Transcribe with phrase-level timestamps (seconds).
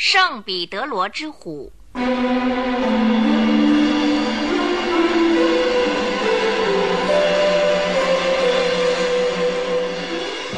[0.00, 1.72] 圣彼得罗之虎。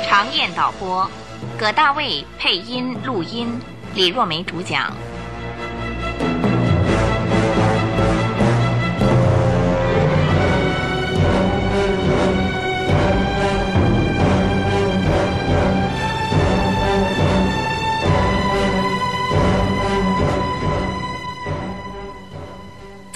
[0.06, 1.10] 长燕导播，
[1.58, 3.58] 葛大卫配音录音，
[3.94, 4.94] 李若梅主讲。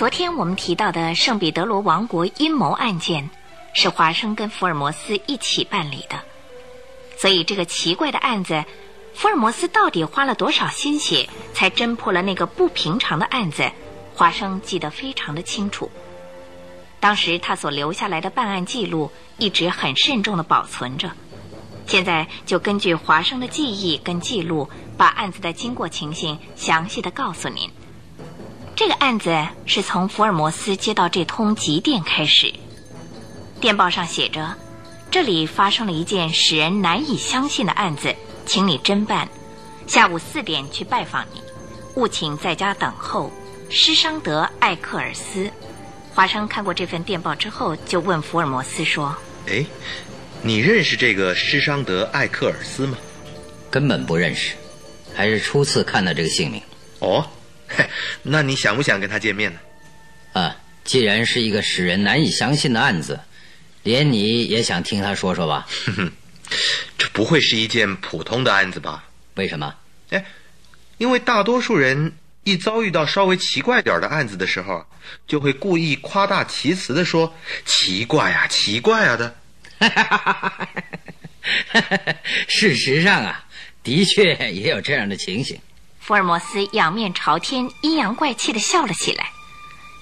[0.04, 3.30] 昨天我们提到的圣彼得罗王国阴谋案件，
[3.72, 6.20] 是华生跟福尔摩斯一起办理的。
[7.16, 8.66] 所以这个奇怪的案子，
[9.14, 13.72] 福尔摩斯到底花了多少心血才侦破了那个不平常的案子？
[14.14, 15.90] 华生记得非常的清楚。
[17.00, 21.12] 当时他所留下来的办案记录一直很慎重的保存着。
[21.86, 27.70] 现在就根据华生的记忆跟记录，把案子的经过情形详细的告诉您。
[28.76, 29.30] 这个案子
[29.66, 32.52] 是从福尔摩斯接到这通急电开始，
[33.60, 34.56] 电报上写着。
[35.12, 38.12] 这里发生了一件使人难以相信的案子，
[38.46, 39.28] 请你侦办。
[39.86, 41.40] 下午四点去拜访你，
[41.94, 43.30] 务请在家等候。
[43.70, 45.48] 施商德·艾克尔斯。
[46.12, 49.14] 华生看过这份电报之后，就问福尔摩斯说
[49.48, 49.64] ：“哎，
[50.42, 52.98] 你认识这个施商德·艾克尔斯吗
[53.70, 54.54] ？”“根本不认识，
[55.14, 56.60] 还是初次看到这个姓名。
[56.98, 57.24] ”“哦，
[58.22, 59.58] 那你想不想跟他见面呢
[60.34, 63.20] ？”“啊，既然是一个使人难以相信的案子。”
[63.84, 65.66] 连你也想听他说说吧？
[65.84, 66.12] 哼哼，
[66.96, 69.04] 这不会是一件普通的案子吧？
[69.34, 69.74] 为什么？
[70.08, 70.24] 哎，
[70.96, 74.86] 因为大多数人一遭遇到稍微奇怪点的案子的时候，
[75.26, 79.36] 就会故意夸大其词的说“奇怪啊，奇怪啊”的。
[82.48, 83.44] 事实上啊，
[83.82, 85.60] 的确也有这样的情形。
[86.04, 89.32] 福尔摩斯仰面朝天，阴阳怪气的笑了起来。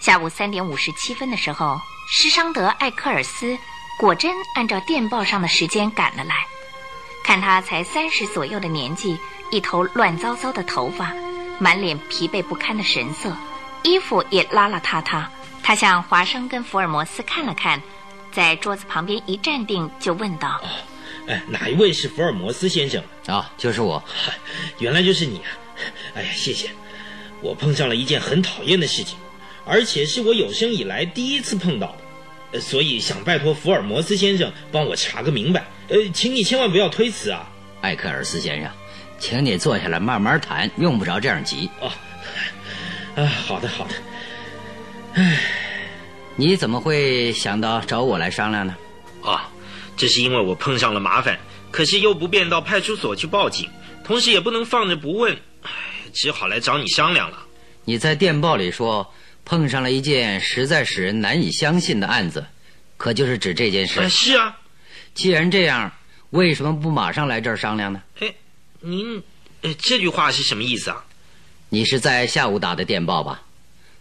[0.01, 3.57] 下午三点五十七分的时候，施商德·艾克尔斯。
[4.01, 6.35] 果真按照电报上的时间赶了来，
[7.23, 9.17] 看他才三十左右的年纪，
[9.53, 11.15] 一头乱糟糟的头发，
[11.61, 13.37] 满脸疲惫不堪的神色，
[13.85, 15.25] 衣服也邋邋遢遢。
[15.63, 17.81] 他向华生跟福尔摩斯看了看，
[18.33, 20.61] 在桌子旁边一站定，就问道
[21.29, 23.01] ：“哎，哪一位是福尔摩斯先生？
[23.29, 24.03] 啊，就是我。
[24.81, 25.47] 原来就是你啊！
[26.15, 26.71] 哎呀，谢谢。
[27.41, 29.19] 我碰上了一件很讨厌的事情，
[29.65, 31.99] 而且是我有生以来第一次碰到的。”
[32.61, 37.51] 所以想拜托福尔摩斯先生帮我查个明白，呃，请你千万不要推辞啊，
[37.81, 38.71] 艾克尔斯先生，
[39.19, 41.71] 请你坐下来慢慢谈，用不着这样急。
[41.81, 41.91] 哦，
[43.17, 43.95] 啊，好的好的。
[45.15, 45.39] 唉，
[46.37, 48.77] 你怎么会想到找我来商量呢？
[49.23, 49.49] 啊，
[49.97, 51.41] 这是因为我碰上了麻烦，
[51.71, 53.71] 可是又不便到派出所去报警，
[54.05, 55.39] 同时也不能放着不问，唉，
[56.13, 57.39] 只好来找你商量了。
[57.85, 59.13] 你在电报里说。
[59.45, 62.47] 碰上了一件实在使人难以相信的案子，
[62.97, 64.09] 可就是指这件事。
[64.09, 64.57] 是啊，
[65.15, 65.91] 既然这样，
[66.31, 68.01] 为什么不马上来这儿商量呢？
[68.21, 68.33] 哎，
[68.79, 69.21] 您，
[69.81, 71.05] 这句话是什么意思啊？
[71.71, 73.43] 你是在下午打的电报吧？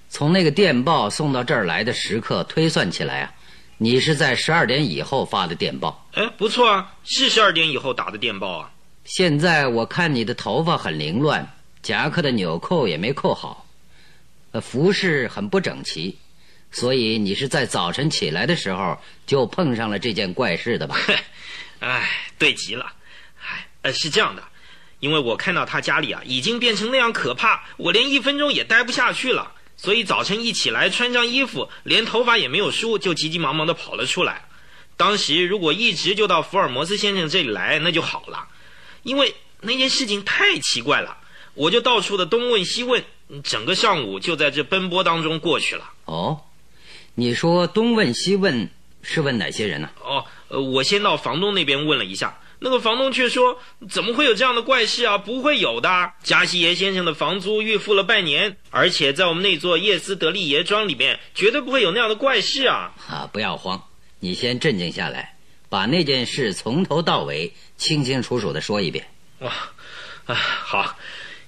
[0.10, 3.34] 从那个电报送到这儿来的时刻推算起来啊，
[3.80, 6.08] 你是在十二点以后发的电报。
[6.14, 8.72] 哎，不错啊，是十二点以后打的电报啊。
[9.06, 11.52] 现在我看你的头发很凌乱，
[11.82, 13.68] 夹克的纽扣也没扣好。
[14.52, 16.18] 呃，服饰很不整齐，
[16.72, 20.98] 所以你是在早晨起来的时候就碰上了这件怪事的吧？
[21.80, 22.94] 哎，对极了。
[23.42, 24.44] 哎，呃，是这样的，
[25.00, 34.46] 因为我看到他家里啊已经变成那样可怕，我连一分钟也待不下去了，所以早晨一起来穿上衣服，连头发也没有梳，就急急忙忙的跑了出来。
[34.98, 38.50] 当时如果一直就到福尔摩斯先生这里来，那就好了，
[39.04, 41.18] 因为那件事情太奇怪了，
[41.54, 43.04] 我就到处的东问西问。
[43.46, 45.90] 整个上午就在这奔波当中过去了。
[46.04, 46.42] 哦，
[47.16, 48.70] 你说东问西问
[49.02, 49.90] 是问哪些人呢？
[50.04, 53.58] 哦，呃，我先到房东那边问了一下，那个房东却说
[53.90, 55.18] ：“怎么会有这样的怪事啊？
[55.18, 56.12] 不会有的。
[56.24, 63.82] 加西爷先生的房租预付了半年，而且在我们那座叶斯德利爷庄里面，绝对不会有那样的怪事啊！”啊，不要慌，
[64.20, 65.38] 你先镇静下来，
[65.70, 69.08] 把那件事从头到尾清清楚楚的说一遍。
[69.40, 69.54] 哇，
[70.26, 70.98] 啊，好，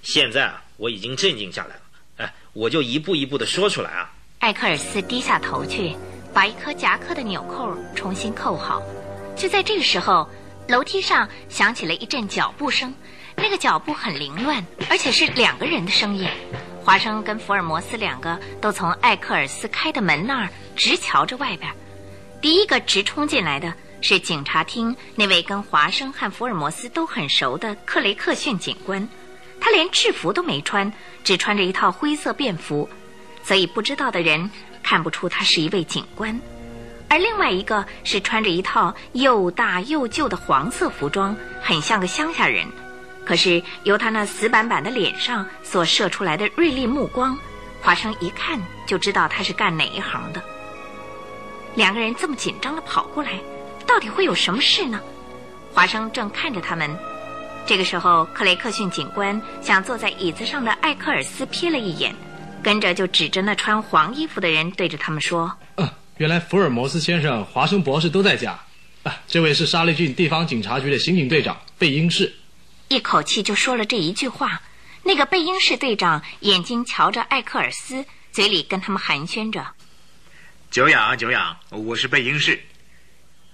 [0.04, 0.60] 现在啊。
[0.78, 1.82] 我已经镇静下来了，
[2.18, 4.12] 哎，我就一步一步的说出来啊。
[4.40, 5.96] 艾克尔斯低下头去，
[6.34, 8.82] 把一颗夹克的纽扣重新扣好。
[9.38, 10.28] 就在这个时候，
[10.68, 12.94] 楼梯上响起了一阵脚步声，
[13.38, 16.28] 那个脚步很凌乱，而且是两个人的声音。
[16.84, 21.72] 华生跟福尔摩斯两个都从艾克尔斯开的门那儿直瞧着外边。
[22.42, 23.72] 第一个直冲进来的
[24.02, 29.08] 是警察厅那位跟华生和福尔摩斯都很熟的克雷克逊警官。
[29.65, 30.92] 他连制服都没穿，
[31.24, 32.89] 只穿着一套灰色便服，
[33.44, 34.51] 所以不知道的人
[34.83, 36.38] 看不出他是一位警官。
[37.07, 42.68] 而另外一个是穿着一套又大又旧的黄色服装，很像个乡下人。
[43.24, 47.38] 可是由他那死板板的脸上所射出来的锐利目光，
[47.81, 50.44] 华生一看就知道他是干哪一行的。
[51.74, 53.39] 两个人这么紧张的跑过来，
[53.88, 55.00] 到底会有什么事呢？
[55.74, 56.94] 华生正看着他们。
[57.65, 62.13] 这个时候，克雷克逊警官向坐在椅子上的艾克尔斯瞥了一眼，
[62.62, 68.60] 跟着就指着那穿黄衣服的人，对着他们说：“嗯，原来福尔摩斯先生、华生博士都在家。
[69.04, 72.33] 啊，这位是沙利郡地方警察局的刑警队长贝英士。”
[72.89, 74.62] 一口气就说了这一句话。
[75.06, 79.66] 那个贝英士队长眼睛瞧着艾克尔斯，嘴里跟他们寒暄着
[80.69, 82.62] ：“久仰久仰，我是贝英士。”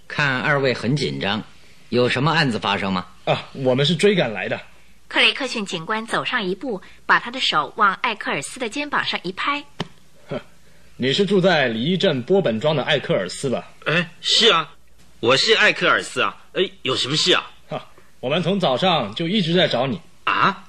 [0.08, 1.42] 看二位很紧张，
[1.90, 3.06] 有什么案子发生吗？
[3.30, 4.60] 啊，我们是追赶来的。
[5.08, 9.64] 克雷克逊警官走上一步，把他的手往艾克尔斯的肩膀上一拍。
[10.28, 10.42] 哼，
[10.98, 13.72] 你是住在里伊镇波本庄的艾克尔斯吧？
[13.86, 14.74] 哎，是啊，
[15.20, 16.36] 我是艾克尔斯啊。
[16.54, 17.52] 哎，有什么事啊？
[17.68, 17.88] 哈，
[18.20, 20.66] 我们从早上就一直在找你啊。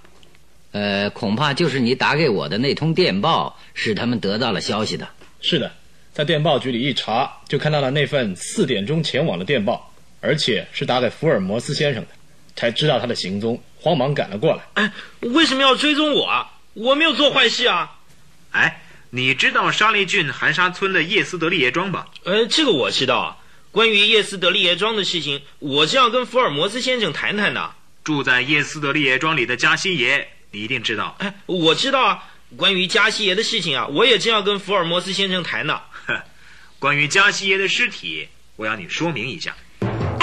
[0.73, 5.09] 呃，恐怕就是你打给我的那通电报，使他们得到了消息的。
[5.41, 5.73] 是的，
[6.13, 9.91] 在电报局里一查，就看到了那份四点钟前往的电报，
[10.21, 12.09] 而且是打给福尔摩斯先生的。
[12.61, 14.63] 才知道他的行踪，慌忙赶了过来。
[14.75, 16.51] 哎，为什么要追踪我啊？
[16.75, 17.97] 我没有做坏事啊！
[18.51, 22.09] 哎，你知道沙利郡寒沙村的叶斯德利爷庄吧？
[22.25, 23.41] 呃，这个我知道。
[23.73, 27.73] 关于叶斯德利爷庄的事情，我是要跟福尔摩斯先生谈谈的。
[28.05, 31.17] 住在叶斯德利爷庄里的加西爷，你一定知道。
[31.19, 32.25] 哎，我知道啊。
[32.59, 35.81] 关于加西爷的事情啊，我也正要跟福尔摩斯先生谈呢。
[36.79, 39.57] 关于加西爷的尸体，我要你说明一下。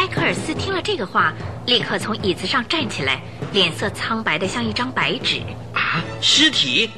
[0.07, 1.33] 科尔斯听了这个话，
[1.65, 3.21] 立刻从椅子上站起来，
[3.51, 5.41] 脸色苍白的像一张白纸。
[5.73, 6.89] 啊，尸体？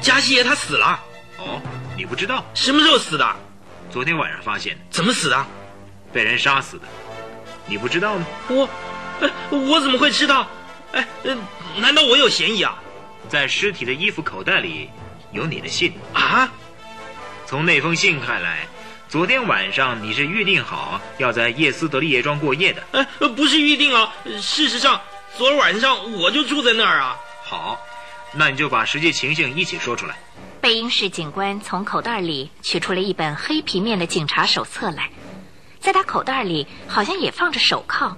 [0.00, 0.98] 加西耶他死了？
[1.38, 1.60] 哦，
[1.96, 2.44] 你不知道？
[2.54, 3.36] 什么时候死的？
[3.90, 4.76] 昨天晚上发现。
[4.90, 5.46] 怎么死的？
[6.12, 6.84] 被人杀死的。
[7.66, 8.26] 你不知道吗？
[8.48, 8.68] 我，
[9.50, 10.46] 我怎么会知道？
[10.92, 11.06] 哎，
[11.76, 12.78] 难道我有嫌疑啊？
[13.28, 14.90] 在尸体的衣服口袋里
[15.32, 15.92] 有你的信。
[16.12, 16.50] 啊？
[17.46, 18.66] 从那封信看来。
[19.12, 22.82] 昨天晚上你是预定好要在叶斯德利叶庄过夜的？
[22.92, 24.10] 呃，不是预定啊。
[24.40, 25.02] 事实上，
[25.36, 27.18] 昨儿晚上我就住在那儿啊。
[27.44, 27.78] 好，
[28.32, 30.16] 那你就把实际情形一起说出来。
[30.62, 35.10] 贝因士警官从口袋里取出了一本黑皮面的警察手册来，
[35.78, 38.16] 在他口袋里好像也放着手铐。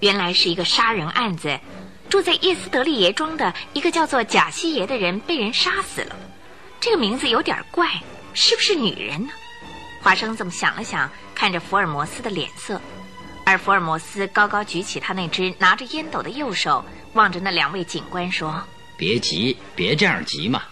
[0.00, 1.58] 原来是一个杀人案子，
[2.10, 6.14] 住在叶斯德利爷庄的一个叫做贾西爷的人被人杀死了。
[6.78, 7.88] 这个名字有点怪，
[8.34, 9.32] 是不是女人呢？
[10.04, 12.78] 华生这么想了想，看着福尔摩斯的脸色，
[13.46, 16.84] 而福尔摩斯高高举起他那只拿着烟斗的右手，
[17.14, 18.62] 望着那两位警官说
[18.98, 20.62] ：“别急，别这样急嘛！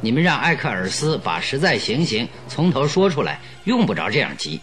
[0.00, 4.60] 你们让艾克尔斯把实在情形从头说出来，用不着这样急。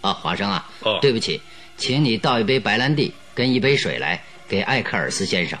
[0.00, 1.42] 啊，华生啊，哦，对不起，
[1.76, 5.58] 请你倒一杯白兰地跟一杯水来给艾克尔斯先生。”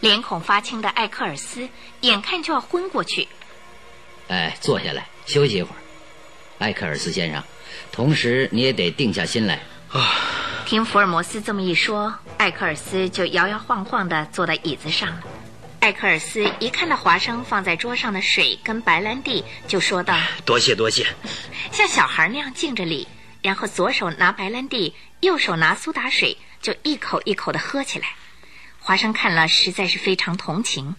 [0.00, 1.68] 脸孔发青的艾克尔斯
[2.00, 3.28] 眼看就要昏过去，
[4.28, 5.81] 哎，坐下来休息一会儿。
[6.62, 7.42] 艾克尔斯先生，
[7.90, 9.58] 同时你也得定下心来
[9.90, 10.14] 啊！
[10.64, 15.22] 听福尔摩斯这么一说，艾克尔斯就摇摇晃晃地坐在椅子上了。
[15.80, 20.16] 艾克尔斯一看到华生放在桌上的水跟白兰地，就说道
[20.46, 21.04] ：“多谢多谢。”
[21.72, 23.08] 像小孩那样敬着礼，
[23.42, 28.06] 然后左手拿白兰地，右手拿苏打水，就一口一口地喝起来。
[28.78, 30.94] 华生看了实在是非常同情，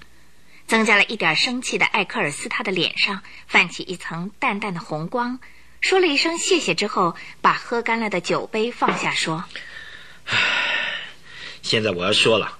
[0.73, 5.39] 增加了一点生气的艾克尔斯，他的脸上泛起一层淡淡的红光。
[5.81, 9.43] 说了一声谢谢之后，把喝干了的酒杯放下，说
[11.61, 12.57] ：“现在我要说了，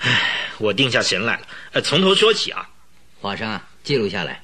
[0.00, 0.20] 唉，
[0.58, 1.46] 我定下神来了。
[1.74, 2.68] 呃，从头说起啊，
[3.20, 4.42] 华生啊，记录下来。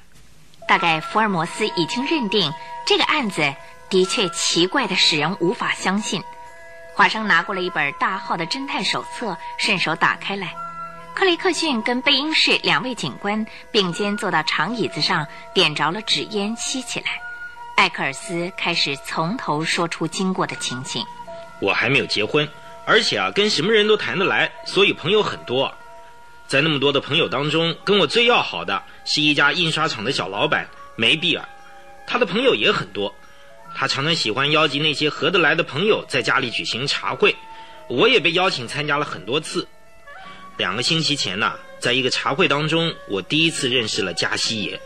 [0.65, 2.53] 大概福尔摩斯已经认定
[2.87, 3.53] 这个案子
[3.89, 6.23] 的确奇怪的使人无法相信。
[6.93, 10.55] 华生拿过了一本大号的侦探手册，顺手打开来。
[11.15, 17.05] 克雷克逊跟贝因士两位警官并肩坐到长椅子上，点着了纸烟，吸起来。
[17.77, 21.01] 艾克尔斯开始从头说出经过的情形。
[21.61, 22.45] 我还没有结婚，
[22.85, 25.73] 而且啊，跟什么人都谈得来，所以朋友很多。
[26.47, 30.67] 在那么多的朋友当中，跟我最要好的是一家印刷厂的小老板
[30.97, 31.47] 梅比尔，
[32.05, 33.15] 他的朋友也很多。
[33.73, 37.33] 他常常喜欢邀集那些合得来的朋友在家里举行茶会，
[37.87, 39.65] 我也被邀请参加了很多次。
[40.57, 44.79] 两个星期前呢，在一个茶会当中，我第一次认识了加西爷。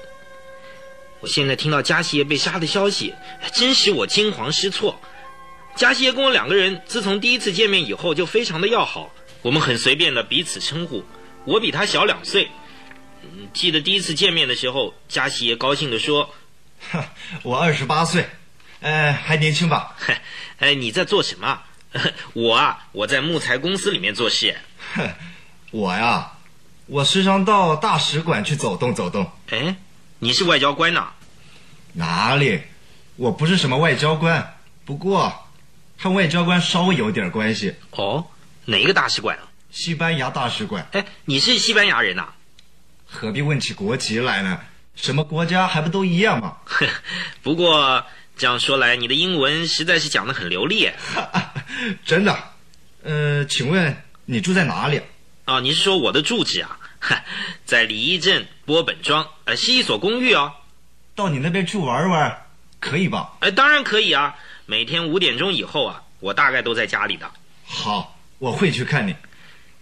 [1.19, 3.13] 我现在听到加西爷被杀的消息，
[3.53, 4.99] 真使我惊慌失措。
[5.75, 11.03] 加西爷跟我两个人自从第一次见面以后就非常的要好，我们很随便的彼此称呼，
[11.45, 12.49] 我比他小两岁。
[13.21, 16.33] 嗯，记得第一次见面的时候，加西爷高兴地说
[17.43, 18.25] 我二十八岁，
[18.79, 19.95] 呃，还年轻吧
[20.59, 21.61] ？：“哎，你在做什么？
[22.33, 24.55] 我啊，我在木材公司里面做事。
[25.71, 26.31] 我呀，
[26.87, 29.29] 我时常到大使馆去走动走动。
[29.49, 29.75] 哎，
[30.19, 31.09] 你是外交官呐？
[31.93, 32.61] 哪里？
[33.15, 35.33] 我不是什么外交官，不过
[35.97, 37.75] 和外交官稍微有点关系。
[37.91, 38.25] 哦，
[38.65, 39.43] 哪个大使馆啊？
[39.69, 42.29] 西班牙大使馆，哎，你是西班牙人呐？
[43.05, 44.59] 何必问起国籍来呢？
[44.95, 46.57] 什么国家还不都一样吗？
[47.43, 48.03] 不过
[48.35, 50.89] 这样说来，你的英文实在是讲得很流利。
[52.05, 52.35] 真的？
[53.03, 53.95] 呃，请问
[54.25, 55.01] 你住在哪里？
[55.49, 56.77] 啊，你是说我的住址啊？
[57.65, 60.53] 在李一镇波本庄，呃，是一所公寓哦。
[61.15, 62.45] 到你那边去玩玩，
[62.79, 63.33] 可以吧？
[63.39, 64.35] 哎，当然可以啊。
[64.67, 67.31] 每天五点钟以后啊，我大概都在家里的。
[67.65, 69.15] 好，我会去看你。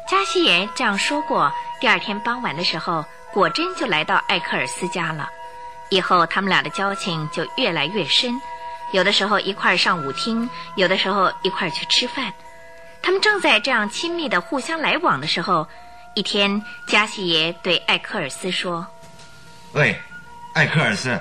[0.10, 1.52] 加西耶这样说过。
[1.82, 5.28] 第二天傍晚的时候，果真就来到艾克尔斯家了。
[5.90, 8.40] 以后他们俩的交情就越来越深，
[8.94, 12.34] 有的时候一块儿上舞厅，有的时候一块儿去吃饭。
[13.08, 15.66] 他们正在这样亲密的互相来往的时候，
[16.14, 18.86] 一天，加西爷对艾克尔斯说
[19.72, 19.98] 喂，
[20.54, 21.18] 艾克尔斯，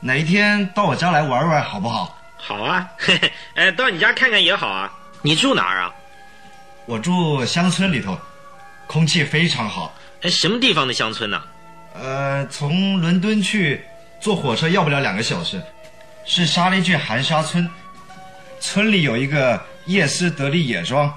[0.00, 2.16] 哪一天到我家来玩玩好不好？
[2.38, 4.90] 好啊，嘿嘿，哎，到你家看看也好啊。
[5.20, 5.94] 你住哪儿啊？
[6.86, 8.18] 我住乡村里头，
[8.86, 9.92] 空气非常好。
[10.22, 11.42] 哎，什么地方的乡村呢、
[11.92, 13.84] 呃，从伦敦去
[14.20, 15.62] 坐火车要不了两个小时，
[16.24, 17.70] 是沙利郡含沙村。
[18.64, 21.12] 村里有一个叶斯德利野庄，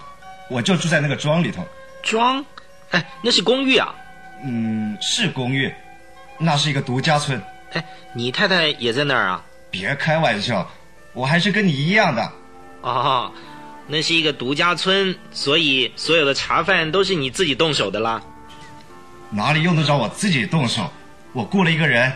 [0.49, 1.65] 我就住在那个庄里头。
[2.03, 2.43] 庄？
[2.91, 3.95] 哎，那是公寓啊。
[4.43, 5.73] 嗯，是公寓，
[6.37, 7.41] 那是一个独家村。
[7.71, 9.41] 哎，你太太也在那儿啊？
[9.71, 10.69] 别开玩笑，
[11.13, 12.31] 我还是跟你一样的。
[12.81, 13.31] 哦，
[13.87, 18.21] 那是一个独家村，所以所有的茶饭都是你自己动手的啦。
[19.29, 20.91] 哪里用得着我自己动手？
[21.31, 22.11] 我雇了一个人，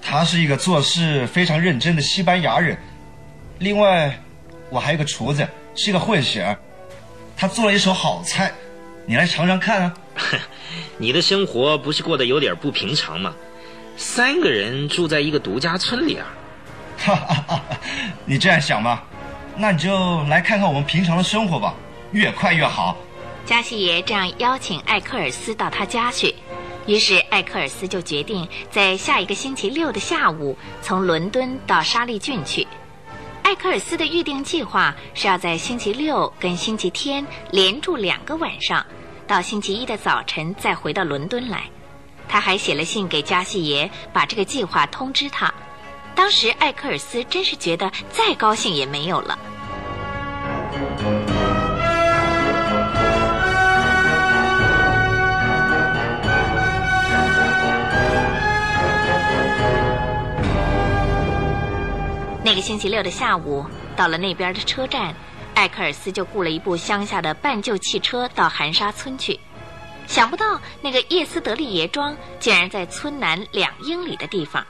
[0.00, 2.78] 他是一个做事非常认真的西班牙人。
[3.58, 4.18] 另外，
[4.74, 6.58] 我还有个厨子，是一个混血儿，
[7.36, 8.52] 他做了一手好菜，
[9.06, 9.94] 你来尝尝看啊！
[10.98, 13.32] 你的生活不是过得有点不平常吗？
[13.96, 16.26] 三个人住在一个独家村里啊？
[16.98, 17.62] 哈哈哈哈，
[18.26, 19.00] 你这样想吗？
[19.56, 21.72] 那你就来看看我们平常的生活吧，
[22.10, 22.96] 越快越好。
[23.46, 26.34] 加西爷这样邀请艾克尔斯到他家去，
[26.88, 32.66] 于是艾克尔斯就决定在下一个星期六的下午从伦敦到沙利郡去。
[33.44, 38.84] 艾克尔斯的预定计划是要在星期六跟星期天连住两个晚上，
[39.26, 41.64] 到星期一的早晨再回到伦敦来。
[42.26, 45.52] 他还写了信给加西爷，把这个计划通知他。
[46.14, 49.38] 当时艾克尔斯真是觉得再高兴也没有了。
[62.44, 63.64] 那个星期六的下午，
[63.96, 65.14] 到了那边的车站，
[65.54, 69.40] 艾克尔斯就雇了一部乡下的半旧汽车到含沙村去。
[70.06, 74.66] 想不到那个叶斯德利爷庄竟然在村南两英里的地方。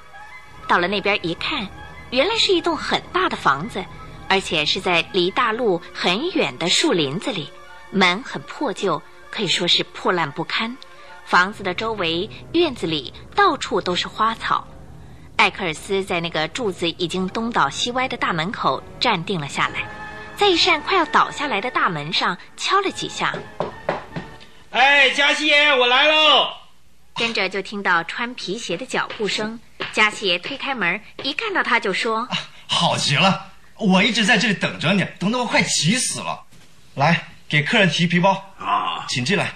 [0.68, 1.66] 到了那边一看，
[2.10, 3.84] 原来是一栋很大的房子，
[4.28, 7.50] 而且是在离大路很远的树林子里，
[7.90, 9.02] 门很破旧，
[9.32, 10.76] 可以说是破烂不堪。
[11.24, 14.68] 房子的周围、院子里到处都是花草。
[15.36, 19.86] 艾克尔斯在那个柱子已经东倒西歪的大门口站定了下来，
[20.36, 23.34] 在一扇快要倒下来的大门上敲了几下，
[24.70, 26.48] 哎，加西耶，我来喽！
[27.16, 29.60] 跟着就听到穿皮鞋的脚步声。
[29.92, 32.26] 加西耶推开门，一看到他就说
[32.66, 36.42] 好极了，我一直在这里等着你，等得我快急死了。
[36.94, 39.52] 来，给客人提皮包啊，请进来。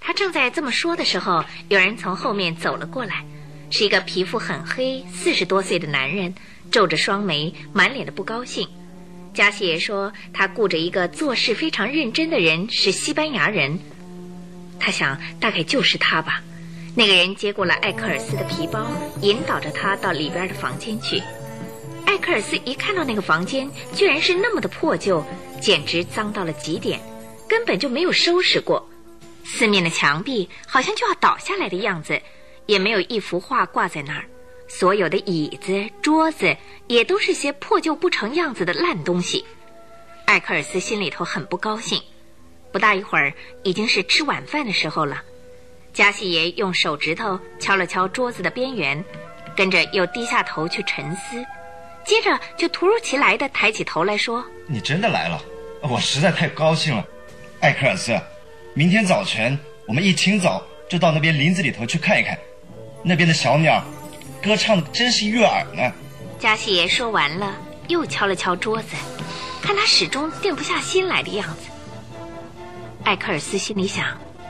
[0.00, 3.24] 他正在这么说的时候，有人从后面走了过来，
[3.70, 6.34] 是一个皮肤很黑、四十多岁的男人，
[6.70, 8.68] 皱着双眉，满脸的不高兴。
[9.34, 13.78] 加西耶说，他雇着一个做事非常认真的人，是西班牙人。
[14.80, 16.42] 他想，大概就是他吧。
[16.94, 21.22] 那个人接过了艾克尔斯的皮包，引导着他到里边的房间去。
[22.06, 25.24] 艾克尔斯一看到那个房间，居然是那么的破旧，
[25.60, 26.98] 简直脏到了极点，
[27.46, 28.88] 根本就没有收拾过。
[29.44, 32.20] 四面的墙壁好像就要倒下来的样子，
[32.68, 34.24] 也没有一幅画挂在那儿。
[34.68, 36.56] 所有的椅子、桌子
[36.86, 39.44] 也都是些破旧不成样子的烂东西。
[40.26, 42.00] 艾克尔斯心里头很不高兴。
[42.70, 43.32] 不大一会儿，
[43.62, 45.22] 已经是吃晚饭的时候了。
[45.94, 49.02] 加西爷用手指头敲了敲桌子的边缘，
[49.56, 51.42] 跟着又低下头去沉思，
[52.04, 55.42] 接着就突如其来的抬起头来说你真的来了，
[55.80, 57.04] 我实在太高兴了。
[57.60, 58.20] 艾克尔斯，
[58.74, 62.38] 明天早晨我们一清早就到那边林子里头去看一看，
[63.02, 63.82] 那边的小鸟，
[64.42, 65.92] 歌唱的真是悦耳呢。
[66.38, 67.54] 加西爷说完了，
[67.88, 68.96] 又敲了敲桌子，
[69.62, 71.68] 看他始终定不下心来的样子。
[73.04, 74.06] 艾克尔斯心里想，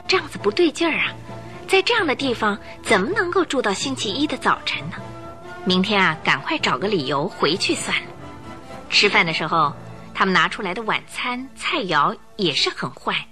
[0.06, 1.12] 这样子不对劲儿啊，
[1.68, 4.96] 在这样的地方怎么能够住到星期一的早晨呢？
[5.64, 8.06] 明天啊，赶快找个理由回去算了。
[8.90, 9.74] 吃饭的时候，
[10.14, 13.26] 他们拿出来的晚餐菜肴也是很坏。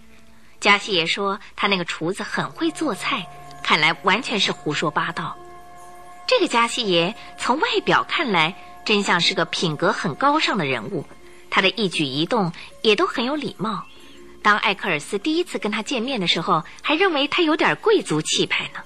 [0.60, 3.26] 加西爷说他那个厨子很会做菜，
[3.66, 5.36] 看来完全是胡说八道。
[6.24, 8.54] 这个加西爷从外表看来，
[8.84, 11.04] 真像是个品格很高尚的人物，
[11.50, 13.84] 他的一举一动也都很有礼貌。
[14.40, 18.78] 当艾克尔斯第一次跟他见面的时候，还认为他有点贵族气派呢，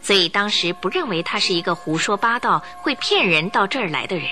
[0.00, 4.28] 所以当时不认为他是一个胡说八道、会骗人到这儿来的人。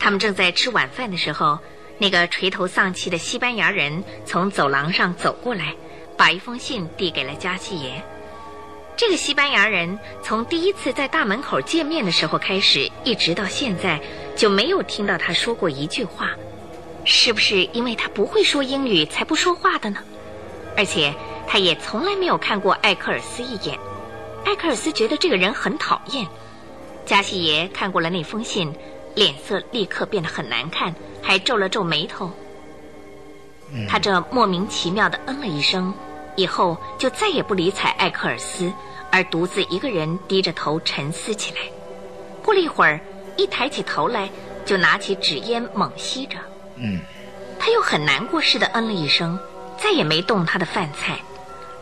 [0.00, 1.60] 他们正在吃晚饭的时候，
[1.98, 5.76] 那个垂头丧气的西班牙人从走廊上走过来，
[6.20, 8.04] 把一封信递给了加西爷。
[8.94, 13.98] 这个西班牙人从第一次在大门口见面的时候开始，一直到现在
[14.36, 16.32] 就没有听到他说过一句话。
[17.06, 20.00] 是不是因为他不会说英语才不说话的呢？
[20.76, 21.14] 而且
[21.48, 23.78] 他也从来没有看过艾克尔斯一眼。
[24.44, 26.28] 艾克尔斯觉得这个人很讨厌。
[27.06, 28.74] 加西爷看过了那封信。
[29.16, 32.30] 脸色立刻变得很难看，还皱了皱眉头。
[33.88, 35.92] 他这莫名其妙的嗯了一声，
[36.36, 38.72] 以后就再也不理睬艾克尔斯，
[39.10, 41.60] 而独自一个人低着头沉思起来。
[42.42, 43.00] 过了一会儿，
[43.36, 44.30] 一抬起头来，
[44.64, 46.36] 就拿起纸烟猛吸着。
[46.76, 47.00] 嗯，
[47.58, 49.38] 他又很难过似的嗯了一声，
[49.78, 51.18] 再也没动他的饭菜。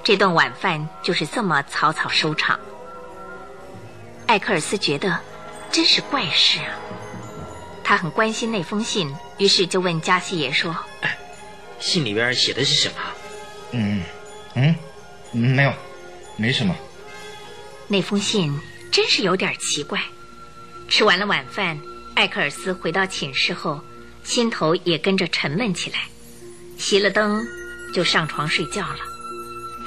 [0.02, 2.58] 这顿晚饭就是这么草草收场。
[4.26, 5.18] 艾克尔斯觉得，
[5.70, 6.74] 真是怪事啊。
[7.84, 10.76] 他很关心那封信，于是就问加西爷说
[11.80, 12.94] ：“信里边写的是什么
[13.72, 14.02] ？”“嗯，
[14.58, 14.74] 嗯，
[15.32, 15.72] 没有，
[16.36, 16.74] 没什么。”
[17.86, 18.52] 那封信
[18.90, 20.00] 真是有点奇怪。
[20.88, 21.78] 吃完了晚饭，
[22.14, 23.80] 艾克尔斯回到寝室后，
[24.24, 26.00] 心头也跟着沉闷起来。
[26.78, 27.46] 熄了灯，
[27.94, 28.98] 就上床睡觉了。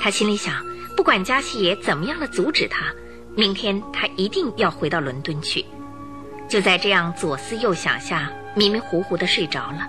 [0.02, 0.65] 他心里想，
[0.96, 2.93] 不管加西爷怎么样的阻止他，
[3.36, 5.65] 明天他一定要回到伦敦去。
[6.50, 9.88] 就在这样左思右想下，迷迷糊糊的睡着了，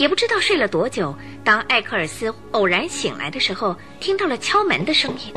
[0.00, 1.14] 也不知道睡了多久。
[1.44, 5.30] 当艾克尔斯偶然醒来的时候，听到了敲门的声音。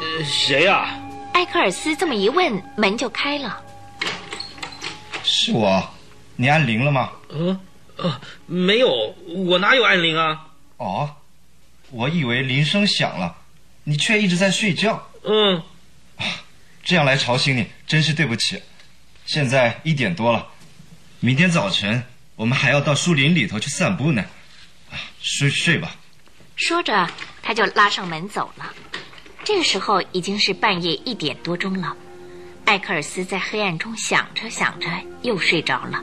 [0.00, 0.96] 呃，谁呀？
[1.34, 3.60] 艾克尔斯这么一问，门就开了。
[5.24, 5.90] 是我，
[6.36, 7.10] 你按铃了吗？
[7.30, 7.60] 呃，
[7.96, 8.88] 呃，没有，
[9.26, 10.46] 我哪有按铃啊？
[10.76, 11.16] 哦，
[11.90, 13.38] 我以为铃声响了，
[13.82, 15.04] 你却一直在睡觉。
[15.24, 15.60] 嗯，
[16.16, 16.24] 啊，
[16.84, 18.62] 这样来吵醒你，真是对不起。
[19.26, 20.46] 现在一点多了，
[21.18, 22.04] 明天早晨
[22.40, 24.24] 我们还要到树林里头去散步呢。
[25.20, 25.94] 睡睡吧。
[26.56, 27.06] 说着，
[27.42, 28.72] 他就拉上门走了。
[29.44, 31.94] 这个时候已经是半夜一点多钟了。
[32.64, 34.88] 艾克尔斯在黑暗中想着想着，
[35.20, 36.02] 又睡着了。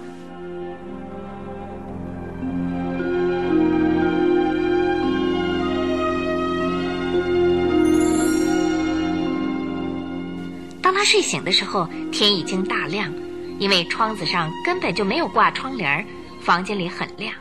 [10.83, 13.11] 当他睡醒的时候，天已经大亮，
[13.57, 16.05] 因为窗子上根本就没有挂窗帘
[16.47, 17.33] 房间里很亮。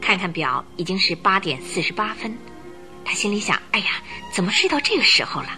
[0.00, 2.36] 看看表，已经是八点四十八分。
[3.04, 5.50] 他心里想：“哎呀，怎么睡到这个时候了？”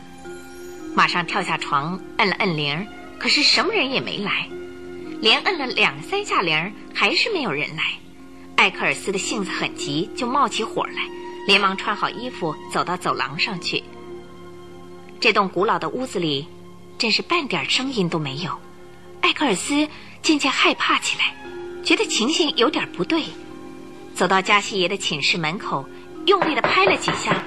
[0.95, 2.87] 马上跳下床，摁了摁铃，
[3.19, 4.47] 可是什么人也没来。
[5.23, 7.85] 连摁了两三下铃，还是没有人来。
[8.57, 11.09] 艾克尔斯的性子很急，就冒起火来，
[11.47, 13.83] 连忙穿好衣服，走到走廊上去。
[15.19, 16.47] 这栋古老的屋子里。
[16.99, 18.61] 真是半点声音都没有，
[19.21, 19.89] 艾克尔斯
[20.21, 21.33] 渐渐害怕起来，
[21.85, 23.25] 觉得情形有点不对。
[24.15, 25.89] 走到加西爷的寝室门口，
[26.27, 27.43] 用力的拍了几下，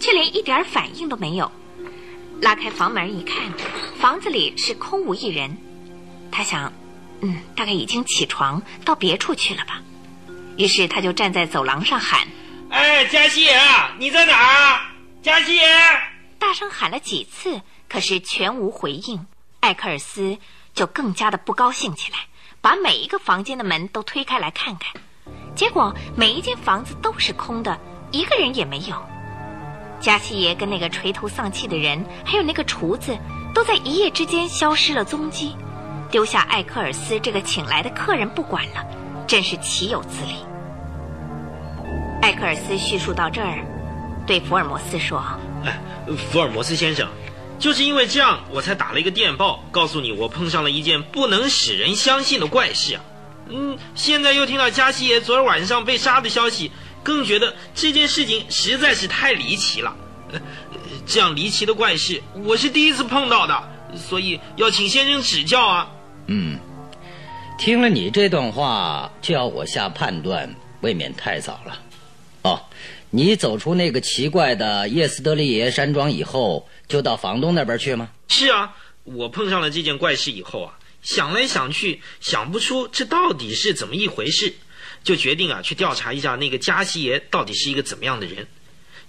[0.00, 1.50] 却连一点反应都没有。
[2.40, 3.52] 拉开房门一看，
[3.98, 5.56] 房子里是空无一人。
[6.30, 6.72] 他想，
[7.20, 9.82] 嗯，大概已经起床到别处去了吧。
[10.56, 12.26] 于是他就站在走廊上喊
[12.70, 13.58] ：“哎，加西爷，
[13.98, 14.80] 你在哪儿？
[15.22, 15.62] 加西爷！”
[16.38, 17.62] 大声喊了几次。
[17.88, 19.24] 可是全无回应，
[19.60, 20.36] 艾克尔斯
[20.74, 22.18] 就更加的不高兴起来，
[22.66, 25.00] 把每一个房间的门都推开来看看，
[25.54, 27.78] 结果每一间房子都是空的，
[28.10, 29.00] 一个人也没有。
[30.00, 33.16] 加西爷跟那个垂头丧气的人，还有那个厨子，
[33.54, 35.54] 都在一夜之间消失了踪迹，
[36.10, 38.84] 丢下艾克尔斯这个请来的客人不管了，
[39.28, 40.44] 真是岂有此理！
[42.20, 43.64] 艾克尔斯叙述到这儿，
[44.26, 45.22] 对福尔摩斯说
[45.64, 45.78] ：“哎，
[46.32, 47.08] 福尔摩斯先生。”
[47.58, 53.04] 就是因为这样，我才打了一个电报，告诉你我碰上了一件不能使人相信的怪事啊！
[53.48, 56.70] 嗯，现在又听到加西爷昨晚上被杀的消息，
[57.02, 59.96] 更觉得这件事情实在是太离奇了。
[61.06, 63.62] 这样离奇的怪事，我是第一次碰到的，
[63.96, 65.88] 所以要请先生指教啊。
[66.26, 66.58] 嗯，
[67.56, 71.78] 听了你这段话，就要我下判断，未免太早了。
[73.10, 78.10] 你走出那个奇怪的叶斯德利耶山庄以后，就到房东那边去吗？
[78.28, 84.52] 是啊，我碰上了这件怪事以后啊，想来想去，想不出这到底是怎么一回事，
[85.04, 88.46] 就决定啊去调查一下那个加西爷到底是一个怎么样的人。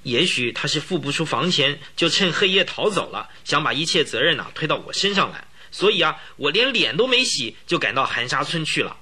[0.04, 5.44] 也许他是付不出房钱，就趁黑夜逃走了，想把一切责任呢推到我身上来。
[5.72, 8.96] 所以啊，我连脸都没洗就赶到寒沙村去了。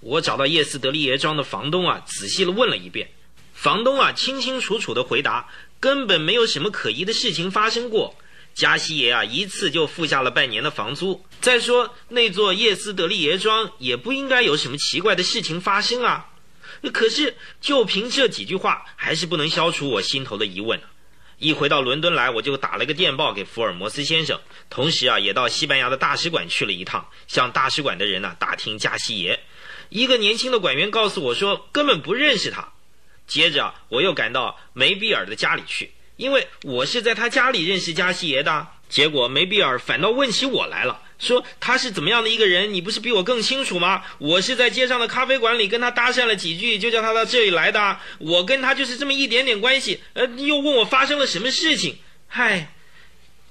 [0.00, 3.08] 我找到叶斯德利耶庄的房东啊，仔细的问了一遍。
[3.64, 5.48] 房东啊，清清楚楚的回答，
[5.80, 8.14] 根本没有什么可疑的事情发生过。
[8.52, 11.24] 加西爷啊，一次就付下了半年的房租。
[11.40, 16.26] 再说那座叶斯德利耶庄也不应该有什么奇怪的事情发生啊。
[16.92, 20.78] 可是，就凭这几句话，还是不能消除我心头的疑问。
[21.38, 29.40] 一回到伦敦来，我就打了个电报给福尔摩斯先生，同时啊，也到西班牙的大使馆去了一趟，向大使馆的人呢打听加西耶。
[29.88, 32.73] 一个年轻的馆员告诉我说，根本不认识他。
[33.26, 38.66] 接着，我又赶到梅比尔的家里去，因为我是在他家里认识加西耶的。
[38.88, 41.00] 结果梅比尔反倒问起我来了。
[41.18, 44.02] 说他是怎么样的一个人，你不是比我更清楚吗？
[44.18, 47.98] 我是在街上的咖啡馆里跟他搭讪了几句，就叫他到这里来的。
[48.18, 52.72] 我跟他就是这么一点点关系，呃，又问我发生了什么事情，嗨，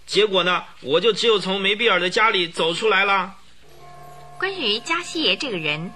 [0.05, 3.35] 结果呢，我就只有从梅比尔的家里走出来了。
[4.37, 5.91] 关于加西耶这个人，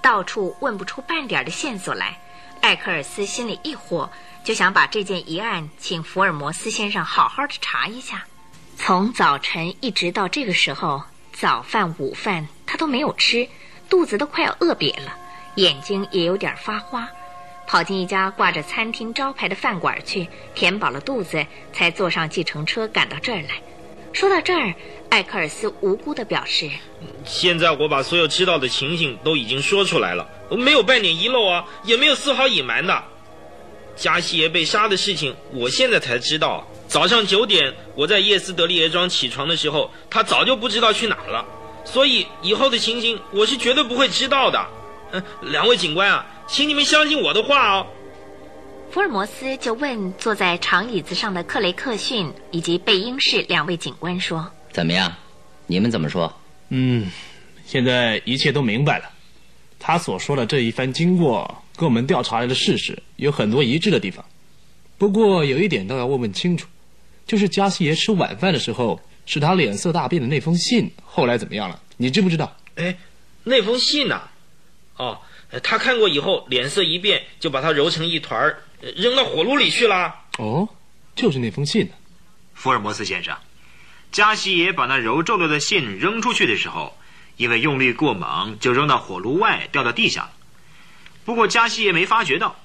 [0.00, 2.21] 到处问不出半点的线索来，
[2.62, 4.08] 艾克尔斯心里一火，
[4.44, 8.24] 就想把这件疑案请福尔摩斯先生好好的查一下。
[8.76, 13.48] 从早晨一直到这个时候，早饭、午饭他都没有吃，
[13.90, 15.16] 肚子都快要饿瘪了，
[15.56, 17.08] 眼睛也有点发花，
[17.66, 23.60] 跑进一家挂着餐厅招牌的饭馆去，填饱了肚子，才坐上计程车赶到这儿来。
[24.12, 24.72] 说到这儿，
[25.10, 26.70] 艾克尔斯无辜地表示
[27.26, 33.02] ：“现在我把所有知道的情形都已经说出来了，没有半点遗漏啊，也没有丝毫隐瞒的。
[33.94, 41.42] 加西耶被杀的事情，我现在才知道。”早上九点，我在叶斯德利耶庄起床的时候，他早就不知道去哪了，
[41.86, 44.66] 所以以后的情形我是绝对不会知道的。
[45.12, 47.86] 嗯，两位警官啊，请你们相信我的话哦。
[48.90, 55.10] 福尔摩斯就问坐在长椅子上的克雷克逊以及贝英士两位警官说：“怎么样？
[55.66, 56.30] 你们怎么说？”
[56.68, 57.10] 嗯，
[57.64, 59.10] 现在一切都明白了。
[59.84, 64.24] 他所说的这一番经过，跟我们调查来的事实有很多一致的地方。
[64.96, 66.68] 不过有一点倒要问问清楚。
[67.26, 71.80] 就是加西爷吃晚饭的时候，使他脸色大变的那封信，后来怎么样了？
[71.96, 72.56] 你知不知道？
[72.76, 72.96] 哎，
[73.42, 74.28] 那封信呐，
[74.96, 75.20] 哦，
[75.62, 80.14] 他看过以后，脸色一变，就把它揉成一团儿，扔到火炉里去了。
[80.38, 80.68] 哦，
[81.16, 81.90] 就是那封信。
[82.54, 83.36] 福尔摩斯先生，
[84.10, 86.96] 加西爷把那揉皱了的信扔出去的时候，
[87.36, 90.30] 因为用力过猛，就扔到火炉外，掉到地下了。
[91.24, 92.56] 不过加西也没发觉到，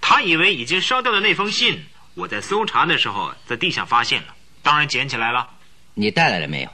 [0.00, 1.84] 他以为已经烧掉的那封信。
[2.14, 5.48] 我在搜查的时候，在地上发现了，当然捡起来了。
[5.94, 6.70] 你带来了没有？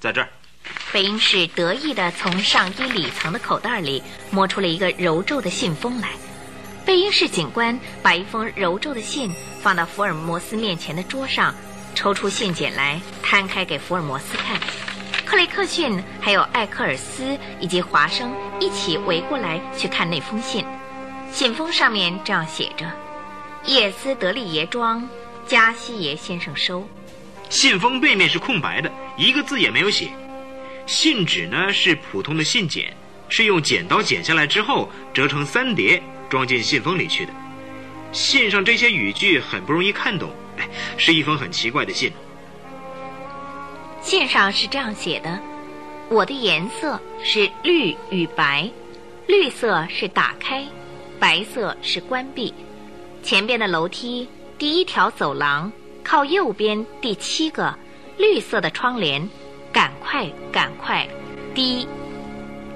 [0.00, 0.28] 在这儿。
[0.92, 6.10] 贝因士得意地从上衣里层的口袋里摸出了一个揉皱的信封来。
[6.86, 11.54] 贝因士警官把一封揉皱的信放到福尔摩斯面前的桌上，
[11.94, 14.60] 抽出信笺来摊开给福尔摩斯看。
[15.32, 20.62] 克雷克逊还有艾克尔斯以及华生一起围过来去看那封信。
[21.32, 22.84] 信封上面这样写着。
[23.64, 25.08] 叶斯德利爷庄，
[25.46, 26.86] 加西爷先生收。
[27.48, 30.10] 信封背面是空白的，一个字也没有写。
[30.84, 32.88] 信纸呢是普通的信笺，
[33.30, 37.32] 是用剪刀剪下来之后折成三叠，装进信封里去的。
[38.12, 40.68] 信上这些语句很不容易看懂，哎，
[40.98, 42.12] 是一封很奇怪的信。
[44.02, 45.40] 信上是这样写的：
[46.08, 48.68] 我的颜色是绿与白，
[49.28, 50.66] 绿色是打开，
[51.20, 52.52] 白色是关闭。
[53.22, 57.78] 前边的楼梯，第一条走廊靠右边第七个
[58.18, 59.26] 绿色的窗帘，
[59.72, 61.08] 赶快，赶快，
[61.54, 61.86] 滴。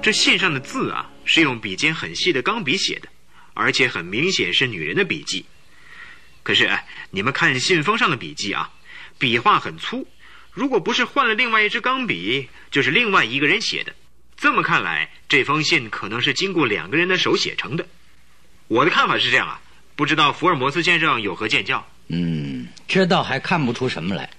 [0.01, 3.09] 这信上的字啊，是用笔尖很细的钢笔写的，
[3.53, 5.45] 而且很明显是女人的笔迹。
[6.41, 6.71] 可是，
[7.11, 8.71] 你们看信封上的笔迹啊，
[9.19, 10.07] 笔画很粗，
[10.57, 13.93] 如果不是换了另外一支钢笔，就是另外一个人写的。
[14.35, 17.85] 这么看来，这封信可能是经过两个人的手写成的。
[18.67, 19.61] 我的看法是这样啊。
[19.95, 21.85] 不知道福尔摩斯先生有何见教？
[22.07, 24.31] 嗯，这倒还看不出什么来。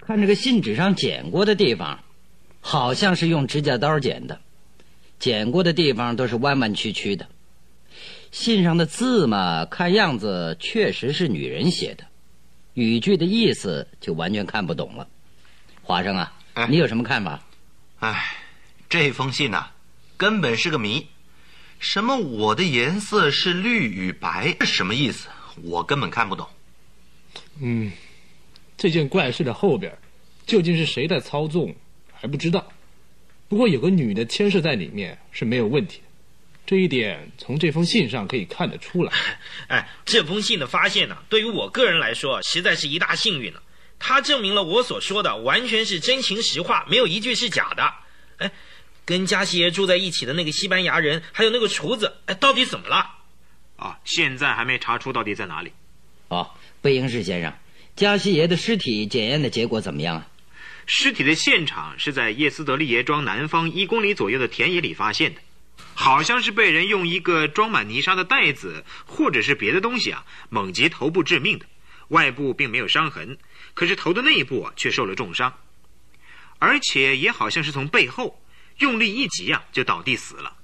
[0.00, 2.02] 看这个信纸上剪过的地方，
[2.62, 4.40] 好像是用指甲刀剪的，
[5.18, 7.28] 剪过的地方都是弯弯曲曲的。
[8.30, 12.04] 信上的字嘛，看样子确实是女人写的，
[12.72, 15.06] 语句的意思就完全看不懂了。
[15.88, 17.42] 华生啊，哎你有什么看法？
[18.00, 18.36] 哎，
[18.90, 19.70] 这封信呐、
[20.18, 21.06] 根本是个谜。
[21.78, 25.30] 什么我的颜色是绿与白是什么意思？
[25.62, 26.46] 我根本看不懂。
[27.62, 27.90] 嗯，
[28.76, 29.96] 这件怪事的后边，
[30.46, 31.74] 究竟是谁在操纵，
[32.12, 32.70] 还不知道。
[33.48, 36.04] 不过有个女的牵涉在里面是没有问题的，
[36.66, 39.12] 这一点从这封信上可以看得出来。
[39.68, 43.62] 哎，这封信的发现呢、对于我个人来说，实在是一大幸运了。
[43.98, 47.94] 它证明了我所说的完全是真情实话，没有一句是假的。
[48.38, 48.52] 哎，
[49.04, 53.10] 跟加西爷住在一起的那个西班牙人，还有那个厨子，哎，到底怎么了？
[53.76, 55.72] 啊，现在还没查出到底在哪里。
[56.28, 57.52] 哦，贝英士先生，
[57.96, 60.26] 加西爷的尸体检验的结果怎么样啊？
[60.86, 65.40] 尸体的现场是在叶斯德利耶庄南方一公里左右的田野里发现的，
[65.94, 71.66] 好像是被人用一个装满泥沙的袋子或者是别的东西啊猛击头部致命的，
[72.08, 73.36] 外部并没有伤痕，
[73.78, 75.56] 可是头的内部啊却受了重伤，
[76.58, 78.42] 而且也好像是从背后
[78.78, 80.56] 用力一击啊就倒地死了。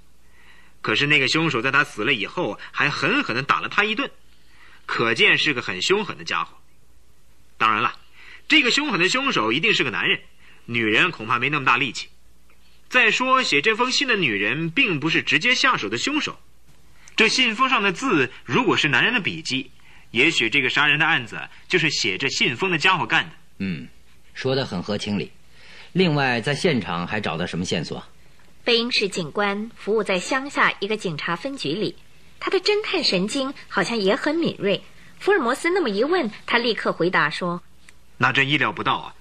[0.81, 4.11] 可是那个凶手在他死了以后还狠狠地打了他一顿，
[4.85, 6.59] 可见是个很凶狠的家伙。
[7.57, 7.97] 当然了。
[8.49, 10.21] 这个凶狠的凶手一定是个男人，
[10.65, 12.09] 女人恐怕没那么大力气。
[12.89, 16.41] 再说，写这封信的女人并不是直接下手的凶手。
[17.15, 19.71] 这信封上的字如果是男人的笔迹，
[20.15, 23.31] 也许这个杀人的案子就是写着信封的家伙干的。
[23.59, 23.89] 嗯，
[24.33, 25.33] 说的很合情理。
[25.91, 28.01] 另外，在现场还找到什么线索？
[28.63, 31.97] 贝因士警官服务在乡下一个警察分局里，
[32.39, 34.81] 他的侦探神经好像也很敏锐。
[35.19, 37.61] 福尔摩斯那么一问，他立刻回答说。
[38.17, 39.15] 那真意料不到啊！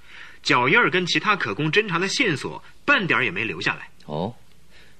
[0.43, 3.89] 脚印儿跟其他可供侦查的线索半点儿也没留下来。
[4.06, 4.36] 哦，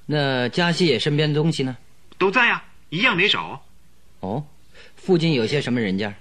[0.08, 1.77] 那加西野身边的东西呢？
[2.17, 3.63] 都在呀、一样没少。
[4.21, 4.43] 哦，
[5.05, 6.13] 附近有些什么人家？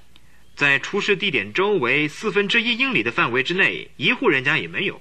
[0.57, 5.01] 在出事地点周围四分之一英里的范围之内，一户人家也没有。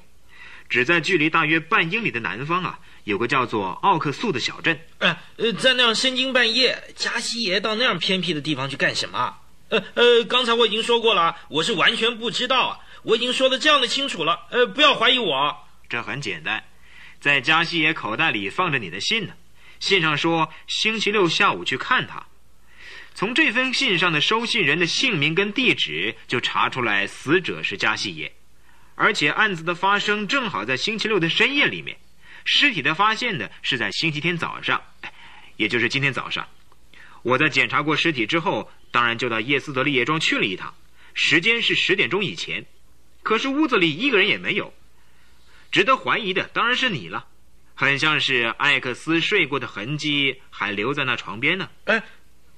[0.69, 4.79] 只在距离大约半英里的南方啊，有个叫做奥克素的小镇。
[4.99, 9.35] 呃，呃，在那样深更半夜，加西爷到那样偏僻的地方去干什么？
[9.69, 12.79] 呃呃，刚才我已经说过了，我是完全不知道啊！
[13.01, 15.57] 我已经说的这样的清楚了，呃，不要怀疑我。
[15.89, 16.63] 这很简单，
[17.19, 19.33] 在加西爷口袋里放着你的信呢。
[19.79, 22.27] 信上说星期六下午去看他。
[23.13, 28.33] 从这封信上的收信人的姓名跟地址就查出来，死者是加西耶，
[28.95, 31.97] 而且案子的发生正好在星期六的深夜里面，
[32.45, 34.81] 尸体的发现呢是在星期天早上，
[35.57, 36.47] 也就是今天早上。
[37.21, 40.73] 我在检查过尸体之后，当然就到叶斯德利叶庄去了一趟，
[41.13, 42.65] 时间是十点钟以前。
[43.21, 44.73] 可是屋子里一个人也没有，
[45.71, 47.27] 值得怀疑的当然是你了，
[47.75, 51.69] 很像是艾克斯睡过的痕迹还留在那床边呢。
[51.85, 52.01] 哎，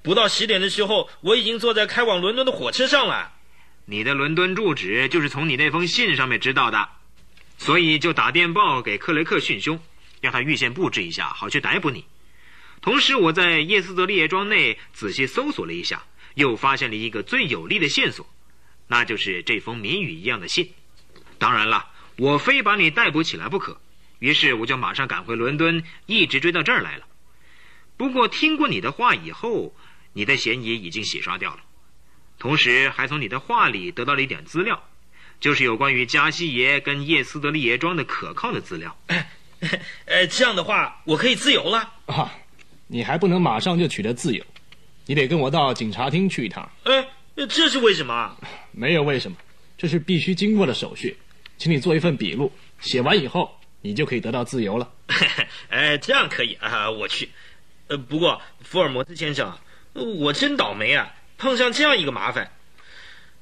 [0.04, 3.32] 不到十点的时候，我已经坐在开往伦敦的火车上了。
[3.86, 6.90] 你的伦敦住址就是从你那封信上面知道的，
[7.58, 9.80] 所以就打电报给克雷克讯凶，
[10.22, 12.06] 让他预先布置一下，好去逮捕你。
[12.82, 16.04] 同时，我在叶斯德利叶庄内仔细搜索了一下，
[16.36, 18.28] 又发现了一个最有力的线索，
[18.88, 20.74] 那就是这封谜语一样的信。
[21.38, 21.88] 当然了，
[22.18, 23.80] 我非把你逮捕起来不可，
[24.20, 27.06] 于是我就马上赶回伦敦，一直追到这儿来了。
[27.96, 29.76] 不过听过你的话以后，
[30.14, 31.60] 你的嫌疑已经洗刷掉了，
[32.40, 34.82] 同时还从你的话里得到了一点资料，
[35.40, 38.96] 就是有关于加西耶跟叶斯德利耶庄的可靠的资料。
[40.06, 41.94] 呃， 这样的话，我可以自由了。
[42.06, 42.34] 啊，
[42.88, 44.46] 你还不能马上就取得自由，
[45.06, 46.70] 你得跟我到警察厅去一趟。
[46.84, 47.08] 哎，
[47.50, 48.38] 这是为什么？
[48.72, 49.38] 没有为什么，
[49.78, 51.18] 这是必须经过的手续，
[51.58, 54.92] 请你做一份笔录，写完以后你就可以得到自由了。
[55.70, 57.30] 哎， 这样可以啊，我去。
[57.88, 59.58] 呃，不过福尔摩斯先生，
[59.94, 62.52] 我真倒霉啊，碰上这样一个麻烦。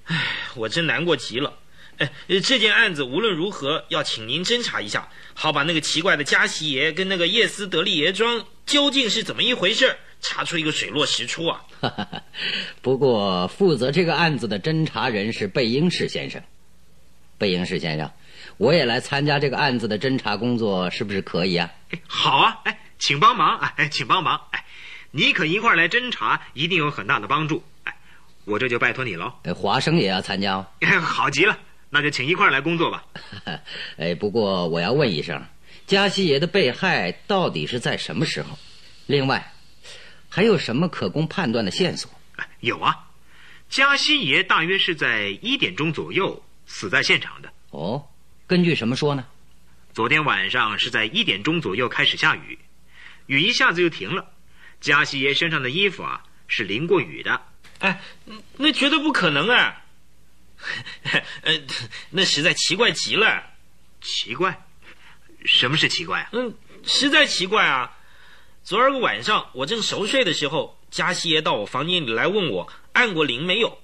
[0.06, 0.18] 哎，
[0.56, 1.58] 我真难过极了。
[1.98, 2.12] 哎，
[2.44, 11.62] 这件案子无论如何要请您侦查一下，好把那个奇怪的加西爷跟那个叶斯德利爷庄究竟是怎么一回事，查出一个水落石出啊。
[12.82, 16.42] 不过负责这个案子的侦查人是贝英士先生。
[17.38, 18.12] 贝英士先生，
[18.58, 21.72] 我也来参加这个案子的侦查工作，是不是可以啊？
[21.92, 24.66] 哎，好啊，哎，请帮忙，哎，请帮忙，哎，
[25.12, 27.96] 你肯一块儿来侦查，一定有很大的帮助，哎，
[28.46, 29.34] 我这就拜托你喽。
[29.44, 30.66] 呃华生也要参加哦。
[30.80, 31.58] 哎， 好极了，
[31.90, 33.04] 那就请一块儿来工作吧。
[34.00, 35.46] 哎，不过我要问一声，
[35.86, 38.58] 加西爷的被害到底是在什么时候？
[39.08, 39.52] 另外，
[40.30, 42.10] 还有什么可供判断的线索？
[42.38, 43.08] 哎，有啊，
[43.70, 47.52] 加西爷大约是在一点钟左右死在现场的。
[47.72, 48.08] 哦，
[48.48, 49.26] 根据什么说呢？
[49.94, 52.58] 昨天晚上是在一点钟左右开始下雨，
[53.26, 54.31] 雨一下子就停了。
[54.82, 57.42] 加西爷身上的衣服啊是淋过雨的。
[57.80, 58.02] 哎，
[58.58, 59.84] 那绝对不可能啊！
[61.42, 61.54] 呃，
[62.12, 63.44] 那实在奇怪极了。
[64.02, 64.66] 奇怪？
[65.46, 66.30] 什么是奇怪啊？
[66.34, 67.98] 嗯，实在奇怪啊！
[68.64, 73.80] 昨儿个晚上我正熟睡的时候，加西爷到我房间里来问我按过铃没有。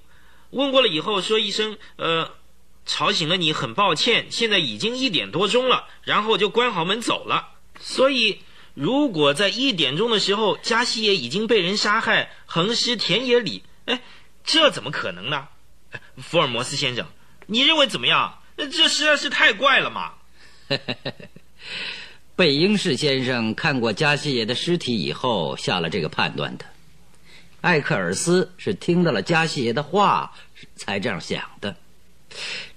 [0.50, 2.36] 问过了以后说一声呃，
[2.86, 7.48] 吵醒了你，很抱歉，现在已经一点多钟了，然后就关好门走了。
[7.80, 8.40] 所以，
[8.78, 14.00] 如果在一点钟的时候，加西爷已经被人杀害，横尸田野里，哎，
[14.44, 15.48] 这怎么可能呢？
[16.18, 17.04] 福尔摩斯先生，
[17.46, 18.38] 你认为怎么样？
[18.56, 20.12] 这实在是太怪了嘛！
[22.36, 26.64] 贝英士先生看过加西耶的尸体以后，下了这个判断的。
[27.60, 30.32] 艾克尔斯是听到了加西耶的话
[30.76, 31.74] 才这样想的。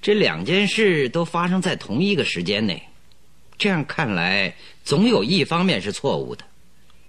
[0.01, 2.87] 这两件事都发生在同一个时间内，
[3.59, 6.45] 这样看来，总有一方面是错误的。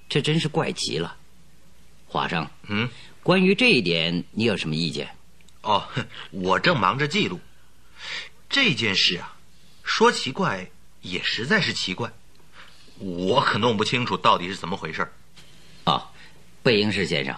[0.09, 1.17] 这真是怪极了。
[2.07, 2.91] 华生，嗯，
[3.23, 5.09] 关于这一点，你有什么意见？
[5.63, 5.89] 哦，
[6.31, 7.41] 我正忙着记录
[8.51, 9.37] 这件事啊。
[9.83, 12.13] 说奇怪，也实在是奇怪，
[12.99, 15.11] 我可弄不清楚到底是怎么回事。
[15.85, 16.11] 啊，
[16.63, 17.35] 贝英士先生，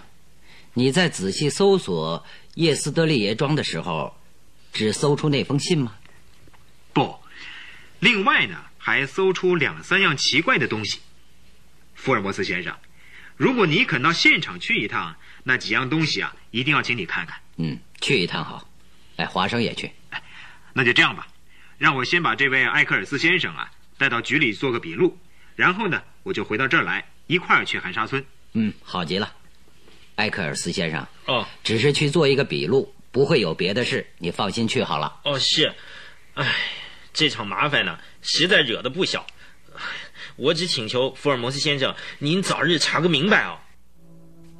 [0.73, 4.15] 你在仔细搜索叶斯德利耶庄的时候，
[4.73, 5.95] 只搜出那封信吗？
[6.93, 7.15] 不，
[7.99, 10.99] 另外呢，还搜出两三样奇怪的东西。
[11.95, 12.77] 福尔摩斯先生，
[13.35, 17.39] 如果你肯到现场去一趟，那几样东西啊，一定要请你看看。
[17.57, 18.69] 嗯，去一趟好。
[19.15, 19.91] 哎，华生也去。
[20.11, 20.21] 哎，
[20.71, 21.27] 那就这样吧。
[21.79, 25.17] 让我先把这位艾克尔斯先生啊带到局里做个笔录，
[25.55, 28.23] 然后呢，我就回到这儿来，一块儿去寒沙村。
[28.53, 29.33] 嗯，好极了，
[30.13, 31.07] 艾克尔斯先生。
[31.25, 35.21] 哦，只是去做一个笔录，不会有别的事，你放心去好了。
[35.23, 35.73] 哦，是。
[36.35, 36.53] 唉，
[37.15, 39.25] 这场麻烦呢，实在惹得不小。
[40.35, 43.57] 我只请求福尔摩斯先生，您早日查个明白哦。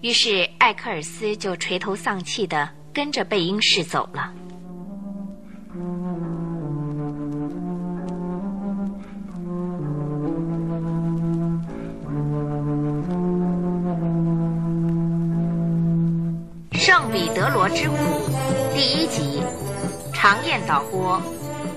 [0.02, 4.34] 于是艾克尔斯就垂头丧气的跟着贝因士走了。
[16.72, 17.98] 圣彼得罗之虎
[18.74, 19.42] 第一集，
[20.14, 21.22] 常燕导播，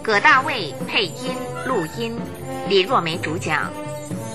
[0.09, 2.18] 葛大卫配音录音，
[2.66, 3.71] 李若梅主讲。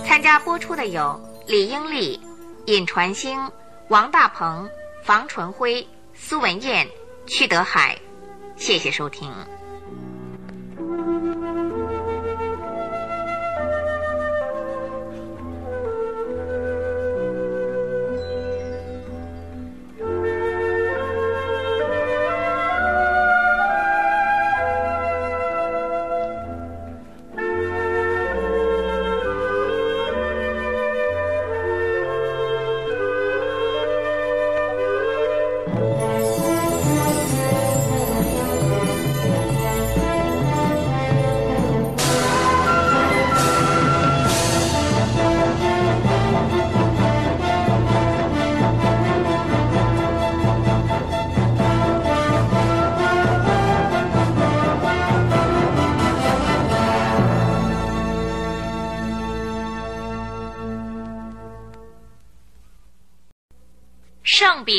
[0.05, 2.21] 参加播出的有李英丽、
[2.67, 3.51] 尹传星、
[3.88, 4.69] 王大鹏、
[5.03, 6.88] 房纯辉、苏文燕、
[7.25, 7.97] 屈德海。
[8.55, 9.33] 谢谢收听。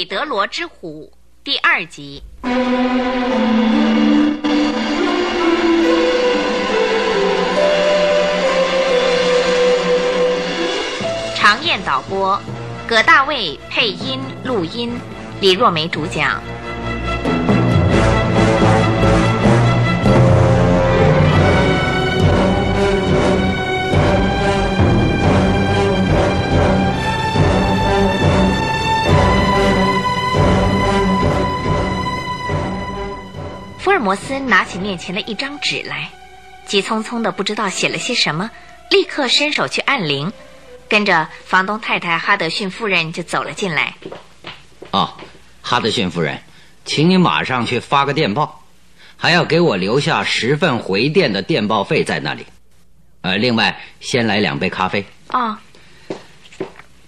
[0.05, 1.13] 德罗之虎
[1.43, 2.23] 第二集。
[11.37, 12.41] 常燕导播，
[12.87, 14.99] 葛大卫配音录音，
[15.41, 16.43] 李若梅主讲。
[34.05, 36.11] 摩斯拿起面前的一张纸来，
[36.67, 38.51] 急匆匆的不知道写了些什么，
[38.91, 40.31] 立刻伸手去按铃，
[40.91, 43.95] 跟着房东太太哈德逊夫人就走了进来。
[44.91, 45.17] 哦，
[45.63, 46.39] 哈德逊夫人，
[46.85, 48.63] 请你马上去发个电报，
[49.17, 52.45] 还要给我留下十份回电的电报费在那里。
[53.23, 55.03] 呃，另外先来两杯咖啡。
[55.31, 55.57] 哦，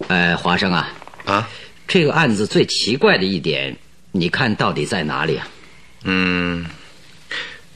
[0.09, 0.89] 呃，华生啊，
[1.27, 1.47] 啊，
[1.87, 3.77] 这个案子最奇怪的一点，
[4.13, 5.47] 你看到底在哪里啊？
[6.09, 6.65] 嗯，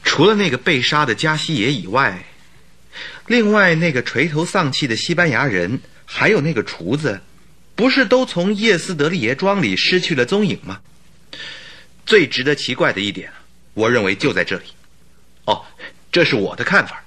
[0.03, 2.23] 除了那个被杀的加西耶以外，
[3.27, 7.21] 另外那个垂头丧气的西班牙人，还有那个厨子，
[7.75, 10.81] 不是都从叶斯德利耶庄里失去了踪影吗？
[12.05, 13.31] 最值得奇怪的一点，
[13.73, 14.63] 我认为就在这里。
[15.45, 15.63] 哦，
[16.11, 17.03] 这是我的看法，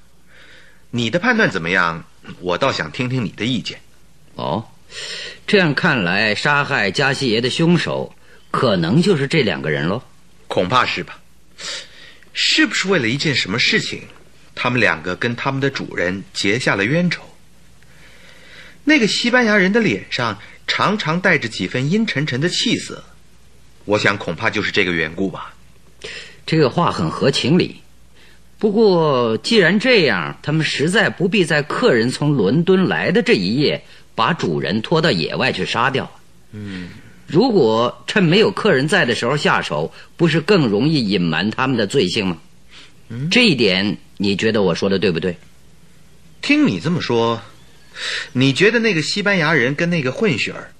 [0.90, 2.04] 你的判断怎么样？
[2.40, 3.78] 我倒想听听你的意见。
[4.36, 4.66] 哦，
[5.46, 8.14] 这样看来，杀害加西耶的凶手
[8.50, 10.02] 可能就是这两个人喽。
[10.48, 11.20] 恐怕是吧，
[12.34, 14.02] 是不是为了一件什么事情，
[14.54, 17.22] 他们两个跟他们的主人结下了冤仇？
[18.84, 23.02] 那个西班牙人的脸上常常带着几分阴沉沉的气色，
[23.86, 25.54] 我想恐怕就是这个缘故吧。
[26.44, 27.80] 这个话很合情理。
[28.58, 33.82] 不过既然这样，他们实在不必在客人从伦敦来的这一夜
[34.14, 36.10] 把主人拖到野外去杀掉。
[36.52, 36.88] 嗯，
[37.26, 42.38] 如果趁没有客人在的时候下手，不是更容易隐瞒他们的罪行吗？
[43.08, 45.36] 嗯，这一点你觉得我说的对不对？
[46.42, 47.40] 听你这么说，
[48.32, 50.72] 你觉得那个西班牙人跟那个混血儿，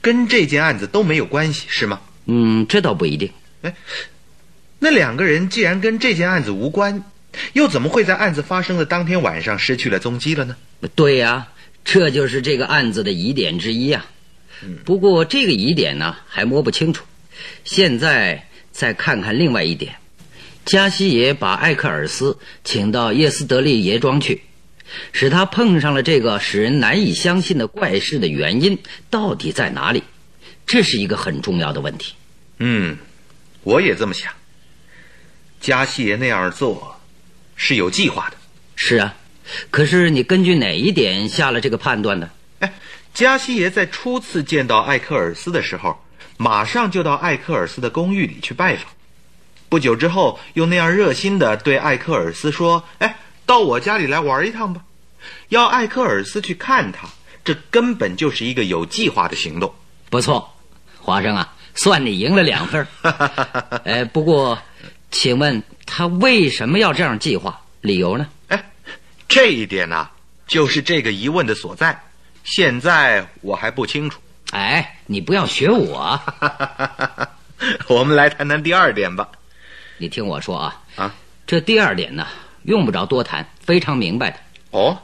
[0.00, 2.00] 跟这件案子都没有关系是吗？
[2.26, 3.30] 嗯，这倒不一定。
[3.62, 3.74] 哎，
[4.80, 7.04] 那两个人既然跟这件案子无关，
[7.52, 10.56] 又怎么会在案子发生的当天晚上失去了踪迹了呢？
[10.94, 11.48] 对呀，
[11.84, 14.04] 这就是这个案子的疑点之一呀。
[14.84, 17.04] 不过这个疑点呢还摸不清楚，
[17.64, 19.96] 现在再看看另外一点，
[20.64, 24.42] 加西爷把艾克尔斯请到叶斯德利爷庄去，
[25.12, 28.78] 使他碰上了这个使人难以相信的怪事的原因
[29.10, 30.02] 到底在哪里？
[30.66, 32.14] 这是一个很重要的问题。
[32.58, 32.96] 嗯，
[33.62, 34.32] 我也这么想。
[35.60, 37.00] 加西爷那样做
[37.56, 38.36] 是有计划的。
[38.76, 39.14] 是啊，
[39.70, 42.30] 可是你根据哪一点下了这个判断呢？
[42.60, 42.72] 哎。
[43.14, 45.96] 加西爷在初次见到艾克尔斯的时候，
[46.36, 48.86] 马上就到艾克尔斯的公寓里去拜访。
[49.68, 54.82] 不久之后，又那样热心的对艾克尔斯说：“哎，到我家里来玩一趟吧。”
[55.48, 57.08] 要艾克尔斯去看他，
[57.44, 59.72] 这根本就是一个有计划的行动。
[60.10, 60.52] 不错，
[61.00, 62.86] 华生啊，算你赢了两分。
[63.84, 64.60] 哎，不过，
[65.12, 67.60] 请问他为什么要这样计划？
[67.80, 68.26] 理由呢？
[68.48, 68.70] 哎，
[69.28, 70.10] 这一点呢，
[70.48, 72.00] 就是这个疑问的所在。
[72.44, 74.20] 现在我还不清楚。
[74.52, 76.20] 哎，你不要学我。
[77.88, 79.28] 我们来谈谈第二点吧。
[79.96, 81.14] 你听我说啊啊，
[81.46, 82.26] 这第二点呢，
[82.64, 84.36] 用不着多谈，非常明白的。
[84.70, 84.98] 哦，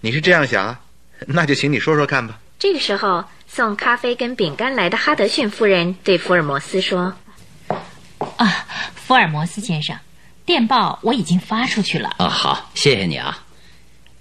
[0.00, 0.80] 你是这样想啊？
[1.26, 2.38] 那就请你说说看吧。
[2.58, 7.14] 这个时候，送咖啡跟饼干来的哈德逊夫人对福尔摩斯说
[8.36, 9.96] ：“啊，福尔摩斯先生，
[10.44, 12.14] 电报我已经发出去了。
[12.18, 13.44] 啊，好，谢谢你啊。”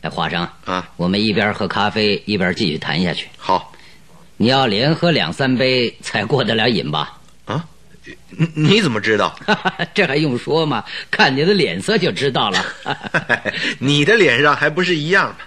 [0.02, 3.28] 哎，华生啊，我们一边喝咖啡一边继续谈下去。
[3.38, 3.74] 好，
[4.38, 7.18] 你要连喝两三杯才过得了瘾吧？
[7.46, 7.66] 啊，
[8.30, 9.38] 你你怎么知道？
[9.96, 10.84] 这还用说吗？
[11.10, 12.66] 看你的脸色就知道了。
[13.80, 15.38] 你的脸上还不是一样吗？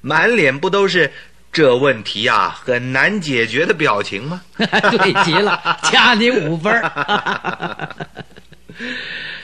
[0.00, 1.12] 满脸不都是
[1.52, 4.40] 这问题呀很难解决的表情吗？
[4.56, 6.72] 对极了，加你五分。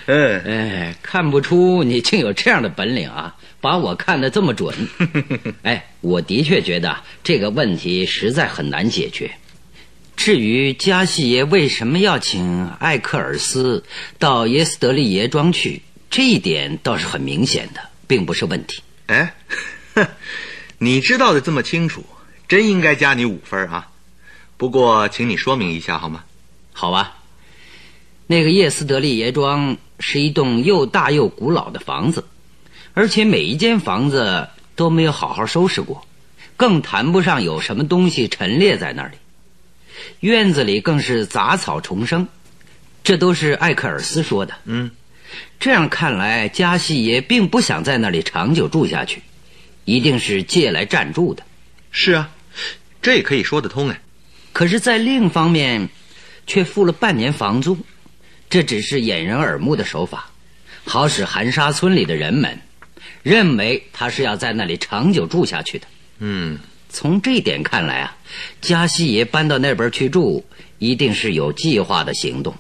[0.07, 3.35] 嗯，哎，看不出你竟有这样的本领啊！
[3.61, 4.75] 把我看得这么准，
[5.63, 9.31] 哎，我的确觉得这个问题实在很难解决。
[10.17, 13.83] 至于加西爷为什么要请艾克尔斯
[14.19, 15.81] 到耶斯德利爷庄去，
[16.11, 18.83] 这一点倒是很明显的，并不是问题。
[19.07, 19.35] 哎，
[20.79, 22.05] 你知道的这么清楚，
[22.47, 23.89] 真应该加你五分啊！
[24.59, 26.23] 不过，请你说明一下好吗？
[26.75, 27.17] 好吧。
[28.27, 32.25] 那个叶斯德利爷庄是一栋又大又古老的房子。
[32.93, 36.07] 而且每一间房子都没有好好收拾过，
[36.57, 39.17] 更谈不上有什么东西陈列在那里。
[40.21, 42.29] 院子里更是杂草丛生，
[43.03, 44.55] 这都是艾克尔斯说的。
[44.65, 44.91] 嗯，
[45.59, 49.23] 这样看来，加西爷并不想在那里长久住下去，
[49.85, 51.43] 一定是借来暂住的。
[51.91, 52.31] 是啊，
[53.03, 54.01] 这也可以说得通哎。
[54.53, 55.89] 可是，在另一方面，
[56.47, 57.79] 却付了半年房租，
[58.49, 60.31] 这只是掩人耳目的手法，
[60.85, 62.59] 好使寒沙村里的人们。
[63.23, 65.87] 认为他是要在那里长久住下去的。
[66.19, 66.59] 嗯，
[66.91, 68.17] 从这点看来啊，
[68.61, 70.45] 加西爷搬到那边去住，
[70.79, 72.55] 一定是有计划的行动，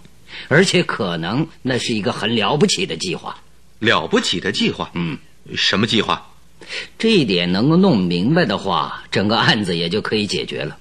[0.48, 3.36] 而且可能那是一个很了不起的计划。
[3.78, 4.90] 了不起的计划？
[4.94, 5.18] 嗯，
[5.54, 6.26] 什么计划？
[6.98, 10.78] 这一点能够弄明白的话，整个案子也就可以解决了。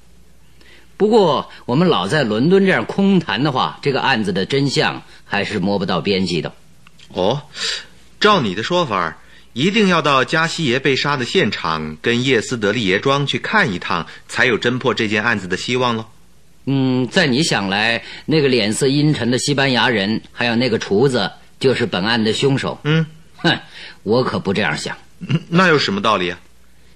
[0.98, 6.54] 不过，我们老在伦敦这样空谈的话，这个案子的真相还是摸不到边际的。
[7.10, 7.42] 哦，
[8.20, 9.18] 照你的说法。
[9.54, 16.08] 一定要到加西爷被杀的现场，跟叶斯德利爷庄去看一趟，才有侦破这件案子的希望喽。
[16.66, 22.80] 嗯，在你想来，那个脸色阴沉的西班牙人，还有那个厨子，就是本案的凶手。
[22.84, 23.56] 嗯，哼，
[24.02, 24.98] 我可不这样想。
[25.50, 26.40] 那有什么道理啊？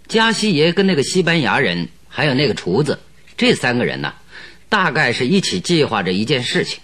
[0.08, 2.98] 加西爷跟那个西班牙人，还有那个厨子，
[3.38, 4.14] 这三个人呢，
[4.68, 6.80] 大概是一起计划着一件事情。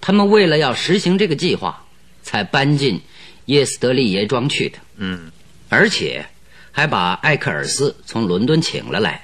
[0.00, 1.86] 他们为了要实行这个计划，
[2.22, 3.00] 才搬进。
[3.46, 5.30] 耶斯德利爷庄去的，嗯，
[5.68, 6.24] 而且
[6.72, 9.22] 还把艾克尔斯从伦敦请了来。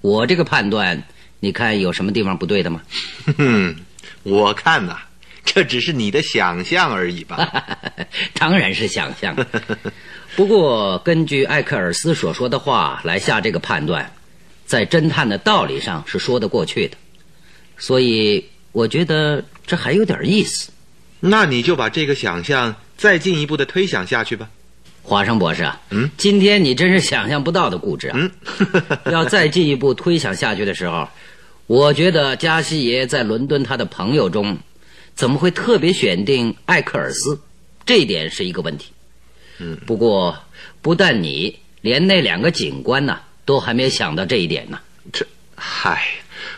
[0.00, 1.00] 我这个判断，
[1.38, 2.82] 你看有什么地方不对的吗？
[3.38, 3.76] 哼，
[4.24, 4.98] 我看呐，
[5.44, 7.78] 这只是你的想象而已吧？
[8.34, 9.36] 当然是想象。
[10.34, 14.12] 不过，根据艾克尔斯所说的话来下这个判断，
[14.66, 16.96] 在侦探的道理上是说得过去的。
[17.76, 20.70] 所以，我觉得这还有点意思。
[21.20, 24.48] 那你就把这个想象再进一步的推想下去吧。
[25.02, 28.18] 华生博士啊，嗯，今天你真是想象不到的固执啊。
[28.18, 28.30] 嗯，
[29.12, 31.06] 要再进一步推想下去的时候，
[31.66, 34.56] 我觉得加西爷在伦敦他的朋友中，
[35.14, 37.38] 怎么会特别选定艾克尔斯？
[37.84, 38.92] 这一点是一个问题。
[39.58, 40.36] 嗯，不过
[40.80, 44.80] 不但你，连那两个警官呢，都还没有想到这一点呢。
[45.12, 45.26] 这，
[45.56, 46.06] 嗨，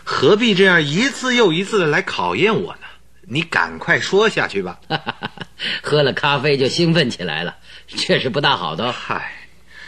[0.05, 2.81] 何必这样一次又一次的来考验我呢？
[3.29, 4.81] 你赶快说下去吧。
[5.83, 7.57] 喝了咖啡就兴奋起来了，
[7.89, 8.93] 确实不大好的。
[8.93, 9.33] 嗨，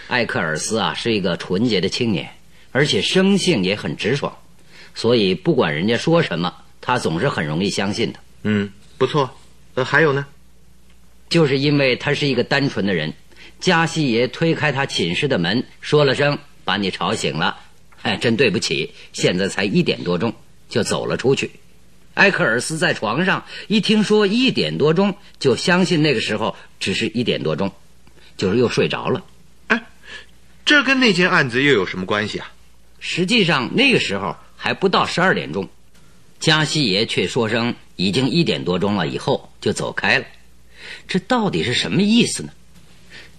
[0.09, 2.30] 艾克尔斯啊，是一个纯洁的青年，
[2.72, 4.36] 而且生性也很直爽，
[4.94, 8.18] 所以不管人家说什么，他总是很容易相信的。
[8.42, 9.38] 嗯，不错。
[9.74, 10.26] 呃，还有呢？
[11.28, 13.12] 就是因为他是一个单纯的人，
[13.61, 16.38] 加西爷推开他寝室的门，说了声
[16.68, 17.58] “把你吵醒了”，
[18.02, 20.34] 哎，真对不起，现在才一点多钟，
[20.68, 21.50] 就走了出去。
[22.12, 27.72] 埃克尔斯在床上一听说一点多钟，就相信那个时候只是一点多钟，
[28.36, 29.24] 就是又睡着了。
[29.68, 29.82] 哎，
[30.66, 32.52] 这跟那件案子又有什么关系啊？
[33.00, 35.70] 实际上那个时候还不到十二点钟，
[36.38, 40.26] 加西爷却说声已经一点多钟了，以后就走开了。
[41.06, 42.50] 这到底是什么意思呢？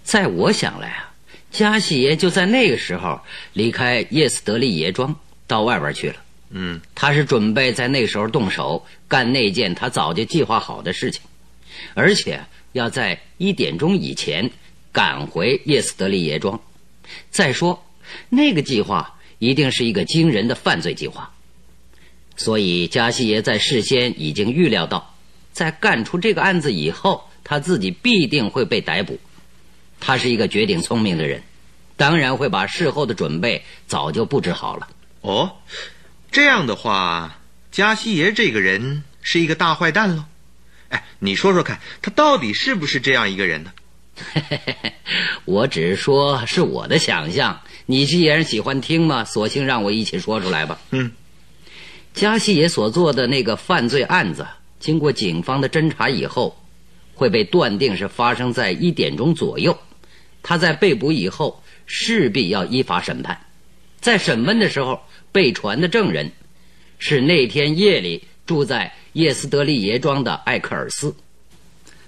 [0.02, 1.09] 在我想来啊，
[1.50, 3.20] 加西爷就在那个时候
[3.52, 6.16] 离开叶斯德利爷庄到外边去了。
[6.50, 11.22] 嗯，他是准备在那时候动手干那件他早就计划好的事情，
[11.94, 12.40] 而且
[12.72, 14.50] 要在一点钟以前
[14.92, 16.60] 赶回叶斯德利爷庄。
[17.30, 17.84] 再说，
[18.28, 21.32] 那个计划一定是一个惊人的犯罪计划，
[22.36, 25.14] 所以加西爷在事先已经预料到，
[25.52, 29.18] 在干出这个案子以后，他自己必定会被逮捕。
[30.00, 31.42] 他是一个绝顶聪明的人，
[31.96, 34.88] 当然会把事后的准备早就布置好了。
[35.20, 35.52] 哦。
[36.32, 37.38] 这样的话，
[37.72, 40.24] 加西爷这个人是一个大坏蛋喽。
[40.88, 43.72] 哎，你说说看，他到底是不是这样一个人呢？
[45.44, 50.78] 我只是说是我的想象，你既然喜欢听嘛，索性让我一起说出来吧。
[50.90, 51.10] 嗯，
[52.14, 54.46] 加西爷所做的那个犯罪案子，
[54.78, 56.56] 经过警方的侦查以后，
[57.14, 59.76] 会被断定是发生在一点钟左右。
[60.42, 63.40] 他在被捕以后，势必要依法审判。
[64.00, 65.00] 在审问的时候。
[65.32, 66.32] 被传的证人
[66.98, 71.14] 是那天夜里住在叶斯德利爷庄的艾克尔斯。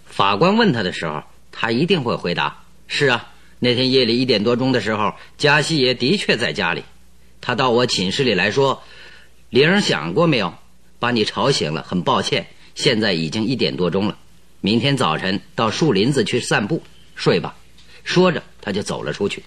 [0.06, 1.22] 法官问他的时候，
[1.52, 3.30] 他一定会回答：“是啊，
[3.60, 6.82] 那天夜里一点多钟的时候，加西爷的确在家里。
[7.40, 8.82] 他到我寝室里来说
[9.50, 10.52] ：‘铃响过没有？
[10.98, 14.18] 把你吵醒了，很抱歉，现在已经一点多钟了。
[14.60, 16.82] 明天早晨到树林子去散步，
[17.14, 17.54] 睡吧。’
[18.04, 19.42] 说着，他就走了出去。”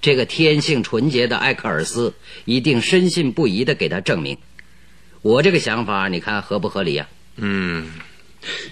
[0.00, 2.14] 这个天性纯洁的艾克尔斯
[2.44, 4.36] 一定深信不疑的给他证明，
[5.22, 7.08] 我这个想法你看合不合理呀？
[7.36, 7.90] 嗯，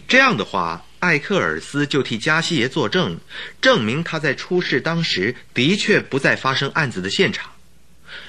[0.06, 3.18] 这样的话，艾克尔斯就替加西爷作证，
[3.60, 7.50] 证明他在出事当时的确不在发生案子的现场。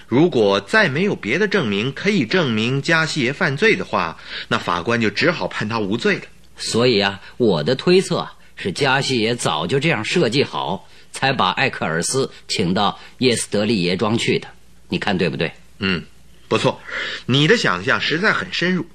[0.07, 4.17] 如果再没有别的证明可以证明加西爷犯罪的话，
[4.47, 6.23] 那法官就只好判他无罪了。
[6.55, 10.87] 所以啊，我的推测是加西爷早就这样设计好。
[11.15, 14.47] 才把艾克尔斯请到叶斯德利爷庄去的，
[14.89, 15.51] 你看对不对？
[15.77, 16.05] 嗯，
[16.47, 16.81] 不错，
[17.27, 18.87] 你的想象实在很深入。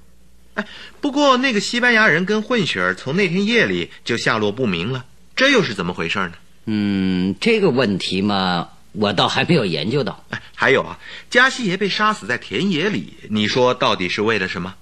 [0.55, 0.67] 哎，
[1.01, 5.05] 不过那个西班牙人跟混血儿从那天夜里就下落不明了，
[5.37, 6.33] 这又是怎么回事呢？
[6.67, 10.25] 嗯，这个问题嘛，我倒还没有研究到。
[10.31, 10.99] 哎，还有啊，
[11.31, 14.75] 加西爷被杀死在田野里，你说到底是为了什么？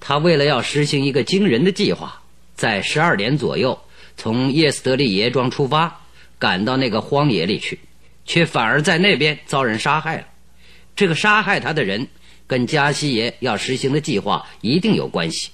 [0.00, 2.22] 他为了要实行一个惊人的计划，
[2.56, 3.78] 在十二点左右
[4.18, 6.02] 从叶斯德利爷庄出发。
[6.40, 7.80] 赶到那个荒野里去，
[8.24, 10.28] 却反而在那边遭人杀害了。
[10.94, 12.06] 这个杀害他的人
[12.46, 15.50] 跟加西爷要实行的计划一定有关系。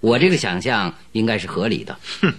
[0.00, 2.00] 我这个想象应该是合理的。
[2.20, 2.34] 哼，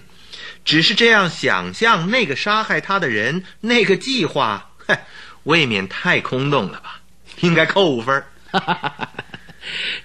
[0.62, 4.98] 只是这样想象那个杀害他的人那个计划，哼，
[5.44, 7.00] 未免太空洞了吧？
[7.40, 8.22] 应该扣五分。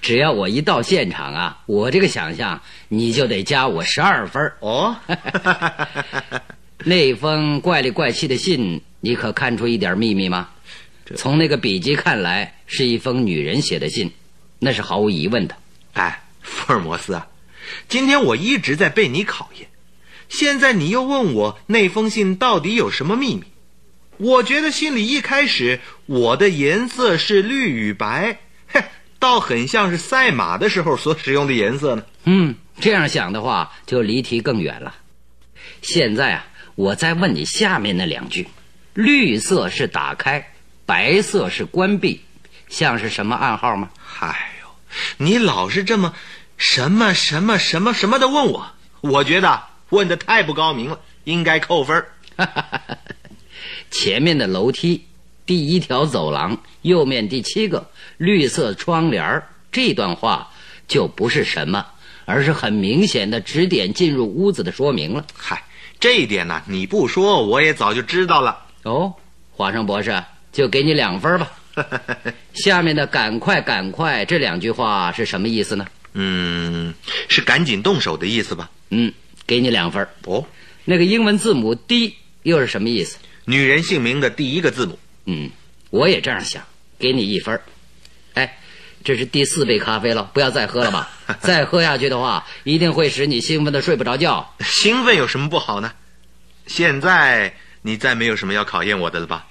[0.01, 4.51] 只要我一到现场啊，我这个想象你就得加我十二分。
[4.59, 4.95] 哦。
[6.83, 10.49] 那封怪里怪气的信，你可看出一点秘密吗？
[11.15, 14.11] 从那个笔迹看来，是一封女人写的信，
[14.59, 15.55] 那是毫无疑问的。
[15.93, 17.27] 哎，福尔摩斯啊，
[17.87, 19.67] 今天我一直在被你考验，
[20.29, 23.43] 现在你又问我那封信到底有什么秘密？
[24.17, 28.37] 我觉得信里一开始我的颜色是绿与白，嘿，
[29.25, 32.03] 倒很像是赛马的时候所使用的颜色呢。
[32.25, 34.93] 嗯，这样想的话，就离题更远了。
[35.81, 38.47] 现在啊，我再问你下面那两句：
[38.93, 40.53] 绿色是打开，
[40.85, 42.21] 白色是关闭，
[42.69, 43.89] 像是什么暗号吗？
[44.19, 44.67] 哎呦，
[45.17, 46.13] 你老是这么
[46.55, 52.11] 什么什么什么什么的问我，我觉得问的太不高明了，应该扣分儿。
[53.89, 55.07] 前面的楼梯，
[55.45, 57.87] 第一条走廊，右面第七个
[58.17, 60.51] 绿色窗帘儿这段话
[60.87, 61.85] 就不是什么，
[62.25, 65.25] 而是很明显的指点进入屋子的说明了。
[65.35, 65.63] 嗨，
[65.99, 68.57] 这一点呢，你不说我也早就知道了。
[68.83, 69.13] 哦，
[69.51, 71.51] 华生博士，就给你两分吧。
[72.53, 75.85] 下面的“赶快，赶快”这两句话是什么意思呢？
[76.13, 76.93] 嗯，
[77.27, 78.71] 是赶紧动手的意思吧？
[78.89, 79.13] 嗯，
[79.45, 80.07] 给你两分。
[80.23, 80.43] 哦，
[80.85, 83.17] 那个英文字母 D 又是什么意思？
[83.43, 84.97] 女人姓名的第一个字母。
[85.25, 85.49] 嗯，
[85.89, 86.63] 我也这样想，
[86.99, 87.59] 给你一分。
[88.33, 88.57] 哎，
[89.03, 91.09] 这是第四杯咖啡了，不要再喝了吧？
[91.41, 94.53] 再喝下去的话，一定会使你兴奋的睡不着觉。
[94.59, 95.91] 兴奋有什么不好呢？
[96.67, 99.45] 现在你再没有什么要考验我的了吧？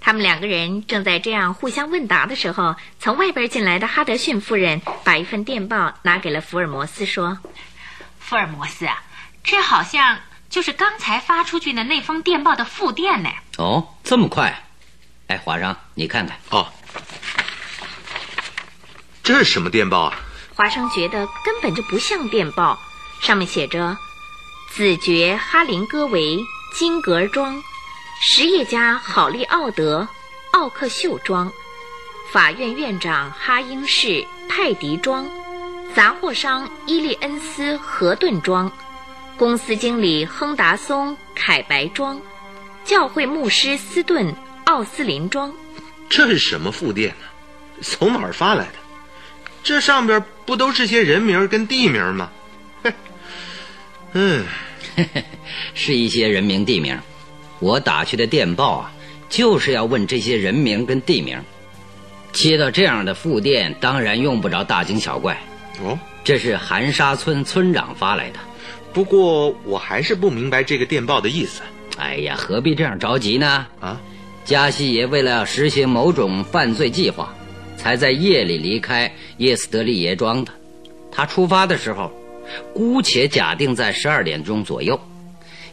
[0.00, 7.38] 他们两个人正在这样互相问答的时候，从外边进来的哈德逊夫人把一份电报拿给了福尔摩斯，说
[8.18, 9.00] ：“福尔摩斯啊，
[9.44, 10.18] 这好像
[10.50, 14.64] 就是刚才发出去的那封电报的复电呢。”哦，这么快？
[15.32, 16.36] 哎，华生，你看看。
[16.50, 16.66] 哦，
[19.22, 20.20] 这是什么电报啊？
[20.54, 22.78] 华生觉得根本就不像电报，
[23.22, 23.96] 上面写着
[24.70, 26.38] ：“子爵哈林戈维
[26.74, 27.62] 金格庄。”
[28.20, 30.06] 实业家郝利奥德
[30.52, 31.50] 奥克秀庄，
[32.30, 35.26] 法院院长哈英士泰迪庄，
[35.94, 38.70] 杂货商伊利恩斯河顿庄，
[39.38, 42.20] 公司经理亨达松凯白庄，
[42.84, 45.52] 教会牧师斯顿奥斯林庄。
[46.08, 47.26] 这是什么副店呢？
[47.82, 48.74] 从哪儿发来的？
[49.62, 52.30] 这上边不都是些人名跟地名吗？
[52.82, 52.92] 嘿，
[54.12, 54.44] 嗯，
[55.74, 56.98] 是一些人名地名。
[57.60, 58.92] 我打去的电报啊，
[59.28, 61.40] 就是要问这些人名跟地名。
[62.32, 65.38] 接到这样的复电，当然用不着大惊小怪。
[65.80, 68.38] 哦，这是寒沙村村长发来的。
[68.92, 71.62] 不过我还是不明白这个电报的意思。
[71.98, 73.66] 哎呀，何必这样着急呢？
[73.80, 74.00] 啊，
[74.44, 77.32] 加西爷为了实行某种犯罪计划，
[77.76, 80.52] 才在夜里离开叶斯德利爷庄的。
[81.10, 82.10] 他出发的时候，
[82.74, 84.98] 姑且假定在十二点钟左右。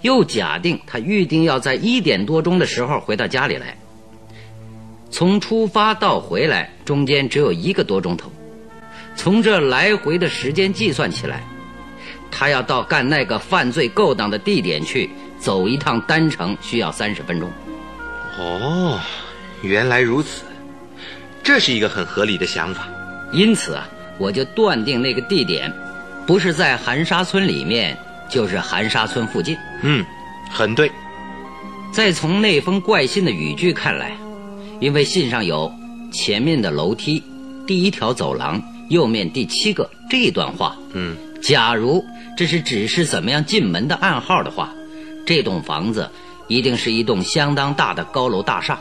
[0.02, 3.78] 又假定他预定要在一点多钟的时候回到家里来。
[5.12, 8.32] 从出发到回来中间只有一个多钟头，
[9.16, 11.44] 从这来回的时间计算起来，
[12.32, 15.10] 他要到干那个犯罪勾当的地点去
[15.40, 17.52] 走一趟单程需要三十分钟。
[18.40, 19.00] 哦，
[19.62, 20.44] 原来如此，
[21.44, 22.88] 这是一个很合理的想法。
[23.32, 23.88] 因此啊，
[24.18, 25.72] 我就断定那个地点
[26.26, 27.98] 不是在寒沙村里面。
[28.32, 29.58] 就是寒沙村附近。
[29.82, 30.06] 嗯，
[30.52, 30.92] 很对。
[31.92, 34.16] 再从那封怪信的语句看来，
[34.80, 35.74] 因为信上有
[36.14, 37.24] “前面的楼梯，
[37.66, 40.78] 第一条走廊，右面第七个”这一段话。
[40.94, 42.06] 嗯，假如
[42.38, 44.72] 这是指示怎么样进门的暗号的话，
[45.26, 46.08] 这栋房子
[46.50, 48.78] 一定是一栋相当大的高楼大厦，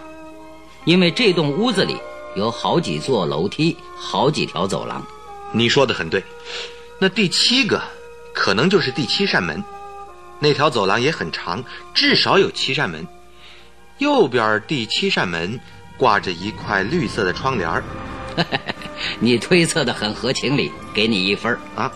[0.85, 1.97] 因为这栋屋子里
[2.35, 5.01] 有好几座楼梯，好几条走廊。
[5.53, 6.25] 你说的很对。
[6.99, 7.81] 那第七个？
[8.35, 9.63] 可能就是第七扇门，
[10.39, 11.63] 那条走廊也很长，
[11.93, 13.07] 至少有七扇门。
[13.99, 15.59] 右边第七扇门
[15.97, 17.83] 挂着一块绿色的窗帘儿。
[19.19, 21.91] 你推测的很合情理，给你一分啊，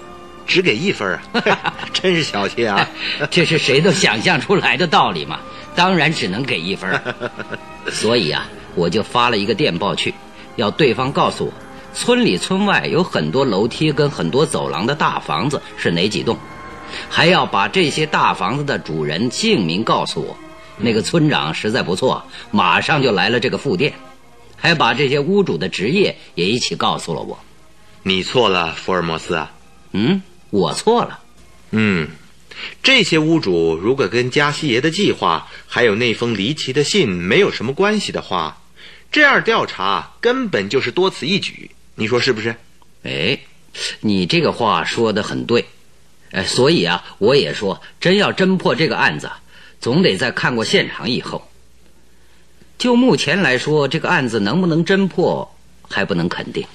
[0.46, 2.88] 只给一分啊， 真是小气啊！
[3.30, 5.40] 这是谁都想象出来的道理嘛，
[5.74, 7.00] 当然只能给一分。
[7.90, 10.14] 所以啊，我就发了一个电报去，
[10.56, 11.52] 要对方告诉我。
[11.94, 16.38] 村里村外有很多楼梯跟很多走廊的大房子是哪几栋？
[17.08, 20.36] 还要把这些大房子的主人姓名告诉我。
[20.78, 23.92] 那个村长实在不错，马上就来了这个副店，
[24.56, 27.38] 还把这些屋主的职业也一起告诉了我。
[28.02, 29.52] 你错了，福尔摩斯啊！
[29.92, 30.22] 嗯，
[30.52, 31.18] 我错了。
[31.70, 32.08] 嗯，
[32.82, 38.62] 这些屋主如果跟加西爷的计划还有那封离奇的信没有什么关系的话，
[39.10, 41.70] 这样调查根本就是多此一举。
[41.94, 42.54] 你说是不是？
[43.04, 43.38] 哎，
[44.00, 45.64] 你这个话说的很对，
[46.32, 49.30] 哎，所以啊，我也说，真要侦破这个案子，
[49.80, 51.50] 总得在看过现场以后。
[52.76, 55.56] 就目前来说，这个案子能不能侦破，
[55.88, 56.66] 还不能肯定。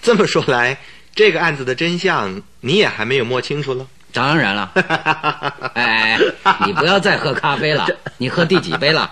[0.00, 0.78] 这么说来，
[1.20, 3.86] 这个案子的真相你也还没有摸清楚了。
[4.10, 4.72] 当然了，
[5.76, 6.18] 哎，
[6.64, 9.10] 你不要再喝咖啡了，你喝第几杯了？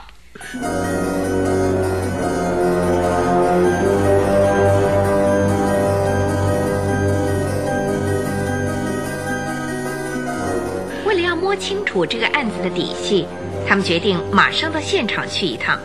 [11.05, 13.27] 为了要摸清楚这个案子的底细，
[13.69, 15.79] 他们决定马上到现场去一趟。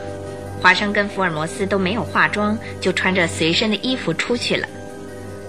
[0.61, 4.65] 华生跟福尔摩斯都没有化妆，就穿着随身的衣服出去了。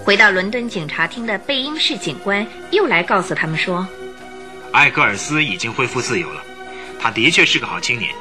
[0.05, 3.87] 回到伦敦警察厅的贝因士警官又来告诉他们说，
[4.71, 6.43] 艾格尔斯已经恢复自由了，
[7.01, 8.11] 他的确是个好青年。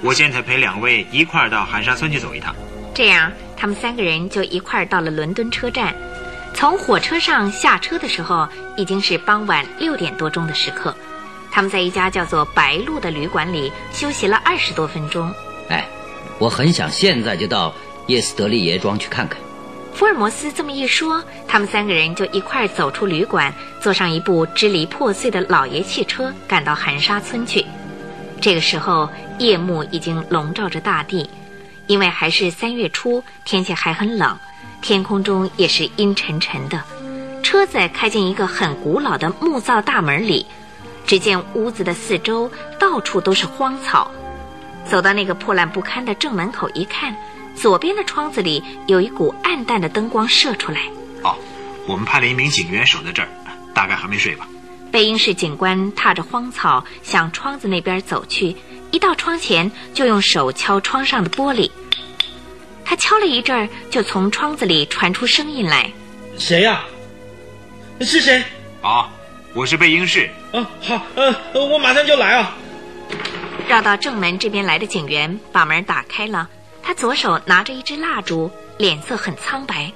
[0.00, 2.56] 我现在陪两位一块儿到寒沙村去走一趟。
[2.94, 5.94] 这样，他们三个人就一块儿到了伦敦车站。
[6.54, 10.96] 从火车上下车的时候，已经是傍晚六点多钟的时刻。
[11.50, 15.30] 他们在一家叫做“白鹿”的旅馆里休息了二十多分钟。
[15.68, 15.86] 哎，
[16.38, 17.74] 我很想现在就到
[18.06, 19.38] 叶斯德利爷庄去看看。
[19.94, 27.64] 福尔摩斯这么一说，他们三个人就一块走出旅馆，坐上一部支离破碎的老爷汽车，赶到寒沙村去。
[28.40, 31.30] 这个时候，夜幕已经笼罩着大地，
[31.86, 34.36] 因为还是三月初，天气还很冷。
[34.82, 36.82] 天空中也是阴沉沉的，
[37.42, 40.44] 车子开进一个很古老的木造大门里，
[41.06, 44.10] 只见屋子的四周到处都是荒草。
[44.84, 47.16] 走到那个破烂不堪的正门口一看，
[47.54, 50.82] 左边的窗子里有一股暗淡的灯光射出来。
[51.22, 51.36] 哦，
[51.86, 53.28] 我们派了一名警员守在这儿，
[53.72, 54.46] 大概还没睡吧。
[54.90, 58.56] 贝因士警官踏着荒草向窗子那边走去，
[58.92, 61.70] 一到窗前就用手敲窗上的玻璃。
[62.84, 65.90] 他敲了一阵儿，就从窗子里传出声音来
[66.38, 66.84] ：“谁呀？
[68.00, 68.42] 是谁
[68.82, 69.08] ？”“啊，
[69.54, 70.30] 我是贝英士。
[70.52, 72.56] ”“啊，好，呃，我马上就来啊。”
[73.66, 76.48] 绕到正门这边来的警员把门打开了，
[76.84, 79.90] 他左手拿着一支蜡烛，脸色很苍白。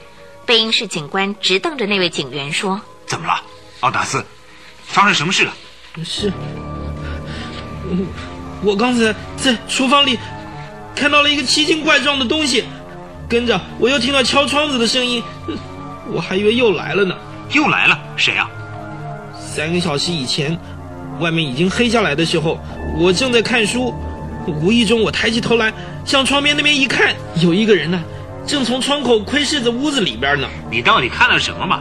[0.47, 3.43] 贝英士警官直瞪着那位警员说：“怎么了，
[3.80, 4.24] 奥达斯？
[4.86, 5.53] 发生什么事了
[6.03, 6.32] ？”“是，
[8.62, 10.18] 我刚才在厨房里
[10.97, 12.64] 看到了一个奇形怪状的东西。”
[13.28, 15.22] 跟着我又听到敲窗子的声音，
[16.11, 17.14] 我还以为又来了呢。
[17.53, 18.01] 又来了？
[18.16, 18.49] 谁啊？
[19.39, 20.59] 三个小时以前，
[21.20, 22.59] 外面已经黑下来的时候，
[22.97, 23.93] 我正在看书，
[24.49, 25.73] 无意中我抬起头来，
[26.05, 28.01] 向窗边那边一看，有一个人呢，
[28.47, 30.49] 正从窗口窥视着屋子里边呢。
[30.71, 31.81] 你到底看了什么嘛？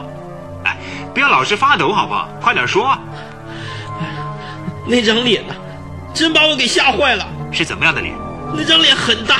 [0.64, 0.76] 哎，
[1.14, 2.28] 不要老是发抖好不好？
[2.40, 2.96] 快点说。
[4.86, 5.54] 那张脸呢，
[6.14, 7.26] 真把我给吓坏了。
[7.50, 8.14] 是怎么样的脸？
[8.54, 9.36] 那张脸很大。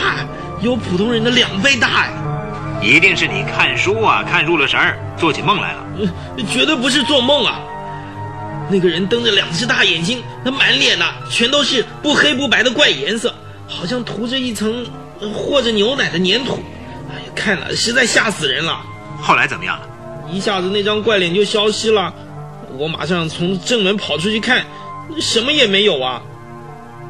[0.61, 2.13] 有普通人的两倍大呀！
[2.83, 5.85] 一定是你看书啊，看入了神儿，做起梦来了。
[6.51, 7.61] 绝对不是做梦啊！
[8.71, 13.35] 那个人瞪着两只大眼睛，那满脸呐全都是不黑不白的怪颜色，
[13.67, 14.87] 好像涂着一层
[15.35, 16.63] 和着牛奶的粘土。
[17.11, 18.81] 哎呀，看了实在吓死人了。
[19.21, 19.89] 后来怎么样了？
[20.31, 22.13] 一下子那张怪脸就消失了。
[22.77, 24.65] 我马上从正门跑出去看，
[25.21, 26.21] 什么也没有啊！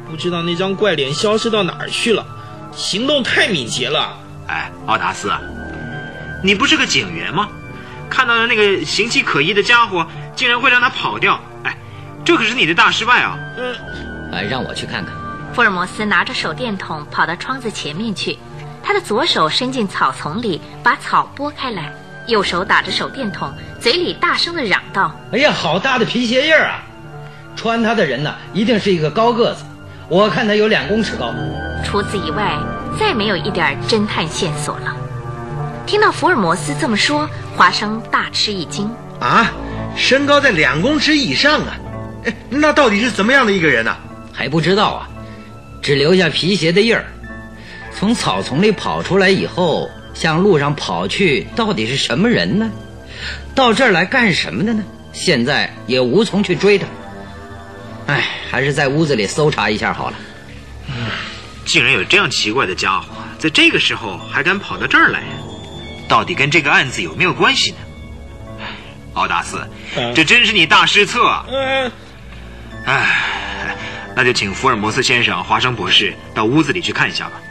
[0.09, 2.25] 不知道那张怪脸消失到哪儿去了。
[2.71, 5.29] 行动太敏捷了，哎，奥达斯，
[6.43, 7.49] 你不是个警员吗？
[8.09, 11.39] 看到了那个形迹可疑的家伙，竟然会让他跑掉，哎，
[12.25, 13.37] 这可是你的大失败啊！
[13.57, 13.75] 嗯，
[14.31, 15.13] 哎，让我去看看。
[15.53, 18.37] 福尔摩斯拿着手电筒跑到窗子前面去，
[18.83, 21.91] 他的左手伸进草丛里，把草拨开来，
[22.27, 26.83] 右手打着手电筒，嘴里大声的嚷道：“哎呀，好大的皮鞋印啊！
[27.55, 29.65] 穿它的人呢，一定是一个高个子。”
[30.07, 31.33] 我看他有两公尺高。
[31.85, 32.57] 除此以外，
[32.99, 34.95] 再没有一点侦探线索了。
[35.85, 38.89] 听到福尔摩斯这么说，华生大吃一惊。
[39.19, 39.51] 啊，
[39.95, 41.77] 身高在两公尺以上啊！
[42.25, 43.95] 哎，那到底是怎么样的一个人呢？
[44.33, 45.09] 还不知道啊，
[45.81, 47.05] 只留下皮鞋的印儿。
[47.93, 52.69] 从草丛里跑出来以后，向路上跑去，到底是什么人呢？
[53.53, 54.83] 到这儿来干什么的呢？
[55.11, 56.85] 现在也无从去追他。
[58.07, 60.15] 哎，还是在屋子里搜查一下好了。
[60.87, 60.93] 嗯，
[61.65, 63.07] 竟然有这样奇怪的家伙，
[63.37, 65.23] 在这个时候还敢跑到这儿来，
[66.07, 67.77] 到底跟这个案子有没有关系呢？
[69.15, 69.59] 奥达斯，
[70.15, 71.43] 这真是你大失策。
[71.51, 71.91] 嗯。
[72.85, 73.75] 哎，
[74.15, 77.41] 那就请福尔摩斯先生、华生博士到屋子里去看一下吧。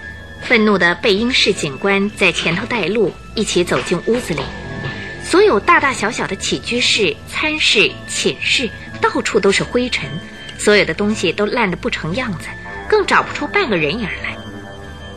[0.43, 4.43] 愤怒的贝因士警官在前头带路，一起走进屋子里。
[5.25, 8.71] 所有大大小小的起居室、餐室、寝室，
[9.01, 10.09] 到处都是灰尘。
[10.59, 12.49] 所有的东西都烂得不成样子，
[12.89, 14.37] 更找不出半个人影来。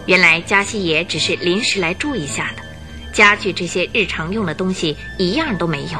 [0.06, 2.64] 原来加西爷只是临时来住一下的，
[3.14, 6.00] 家具这些日常用的东西一样都没有。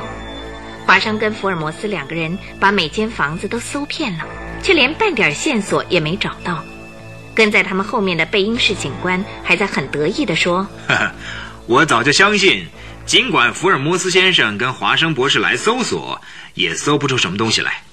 [0.92, 4.26] 华生跟福尔摩斯两个人把每间房子都搜遍了，
[4.62, 6.62] 却连半点线索也没找到。
[7.34, 10.68] 跟在他们后面的贝因士警官还在很得意地说：
[11.66, 12.68] “我早就相信，
[13.06, 16.22] 尽管福尔摩斯先生跟华生博士来搜索，
[16.56, 17.84] 也搜不出什么东西来。”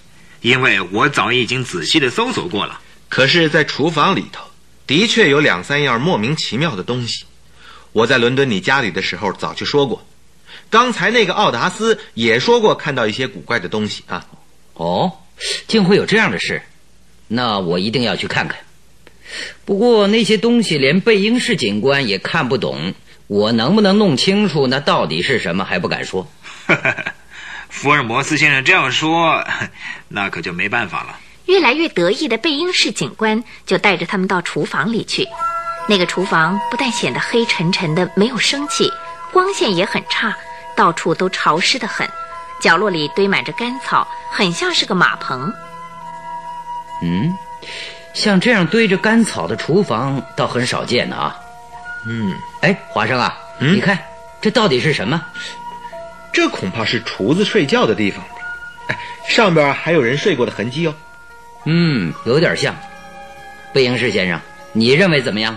[0.42, 4.42] 因为我早已经仔细的搜索过了，可是，在厨房里头，
[4.88, 7.24] 的确有两三样莫名其妙的东西。
[7.92, 10.04] 我在伦敦你家里的时候早就说过，
[10.70, 14.26] 刚才那个奥达斯也说过看到一些古怪的东西啊。
[14.74, 15.12] 哦，
[15.66, 16.62] 竟会有这样的事，
[17.26, 18.58] 那我一定要去看看。
[19.64, 22.94] 不过那些东西连贝英士警官也看不懂，
[23.26, 26.26] 我能不能弄清楚那到底是什么还不敢说。
[27.68, 29.44] 福尔摩斯先生这样说，
[30.08, 31.18] 那可就没办法了。
[31.46, 35.26] 越来越得意的贝英士警官就带着他们到厨房里去。
[35.88, 38.90] 那个厨房不但显得黑沉沉的，没有生气，
[39.32, 40.36] 光线也很差，
[40.78, 42.08] 到处都潮湿的很，
[42.60, 45.52] 角落里堆满着干草，很像是个马棚。
[47.02, 47.36] 嗯，
[48.14, 51.36] 像这样堆着干草的厨房倒很少见的啊。
[52.06, 53.98] 嗯，哎，华生啊，嗯你看
[54.40, 55.20] 这到底是什么？
[56.32, 58.36] 这恐怕是厨子睡觉的地方吧？
[58.90, 58.98] 哎，
[59.28, 60.94] 上边还有人睡过的痕迹哦。
[61.64, 62.72] 嗯，有点像。
[63.72, 64.40] 贝英士先生，
[64.72, 65.56] 你认为怎么样？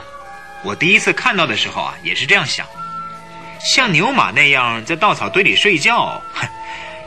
[0.64, 2.66] 我第一次看到的时候啊，也是这样想。
[3.64, 6.48] 像牛马那样在稻草堆里睡觉，哼，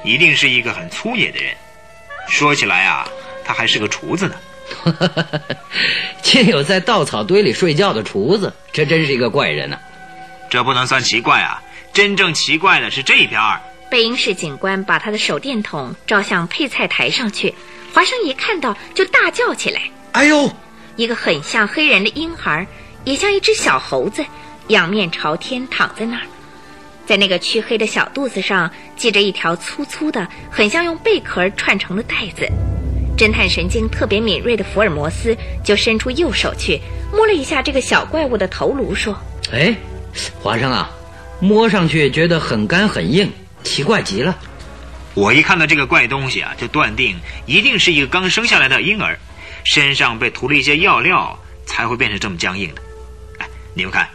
[0.05, 1.55] 一定是一个很粗野的人。
[2.29, 3.07] 说起来啊，
[3.45, 4.35] 他还是个厨子呢。
[6.23, 9.79] 竟有在稻草堆里睡觉的厨子，这真是一个怪人呐、
[10.49, 13.61] 这不能算奇怪啊，真正奇怪的是这边儿。
[13.91, 17.55] 贝英士警官把他的手电筒照向配菜台上去，
[17.93, 19.83] 华生一看到就大叫起来。
[20.13, 20.51] 哎呦，
[20.97, 22.67] 一个很像黑人的婴孩，
[23.05, 24.25] 也像一只小猴子，
[24.69, 26.23] 仰面朝天躺在那儿，
[27.07, 32.49] 在那个黢黑的小肚子上系着一条粗粗的、很像用贝壳串成的带子。
[33.17, 36.81] 侦探神经特别敏锐的福尔摩斯就伸出右手去
[37.13, 39.17] 摸了一下这个小怪物的头颅，说
[39.53, 39.77] 哎，
[40.41, 40.91] 华生啊，
[41.41, 43.31] 摸上去觉得很干很硬，
[43.63, 44.37] 奇怪极了。
[45.15, 49.17] 我一看到这个怪东西啊，就断定一定是一个刚生下来的婴儿，
[49.63, 52.83] 身上被涂了一些药料，才会变成这么僵硬的。
[53.39, 54.09] 哎，你们看，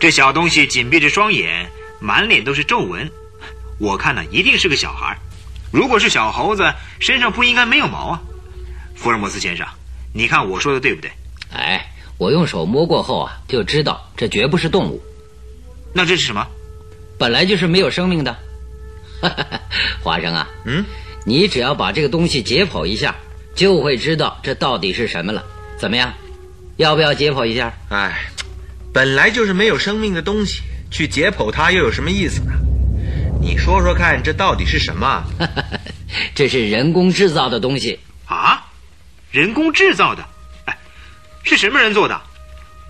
[0.00, 1.70] 这小东西紧闭着双眼，
[2.02, 3.08] 满脸都是皱纹，
[3.78, 5.18] 我看呢，一定是个小孩儿。
[5.70, 8.22] 如果是小猴子，身上不应该没有毛啊。
[8.96, 9.66] 福尔摩斯先生，
[10.12, 11.10] 你看我说的对不对？
[11.52, 11.86] 哎，
[12.18, 15.00] 我用手摸过后啊，就知道这绝不是动物，
[15.94, 16.44] 那这是什么？
[17.18, 18.36] 本来就是没有生命的。
[20.02, 20.84] 华生啊，嗯，
[21.24, 23.14] 你只要把这个东西解剖一下，
[23.54, 25.44] 就会知道这到底是什么了。
[25.78, 26.12] 怎么样？
[26.78, 27.72] 要不要解剖一下？
[27.90, 28.26] 哎，
[28.92, 30.62] 本来就是没有生命的东西，
[30.92, 32.52] 去解剖它又有什么意思呢？
[33.40, 35.24] 你说说看，这到底是什么？
[36.36, 37.98] 这是人工制造的东西。
[38.26, 38.70] 啊，
[39.30, 40.24] 人工制造的？
[40.66, 40.78] 哎，
[41.42, 42.20] 是什么人做的？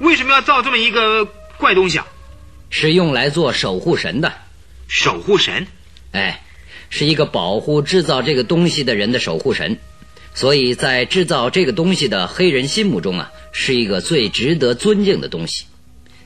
[0.01, 1.25] 为什么要造这么一个
[1.57, 2.07] 怪东西啊？
[2.69, 4.33] 是用来做守护神的，
[4.89, 5.67] 守护神？
[6.11, 6.43] 哎，
[6.91, 9.79] 是一个保护制造这个东西的人的守护神，
[10.35, 15.67] 所以在制造这个东西的黑人心目中啊，是一个最值得尊敬的东西。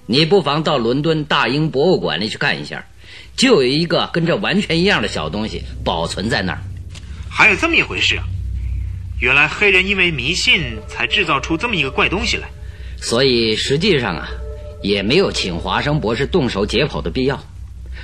[0.07, 2.85] 你不妨到伦敦大英博物馆里去看一下，
[3.37, 6.59] 就有一个跟这完全一样的小东西保存在那儿。
[7.29, 8.25] 还有这么一回事啊！
[9.21, 12.49] 原来黑人因为迷信才制造出这么一个怪东西来。
[13.01, 14.29] 所以实际上啊，
[14.83, 17.43] 也没有请华生博士动手解剖的必要。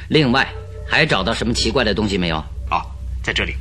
[0.09, 0.49] 另外，
[0.89, 2.37] 还找到什么奇怪的东西没有？
[2.71, 2.83] 哦，
[3.23, 3.55] 在这里。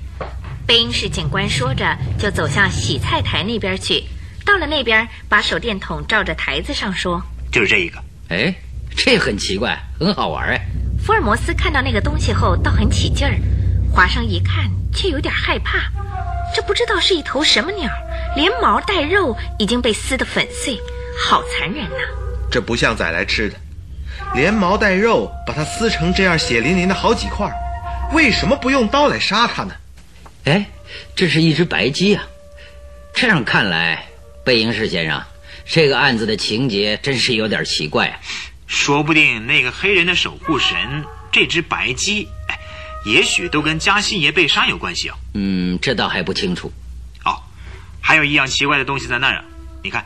[0.65, 4.03] 贝英士警官说着，就走向洗菜台那边去。
[4.45, 7.21] 到了那边，把手电筒照着台子上说
[7.51, 8.01] 就是这一个。
[8.31, 8.55] 哎，
[8.95, 10.57] 这很奇怪，很好玩哎。
[11.05, 13.35] ：“福尔摩斯看到那个东西后，倒很起劲儿。
[13.93, 15.79] 华生一看，却有点害怕。
[16.55, 17.91] 这不知道是一头什么鸟，
[18.37, 20.79] 连毛带肉已经被撕得粉碎，
[21.21, 21.97] 好残忍呐、
[22.49, 23.55] 这不像宰来吃的，
[24.33, 27.51] 连毛带肉把它撕成这样血淋淋的好几块，
[28.13, 29.73] 为什么不用刀来杀它呢？
[30.45, 30.65] 哎，
[31.17, 32.23] 这是一只白鸡啊！
[33.13, 34.05] 这样看来，
[34.45, 35.21] 贝英士先生，
[35.73, 38.19] 这个案子的情节真是有点奇怪啊。
[38.67, 42.59] 说不定那个黑人的守护神这只白鸡，哎，
[43.05, 45.15] 也许都跟加西爷被杀有关系啊。
[45.33, 46.73] 嗯，这倒还不清楚。
[47.23, 47.41] 哦，
[48.01, 49.45] 还有一样奇怪的东西在那儿啊！
[49.81, 50.05] 你看，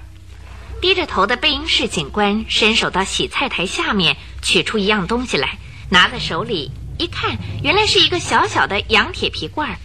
[0.82, 5.58] 低着头的贝因士警官伸手到洗菜台下面，取出一样东西来，
[5.90, 9.78] 拿在手里一看，原来是一个小小的羊铁皮罐儿。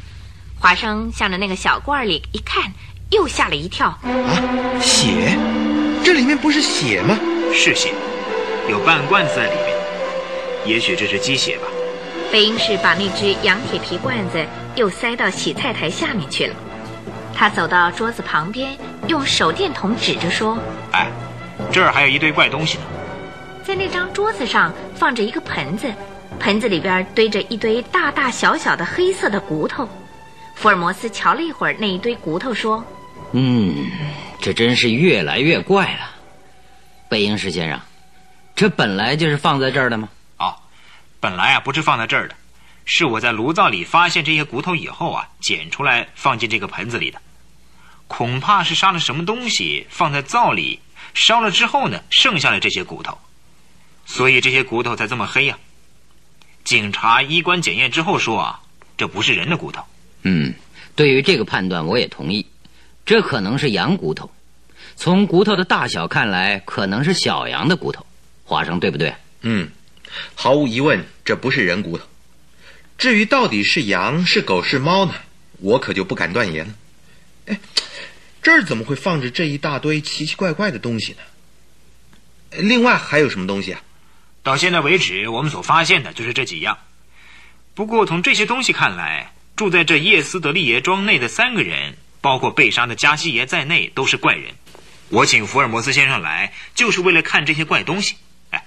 [0.59, 2.75] 华生向着那个小罐儿里一看，
[3.11, 3.89] 又吓了一跳。
[3.89, 4.01] 啊，
[4.83, 5.39] 血，
[6.03, 7.19] 这里面不是血吗？
[7.53, 7.93] 是血，
[8.69, 9.77] 有半罐子在里面，
[10.65, 11.65] 也许这是鸡血吧。
[12.33, 14.45] 贝英士把那只羊铁皮罐子
[14.77, 16.55] 又塞到洗菜台下面去了。
[17.35, 18.77] 他走到桌子旁边，
[19.09, 20.59] 用手电筒指着说
[20.93, 21.09] 哎，
[21.73, 22.85] 这儿还有一堆怪东西呢。
[23.65, 25.93] ：“在那张桌子上放着一个盆子，
[26.39, 29.89] 盆子里边堆着一堆大大小小的黑色的骨头。”
[30.55, 32.85] 福尔摩斯瞧了一会儿那一堆骨头，说
[33.33, 33.75] 嗯，
[34.41, 36.11] 这真是越来越怪了。
[37.09, 37.79] 贝英石先生，
[38.57, 40.09] 这本来就是放在这儿的吗？
[40.39, 40.57] 哦，
[41.21, 42.35] 本来啊不是放在这儿的，
[42.85, 47.21] 是我在炉灶里发现这些骨头以后啊，捡出来放进这个盆子里的。
[48.09, 50.81] 恐怕是杀了什么东西放在灶里
[51.15, 53.19] 烧了之后呢，剩下了这些骨头，
[54.07, 55.59] 所以这些骨头才这么黑呀。
[56.65, 58.61] 警察衣冠检验之后说啊，
[58.97, 59.85] 这不是人的骨头。
[60.23, 60.55] 嗯，
[60.97, 62.45] 对于这个判断我也同意，
[63.11, 64.31] 这可能是羊骨头。
[64.95, 68.07] 从骨头的大小看来，可能是小羊的骨头。
[68.45, 69.13] 华生，对不对？
[69.41, 69.69] 嗯，
[70.37, 72.05] 毫无疑问，这不是人骨头。
[72.97, 75.15] 至于到底是羊、是狗、是猫呢，
[75.59, 76.75] 我可就不敢断言了。
[77.47, 77.59] 哎，
[78.41, 81.19] 这儿怎么会放着这一大堆奇奇怪怪的东西呢？
[82.59, 83.83] 另外还有什么东西啊？
[84.45, 86.79] 到现在为止，我们所发现的就是这几样。
[87.75, 94.53] 不过从这些东西看来，住在这叶斯德利爷庄内的三个人，包括被杀的加西爷在内，都是怪人。
[95.09, 98.17] 我请福尔摩斯先生来，就是为了看这些怪东西。
[98.51, 98.65] 哎，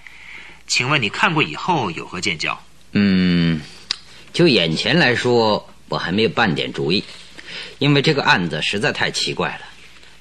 [0.67, 2.63] 请问你看过以后有何见教？
[2.91, 3.61] 嗯。
[4.33, 7.03] 就眼前来说，我还没有半点主意，
[7.77, 9.61] 因为这个案子实在太奇怪了，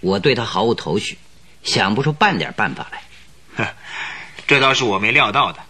[0.00, 1.16] 我对他毫无头绪，
[1.64, 3.64] 想不出半点办法来。
[3.64, 3.74] 呵，
[4.46, 5.60] 这倒是我没料到的。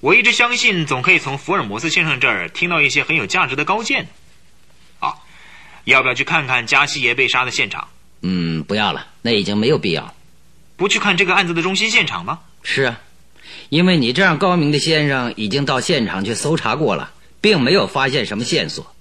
[0.00, 4.08] 我一直相信，总可以从福尔摩斯先生这儿听到一些很有价值的高见。
[5.80, 7.88] 好，要不要去看看加西爷被杀的现场？
[8.22, 10.14] 嗯，不要了，那已经没有必要。
[10.76, 12.40] 不去看这个案子的中心现场吗？
[12.62, 13.00] 是啊，
[13.68, 17.12] 因为你这样高明的先生已经到现场去搜查过了。
[17.42, 18.94] 并没有发现什么线索，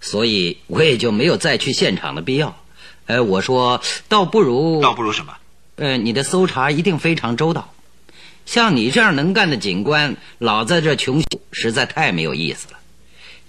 [0.00, 2.56] 所以我也就没有再去现场的必要。
[3.04, 5.34] 呃，我说，倒不如，倒不如什么？
[5.76, 7.74] 呃，你的搜查一定非常周到。
[8.46, 11.22] 像你这样能干的警官，老在这穷
[11.52, 12.78] 实在太没有意思了。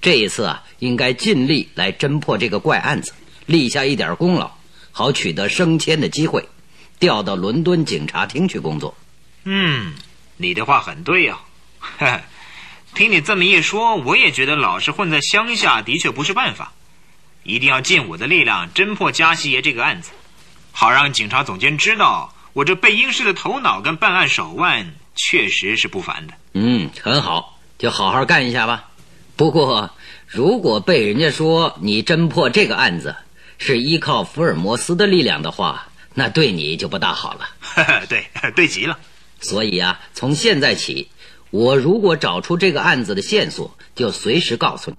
[0.03, 3.13] 这一次啊，应该尽力来侦破这个怪案子，
[3.45, 4.51] 立下一点功劳，
[4.91, 6.45] 好取得升迁的机会，
[6.99, 8.93] 调到伦敦警察厅去工作。
[9.45, 9.93] 嗯，
[10.35, 11.39] 你的话很对呀。
[12.93, 16.73] 听你这么一说，我也觉得老是混在乡下的确不是办法，
[17.43, 20.11] 一定要尽我的力量侦破加西爷这个案子，
[20.73, 26.33] 好让警察总监知道我这贝因氏的头脑跟办案手腕确实是不凡的。
[26.55, 28.89] 嗯，很好，就好好干一下吧。
[29.35, 29.89] 不过，
[30.27, 33.15] 如果被人家说你侦破这个案子
[33.57, 37.49] 是依靠福尔摩斯的力量的话，那对你就不大好了。
[38.07, 38.99] 对，对极了。
[39.41, 41.09] 所以啊，从现在起。
[41.49, 44.97] 我如果找出这个案子的线索，就随时告诉你。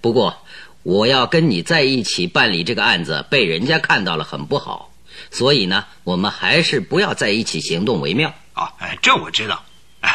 [0.00, 0.38] 不过，
[0.82, 4.90] 我要跟你在一起办理这个案子，被人家看到了很不好。
[5.30, 8.32] 所以呢，我们还是不要在一起行动为妙。
[8.54, 8.72] 哦，
[9.02, 9.62] 这我知道。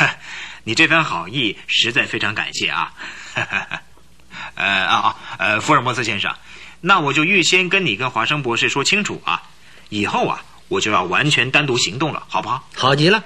[0.66, 2.92] 你这番好意，实在非常感谢啊。
[4.56, 6.36] 呃啊啊呃，福尔摩斯先生，
[6.82, 9.44] 那我就预先跟你跟华生博士说清楚啊，
[9.90, 12.68] 以后啊，我就要完全单独行动了，好不好？
[12.76, 13.24] 好极了。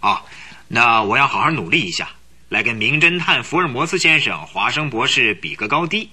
[0.00, 0.22] 啊。
[0.68, 2.08] 那我要好好努力一下，
[2.48, 6.10] 来跟名侦探福尔摩斯先生、华生博士比个高低。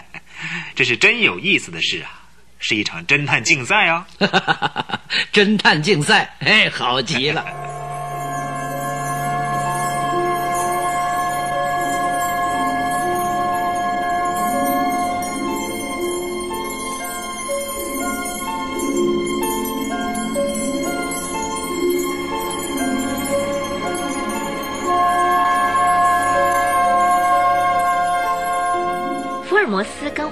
[0.74, 2.10] 这是真有意思的事啊，
[2.58, 4.06] 是一场侦探竞赛啊！
[5.32, 7.75] 侦探竞赛，哎，好极了。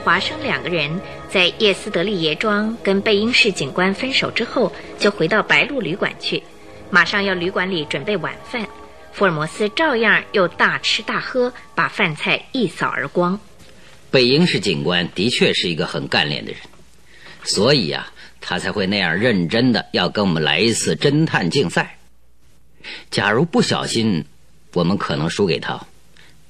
[0.04, 1.00] 华生两个人
[1.30, 6.42] 在叶斯德利爷庄跟贝因士警官分手之后，就回到白鹿旅馆去，
[6.90, 8.68] 马上要旅馆里准备晚饭。
[9.14, 13.40] 福尔摩斯照样又大吃大喝，把饭菜一扫而光。
[14.10, 16.60] 贝因士警官的确是一个很干练的人，
[17.42, 21.96] 所以呀，他才会那样认真的要跟我们来一次侦探竞赛。
[23.10, 24.26] 假如不小心，
[24.74, 25.80] 我们可能输给他。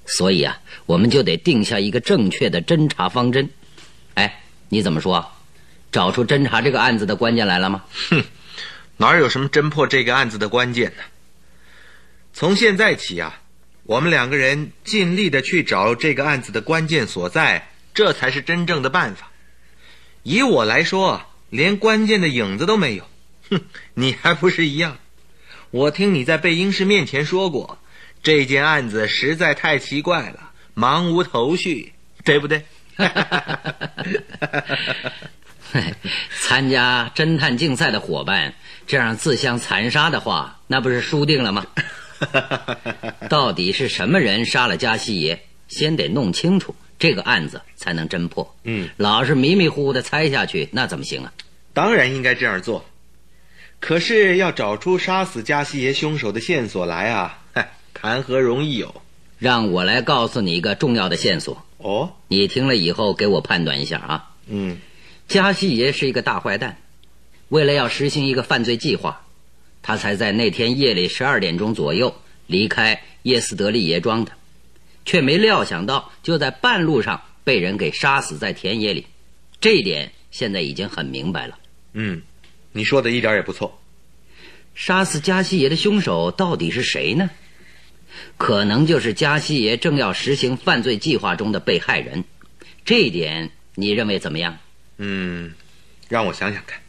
[0.07, 3.49] 所以啊，我们就得定下一个正确的侦查方针。
[4.15, 5.31] 哎，你怎么说？
[5.91, 7.85] 找出侦查这个案子的关键来了吗？
[8.11, 8.25] 哼，
[8.97, 11.03] 哪有什么侦破这个案子的关键呢？
[12.33, 13.41] 从现在起啊，
[13.85, 19.31] 我们两个人尽力的去找这个案子的关键所在，这才是真正的办法。
[20.25, 23.09] 以我来说，连关键的影子都没有。
[23.51, 23.61] 哼，
[23.95, 24.99] 你还不是一样？
[25.71, 27.79] 我听你在贝英士面前说过。
[28.25, 31.93] 这件案子实在太奇怪了，茫无头绪，
[32.25, 32.65] 对不对？
[36.41, 38.55] 参加侦探竞赛的伙伴
[38.87, 41.67] 这样自相残杀的话，那不是输定了吗？
[43.29, 45.39] 到底是什么人杀了加西爷？
[45.69, 48.57] 先得弄清楚这个案子，才能侦破。
[48.65, 51.33] 嗯，老是迷迷糊糊的猜下去，那怎么行啊？
[51.75, 52.85] 当然应该这样做，
[53.81, 57.41] 可是要找出杀死加西爷凶手的线索来啊！
[58.05, 58.95] 谈何容易有？
[59.39, 61.65] 让我来告诉你一个重要的线索。
[61.79, 64.31] 哦，你听了以后给我判断一下啊。
[64.47, 64.77] 嗯，
[65.27, 66.77] 加西爷是一个大坏蛋，
[67.49, 69.25] 为了要实行一个犯罪计划，
[69.81, 72.15] 他才在那天夜里十二点钟左右
[72.47, 74.33] 离开耶斯德利爷庄的，
[75.07, 79.07] 却没料想到就在半路上被人给杀死在田野里。
[79.63, 81.59] 这一点现在已经很明白了。
[81.95, 82.21] 嗯，
[82.71, 83.81] 你说的一点也不错。
[84.75, 87.31] 杀死加西爷的凶手到底是谁呢？
[88.37, 92.25] 可能就是加西爷正要实行犯罪计划中的被害人。
[92.85, 94.59] 这一点你认为怎么样？
[94.99, 95.53] 嗯，
[96.09, 96.81] 让我想想看。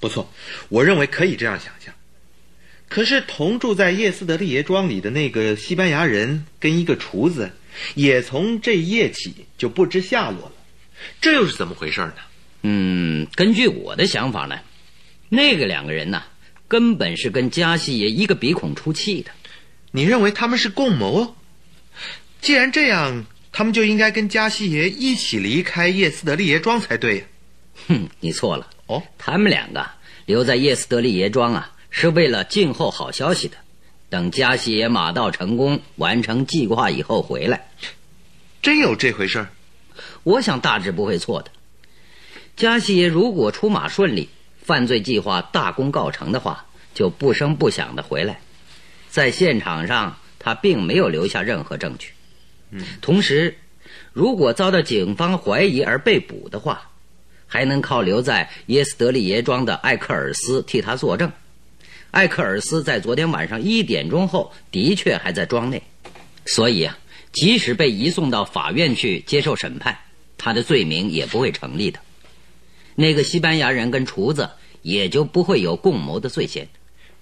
[0.00, 0.30] 不错，
[0.68, 1.94] 我认为可以这样想象。
[2.88, 7.50] 可是同住在叶斯德利爷庄里的那个西班牙人跟一个厨子，
[7.94, 10.52] 也从这夜起就不知下落了。
[11.20, 12.14] 这又是怎么回事呢？
[12.62, 14.60] 嗯，根据我的想法呢，
[15.28, 16.22] 那个两个人呢，
[16.68, 19.30] 根本是跟加西爷一个鼻孔出气的。
[19.96, 21.36] 你认为他们是共谋？
[22.40, 27.24] 既然这样，他们就应该跟加西爷一起离开叶斯德利爷庄才对呀。
[27.86, 28.68] 哼，你错了。
[28.86, 29.88] 哦，他们两个
[30.26, 33.56] 留在叶斯德利爷庄啊，是为了静候好消息的。
[34.10, 37.68] 等加西爷马到成功，完成计划以后回来。
[38.62, 39.48] 真有这回事儿？
[40.24, 41.52] 我想大致不会错的。
[42.56, 44.28] 加西爷如果出马顺利，
[44.60, 48.40] 犯罪计划大功告成的话，就不声不响的回来。
[49.14, 52.08] 在现场上，他并没有留下任何证据。
[52.72, 53.56] 嗯，同时，
[54.12, 56.90] 如果遭到警方怀疑而被捕的话，
[57.46, 61.30] 还能靠留在耶斯德利耶庄的艾克尔斯替他作证。
[62.10, 65.80] 艾克尔斯在昨天晚上一点钟后的确还在庄内，
[66.44, 66.98] 所以啊，
[67.30, 69.96] 即使被移送到法院去接受审判，
[70.36, 72.00] 他的罪名也不会成立的。
[72.96, 74.50] 那个西班牙人跟厨子
[74.82, 76.66] 也就不会有共谋的罪嫌。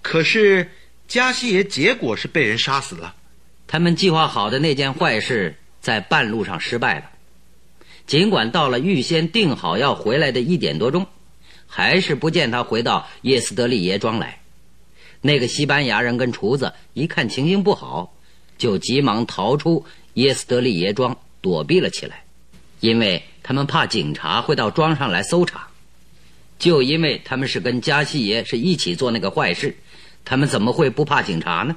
[0.01, 0.71] 可是
[1.07, 3.15] 加西爷结果是被人杀死了，
[3.67, 7.09] 他们计划好的那件坏事在半路上失败了。
[8.07, 11.05] 尽管到了预先定好要回来的一点多钟，
[11.67, 14.39] 还是不见他回到叶斯德利爷庄来。
[15.21, 18.13] 那个西班牙人跟厨子一看情形不好，
[18.57, 19.85] 就急忙逃出
[20.15, 22.23] 耶斯德利爷庄躲避了起来，
[22.81, 25.67] 因为他们怕警察会到庄上来搜查。
[26.59, 29.77] 就因为他们是跟加西爷是一起做那个坏事，
[30.25, 31.75] 他们怎么会不怕警察呢？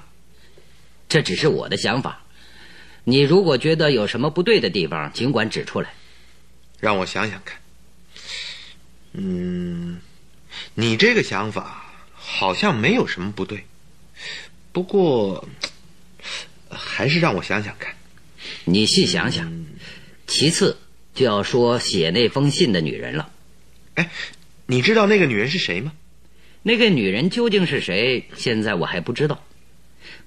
[1.09, 2.22] 这只是我的想法。
[3.05, 5.94] 你如果觉得有什么不对的地方，尽管指出来。
[6.80, 7.61] 让我想想看。
[9.12, 10.01] 嗯，
[10.74, 13.64] 你这个想法好像没有什么不对，
[14.72, 15.49] 不过
[16.68, 17.94] 还是让我想想看。
[18.64, 19.66] 你细想想。
[20.26, 20.76] 其次
[21.14, 23.30] 就要说写那封信的女人了。
[23.94, 24.11] 哎，
[24.66, 25.92] 你知道那个女人是谁吗？
[26.66, 28.28] 那个女人究竟是谁？
[28.34, 29.40] 现在我还不知道。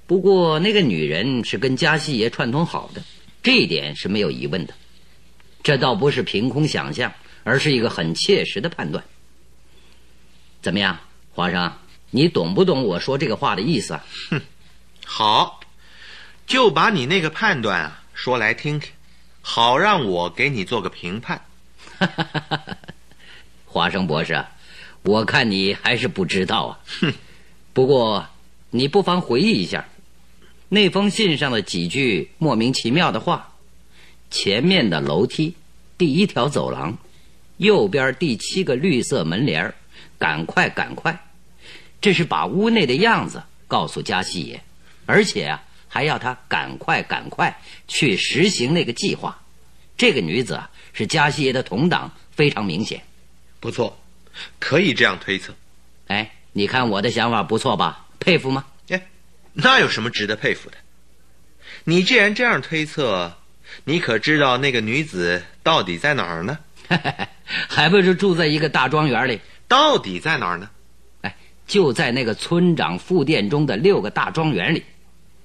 [0.07, 3.03] 不过那个女人是跟加西爷串通好的，
[3.43, 4.73] 这一点是没有疑问的。
[5.63, 7.13] 这倒不是凭空想象，
[7.43, 9.03] 而是一个很切实的判断。
[10.61, 10.97] 怎么样，
[11.33, 11.73] 华生，
[12.09, 14.05] 你懂不懂我说这个话的意思啊？
[14.29, 14.41] 哼，
[15.05, 15.59] 好，
[16.47, 18.93] 就把你那个判断啊说来听听，
[19.41, 21.43] 好让我给你做个评判。
[23.67, 24.45] 华生博士，
[25.03, 26.79] 我看你还是不知道啊。
[27.01, 27.13] 哼，
[27.73, 28.27] 不过
[28.71, 29.87] 你不妨回忆一下
[30.69, 33.45] 那封信上的几句莫名其妙的话。
[34.31, 35.55] 前面的楼梯，
[35.97, 36.95] 第一条走廊，
[37.57, 39.73] 右边第七个绿色门帘，
[40.19, 41.25] 赶快赶快！
[41.99, 44.61] 这是把屋内的样子告诉加西爷，
[45.07, 49.41] 而且啊，还要他赶快赶快去实行那个计划。
[49.97, 53.01] 这个女子啊，是加西爷的同党，非常明显。
[53.59, 53.97] 不错，
[54.59, 55.53] 可以这样推测。
[56.07, 58.05] 哎，你看我的想法不错吧？
[58.19, 58.65] 佩服吗？
[58.89, 59.07] 哎，
[59.53, 60.77] 那有什么值得佩服的？
[61.83, 63.35] 你既然这样推测。
[63.83, 66.57] 你可知道那个女子到底在哪儿呢？
[67.45, 69.39] 还不是住在一个大庄园里？
[69.67, 70.69] 到底在哪儿呢？
[71.21, 71.35] 哎，
[71.67, 74.83] 就在那个村长副店中的六个大庄园里。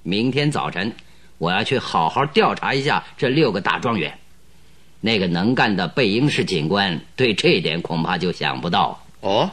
[0.01, 0.91] 明天早晨，
[1.37, 4.17] 我要去好好调查一下这六个大庄园。
[5.05, 9.07] 那个能干的贝英士警官对这点恐怕就想不到。
[9.19, 9.51] 哦，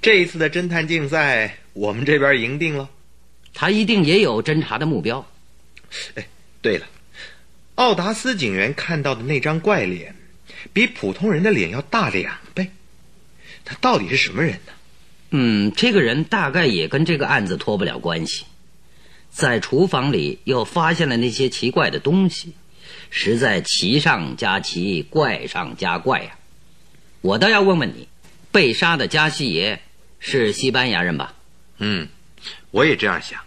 [0.00, 2.88] 这一次的侦探竞赛，我们这边赢定了。
[3.52, 5.26] 他一定也有侦查的目标。
[6.14, 6.28] 哎，
[6.62, 6.86] 对了。
[7.74, 10.14] 奥达斯警员看到的那张怪脸，
[10.72, 12.70] 比普通人的脸要大两倍。
[13.64, 14.72] 他到底是什么人呢？
[15.30, 18.44] 嗯，这个人大概也跟这个案子脱不了关系。
[19.30, 22.54] 在厨房里又发现了那些奇怪的东西，
[23.10, 26.38] 实在奇上加奇，怪上加怪呀！
[27.20, 28.08] 我倒要问问你，
[28.52, 29.80] 被杀的加西爷
[30.18, 31.34] 是西班牙人吧？
[31.78, 32.08] 嗯，
[32.70, 33.40] 我也这样想。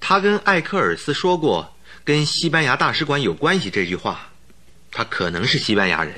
[0.00, 4.32] 他跟艾克尔斯说过“跟西班牙大使馆有关系”这句话，
[4.90, 6.14] 他可能是西班牙人。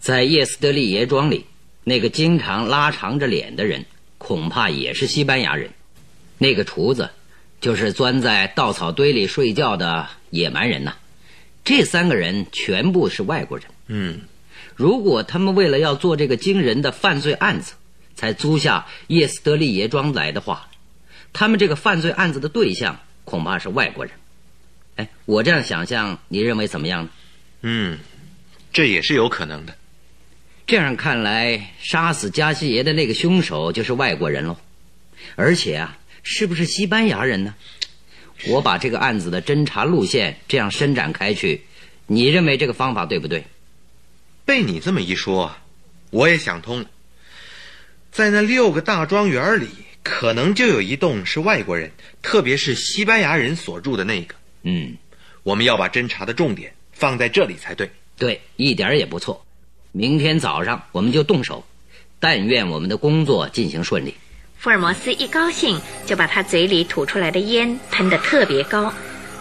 [0.00, 1.46] 在叶斯德利爷庄里，
[1.84, 3.86] 那个经常拉长着脸的人，
[4.18, 5.70] 恐怕也是西班牙人。
[6.38, 7.10] 那个厨子，
[7.60, 10.96] 就是钻在稻草堆里睡觉的野蛮人呐。
[11.64, 13.66] 这三个人全部是外国人。
[13.86, 14.20] 嗯，
[14.76, 17.72] 如果他们为了要做这个惊人的犯罪案子，
[18.14, 20.68] 才租下叶斯德利爷庄来的话，
[21.32, 24.14] 他们这个犯罪案子的对象恐怕是外国人。
[24.96, 27.10] 哎，我这样想象，你认为怎么样呢？
[27.62, 27.98] 嗯，
[28.72, 29.74] 这也是有可能的。
[30.66, 34.56] 这样看来，杀死加西耶的那个凶手就是外国人喽。
[35.34, 37.54] 而且啊，是不是西班牙人呢？
[38.48, 41.62] 我把这个案子的侦查路线这样伸展开去，
[42.06, 43.44] 你认为这个方法对不对？
[44.44, 45.56] 被你这么一说，
[46.10, 46.90] 我也想通了。
[48.12, 49.68] 在那六个大庄园里，
[50.02, 51.90] 可能就有一栋是外国人，
[52.22, 54.34] 特别是西班牙人所住的那个。
[54.62, 54.96] 嗯，
[55.42, 57.90] 我们要把侦查的重点放在这里才对。
[58.18, 59.44] 对，一点也不错。
[59.92, 61.64] 明天早上我们就动手，
[62.20, 64.14] 但愿我们的工作进行顺利。
[64.64, 68.90] 福尔摩斯一高兴，就把他嘴里吐出来的烟喷得特别高。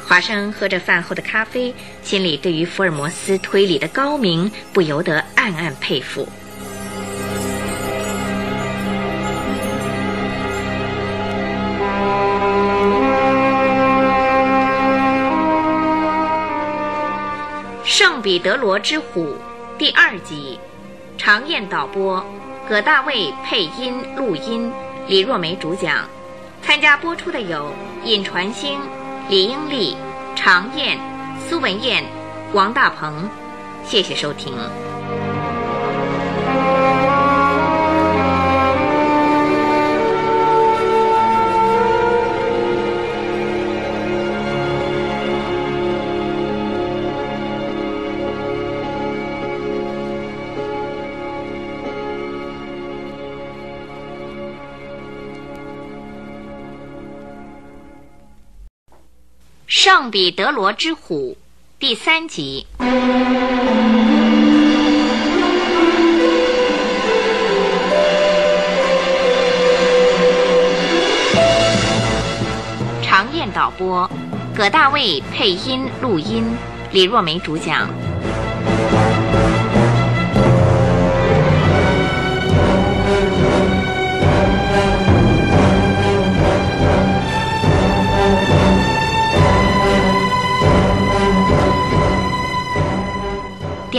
[0.05, 6.27] 华生喝着饭后的咖啡，心里对于福尔摩斯推理的高明不由得暗暗佩服。
[17.85, 19.27] 《圣彼得罗之虎》
[19.77, 20.59] 第二集，
[21.17, 22.21] 常燕导播，
[22.67, 24.69] 葛大卫配音录音。
[25.07, 26.07] 李若梅主讲，
[26.61, 27.73] 参加播出的有
[28.05, 28.79] 尹传星、
[29.29, 29.97] 李英丽、
[30.35, 30.97] 常燕、
[31.47, 32.03] 苏文燕、
[32.53, 33.29] 王大鹏。
[33.83, 34.53] 谢谢收听。
[59.75, 61.35] 《圣彼得罗之虎》
[61.79, 62.67] 第三集。
[73.01, 74.07] 常燕导播，
[74.55, 76.45] 葛大卫配音录音，
[76.91, 77.89] 李若梅主讲。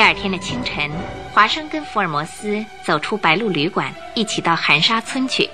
[0.05, 0.91] 第二天的清晨，
[1.33, 5.49] 华生跟福尔摩斯走出白鹿旅馆，一起到寒沙村去。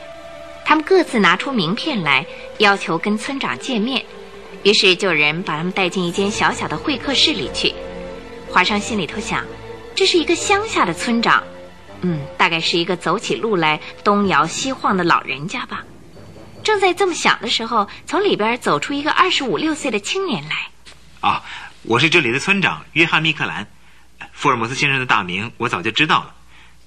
[0.64, 2.26] 他们各自拿出名片来，
[2.58, 4.04] 要求跟村长见面。
[4.64, 7.72] 于是就有人把他们带进一间小小的会客室里去。
[8.50, 9.46] 华生心里头想，
[9.94, 11.44] 这是一个乡下的村长，
[12.00, 15.84] 嗯，大概是一个走起路来东摇西晃的老人家吧。
[16.64, 20.70] 正在这么想的时候，从里边走出一个二十五六岁的青年来。
[21.20, 21.44] 啊，
[21.84, 23.68] 我是这里的村长约翰·密克兰。
[24.40, 26.34] 福尔摩斯先生的大名我早就知道了，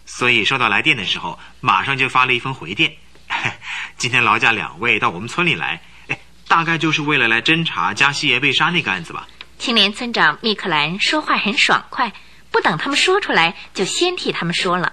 [0.07, 2.91] 所以收到来电的时候，马上就发了一封回电。
[3.95, 9.27] 今天劳驾两位到我们村里来，哎，大概就是为了来侦查加西耶被杀那个案子吧。
[9.59, 12.11] 青年村长密克兰说话很爽快，
[12.49, 14.91] 不等他们说出来，就先替他们说了。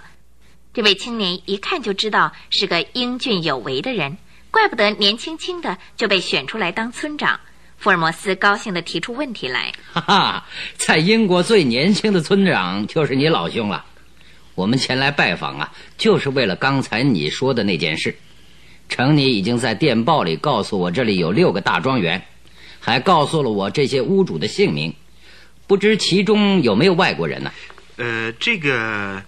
[0.74, 4.18] 这位青年一看就知道是个英俊有为的人，
[4.50, 7.40] 怪不得年轻轻的就被选出来当村长。
[7.80, 10.46] 福尔摩斯高兴地提出问题来：“哈哈，
[10.76, 13.86] 在英国最年轻的村长就是你老兄了。
[14.54, 18.14] 我们前来拜访啊，就是为了刚才你说的那件事。
[18.90, 22.22] 程你已经在电报里告诉我，这里有六个大庄园，
[22.80, 24.94] 还告诉了我这些屋主的姓名。
[25.66, 27.50] 不知其中有没有外国人呢？
[27.96, 29.22] 呃，这个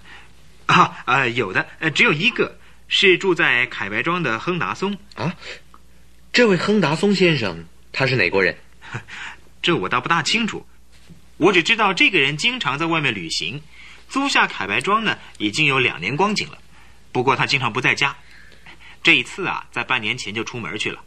[0.67, 5.35] 啊啊，有的，呃，只有一个，是住在凯白庄的亨达松啊。
[6.35, 8.57] 这位亨达松先生。”他是哪国人？
[9.63, 10.67] 这我倒不大清楚。
[11.37, 13.63] 我只知道这个人经常在外面旅行，
[14.09, 16.59] 租下凯白庄呢已经有两年光景了。
[17.13, 18.17] 不过他经常不在家。
[19.03, 21.03] 这一次啊，在半年前就出门去了。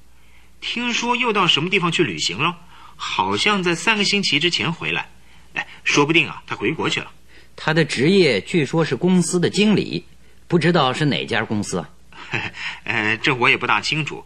[0.62, 2.58] 听说又到什么地方去旅行了？
[2.98, 5.10] 好像在三个星期之前回来。
[5.54, 7.12] 哎，说不定啊，他回国去了。
[7.56, 10.06] 他的职业据说是公司的经理，
[10.48, 11.90] 不知道是哪家公司啊？
[12.84, 14.26] 呃，这我也不大清楚。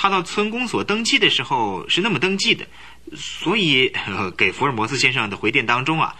[0.00, 2.64] 他到村公所登记的时候是那么登记的，
[3.16, 3.92] 所以
[4.36, 6.14] 给福尔摩斯先生的回电当中啊，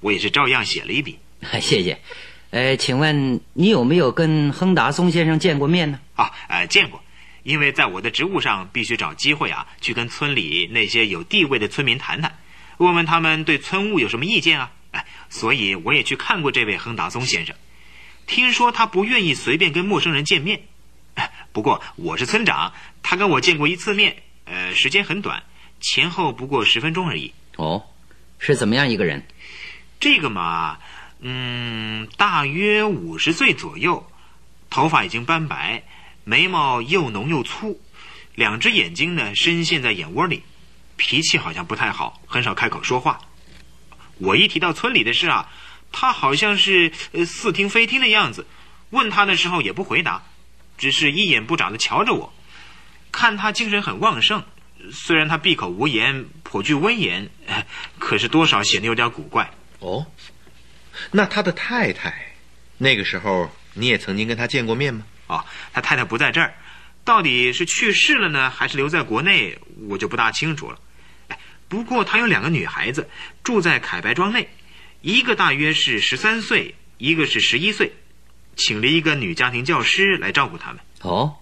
[0.00, 1.18] 我也是照样写了一笔。
[1.58, 1.98] 谢谢。
[2.50, 5.98] 呃，请问你有没有跟亨达松先生见过面呢？
[6.16, 7.02] 啊，呃，见过。
[7.44, 12.36] 因为在我的职务上，必须找机会啊，去跟村里那些有地位的村民谈谈，
[12.76, 14.70] 问问他们对村务有什么意见啊。
[14.90, 17.56] 哎，所以我也去看过这位亨达松先生。
[18.26, 20.60] 听说他不愿意随便跟陌生人见面。
[21.52, 22.72] 不过我是村长，
[23.04, 24.16] 他跟我见过一次面，
[24.46, 25.44] 呃，时间很短，
[25.78, 27.32] 前后不过十分钟而已。
[27.56, 27.84] 哦，
[28.38, 29.24] 是怎么样一个人？
[30.00, 30.78] 这个嘛，
[31.20, 34.10] 嗯，大约五十岁左右，
[34.70, 35.84] 头发已经斑白，
[36.24, 37.78] 眉毛又浓又粗，
[38.34, 40.42] 两只眼睛呢深陷在眼窝里，
[40.96, 43.20] 脾气好像不太好，很少开口说话。
[44.18, 45.50] 我一提到村里的事啊，
[45.92, 48.46] 他好像是呃似听非听的样子，
[48.90, 50.22] 问他的时候也不回答，
[50.78, 52.32] 只是一眼不眨的瞧着我。
[53.14, 54.44] 看他精神很旺盛，
[54.90, 57.30] 虽然他闭口无言，颇具威严，
[57.98, 59.50] 可是多少显得有点古怪。
[59.78, 60.06] 哦，
[61.12, 62.34] 那他的太太，
[62.76, 65.06] 那个时候你也曾经跟他见过面吗？
[65.28, 66.54] 哦，他太太不在这儿，
[67.04, 69.56] 到底是去世了呢，还是留在国内，
[69.88, 70.78] 我就不大清楚了。
[71.28, 71.38] 哎，
[71.68, 73.08] 不过他有两个女孩子
[73.44, 74.48] 住在凯白庄内，
[75.00, 77.92] 一个大约是十三岁，一个是十一岁，
[78.56, 80.80] 请了一个女家庭教师来照顾他们。
[81.02, 81.36] 哦，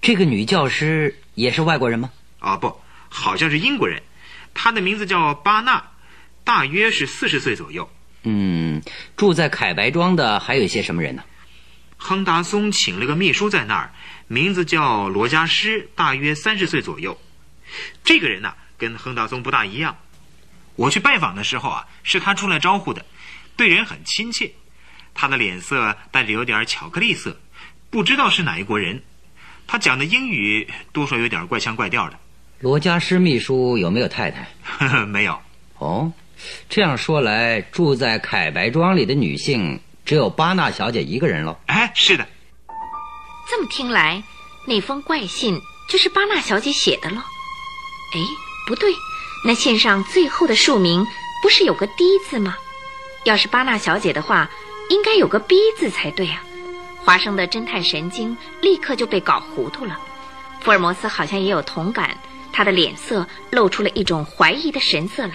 [0.00, 2.10] 这个女教师也是外国人吗？
[2.38, 4.02] 啊，不，好像是英国人，
[4.54, 5.90] 她的名字叫巴纳，
[6.44, 7.90] 大约是四十岁左右。
[8.22, 8.82] 嗯，
[9.16, 11.24] 住在凯白庄的还有一些什么人呢？
[11.96, 13.92] 亨达松请了个秘书在那儿，
[14.28, 17.18] 名字叫罗加师，大约三十岁左右。
[18.04, 19.96] 这个人呢、跟亨达松不大一样。
[20.76, 23.04] 我去拜访的时候啊，是他出来招呼的，
[23.56, 24.52] 对人很亲切。
[25.14, 27.40] 他的脸色带着有点巧克力色，
[27.88, 29.02] 不知道是哪一国人。
[29.66, 32.18] 他讲的英语多少有点怪腔怪调的。
[32.60, 34.48] 罗家师秘书有没有太太？
[34.62, 35.38] 呵呵，没有。
[35.78, 36.10] 哦，
[36.68, 41.58] 这样说来，住在凯白庄里的女性只有巴纳小姐一个人喽。
[41.66, 42.26] 哎，是的，
[43.50, 44.22] 这么听来，
[44.66, 45.60] 那封怪信
[45.90, 47.18] 就是巴纳小姐写的喽？
[48.14, 48.20] 哎，
[48.66, 48.90] 不对，
[49.44, 51.06] 那信上最后的署名
[51.42, 52.56] 不是有个 “D” 字吗？
[53.24, 54.48] 要是巴纳小姐的话，
[54.88, 56.42] 应该有个 “B” 字才对啊！
[57.06, 59.96] 华生的侦探神经立刻就被搞糊涂了。
[60.60, 62.18] 福尔摩斯好像也有同感，
[62.52, 65.34] 他的脸色露出了一种怀疑的神色来。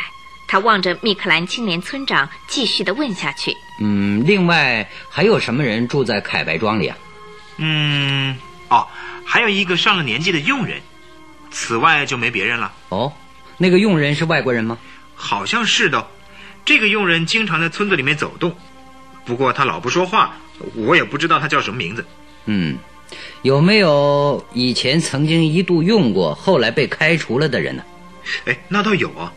[0.50, 3.56] 他望着密克兰青年村长，继续的问下去。
[3.80, 6.98] 嗯，另外还有什么人住在凯白庄里啊？
[7.56, 8.38] 嗯，
[8.68, 8.86] 哦，
[9.24, 10.82] 还有一个上了年纪的佣人，
[11.52, 12.74] 此外就没别人了。
[12.90, 13.14] 哦，
[13.58, 14.78] 那个佣人是外国人吗？
[15.16, 16.06] 好像是的，
[16.66, 18.54] 这个佣人经常在村子里面走动，
[19.24, 20.36] 不过他老不说话，
[20.76, 22.06] 我也不知道他叫什么名字。
[22.46, 22.78] 嗯，
[23.42, 27.84] 有没有以前曾经一度用过，后来被开除了的人呢？
[28.46, 29.32] 哎，那倒有啊，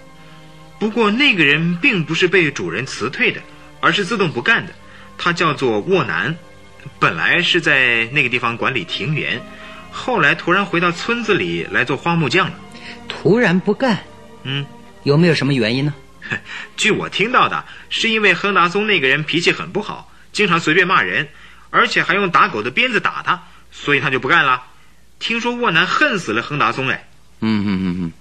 [0.79, 3.41] 不过那个人并不是被主人辞退的，
[3.81, 4.73] 而是自动不干的。
[5.17, 6.37] 他叫做沃南，
[6.99, 9.41] 本来是在那个地方管理庭园，
[9.91, 12.59] 后来突然回到村子里来做花木匠了。
[13.09, 14.03] 突然不干，
[14.43, 14.67] 嗯，
[15.03, 15.95] 有没有什么原因呢？
[16.77, 21.27] 据我听到的，是因为亨达松那个人脾气很不好，经常随便骂人，
[21.71, 23.43] 而且还用打狗的鞭子打他，
[23.73, 24.63] 所以他就不干了。
[25.19, 27.03] 听说沃南恨死了亨达松嘞。
[27.41, 28.13] 嗯嗯嗯嗯，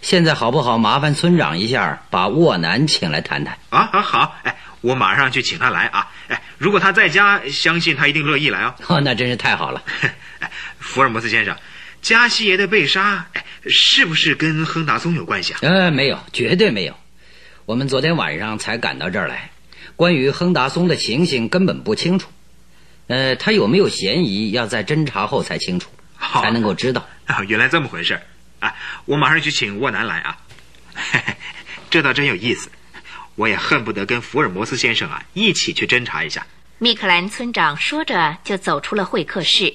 [0.00, 0.76] 现在好不好？
[0.76, 3.56] 麻烦村长一下，把沃南请来谈谈。
[3.70, 6.10] 啊啊好，哎，我马上去请他来啊！
[6.28, 8.74] 哎，如果他在家，相信他一定乐意来哦。
[8.88, 9.82] 哦，那真是太好了。
[10.40, 11.56] 哎， 福尔摩斯先生，
[12.00, 15.58] 加西爷的被杀，哎，是不是跟亨达松有关系啊？
[15.62, 16.96] 呃，没有，绝对没有。
[17.66, 19.50] 我们昨天晚上才赶到这儿来，
[19.96, 22.28] 关于亨达松的情形根本不清楚。
[23.08, 27.06] 呃，他有没有嫌疑，要在侦查后才清楚，好才能够知道。
[27.26, 28.22] 啊，原来这么回事儿
[28.60, 28.74] 啊！
[29.04, 30.38] 我马上去请沃南来啊。
[30.94, 31.34] 嘿嘿，
[31.90, 32.70] 这倒真有意思，
[33.34, 36.46] 我也恨不得跟福尔摩斯先生啊一起去侦查一下。
[36.78, 39.74] 密克兰村长说着，就走出了会客室。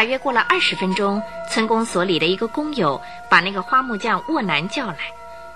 [0.00, 2.98] 大约过了二十分钟，村公所里的一个工友
[3.28, 4.96] 把那个花木匠沃南叫来。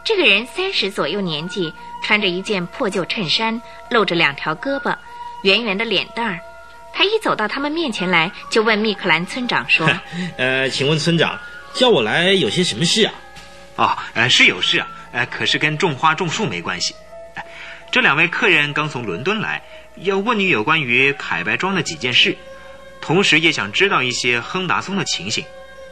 [0.04, 1.72] 这个人三十左右年纪，
[2.02, 4.94] 穿着一件破旧衬衫，露着两条胳膊，
[5.44, 6.38] 圆圆的脸蛋儿。
[6.92, 9.88] 他一走到他们面前来，就问密克兰村长说
[10.36, 11.40] 呃，请问村长，
[11.72, 13.14] 叫我来有些什么事啊？
[13.76, 16.94] 哦，呃，是有事啊，呃，可是跟种花种树没关系。
[17.32, 17.46] 哎
[17.90, 19.62] 这两位客人刚从伦敦来，
[19.96, 22.36] 要问你有关于凯白庄的几件事，
[23.04, 25.44] 同时也想知道一些亨达松的情形。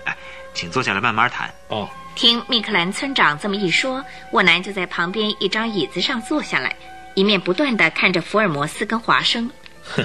[0.06, 0.16] 哎，
[0.54, 1.52] 请坐下来慢慢谈。
[1.68, 1.86] 哦
[2.16, 6.74] ，：“听密克兰村长这么一说，沃南就在旁边一张椅子上坐下来，
[7.14, 9.50] 一面不断的看着福尔摩斯跟华生。
[9.84, 10.02] 哼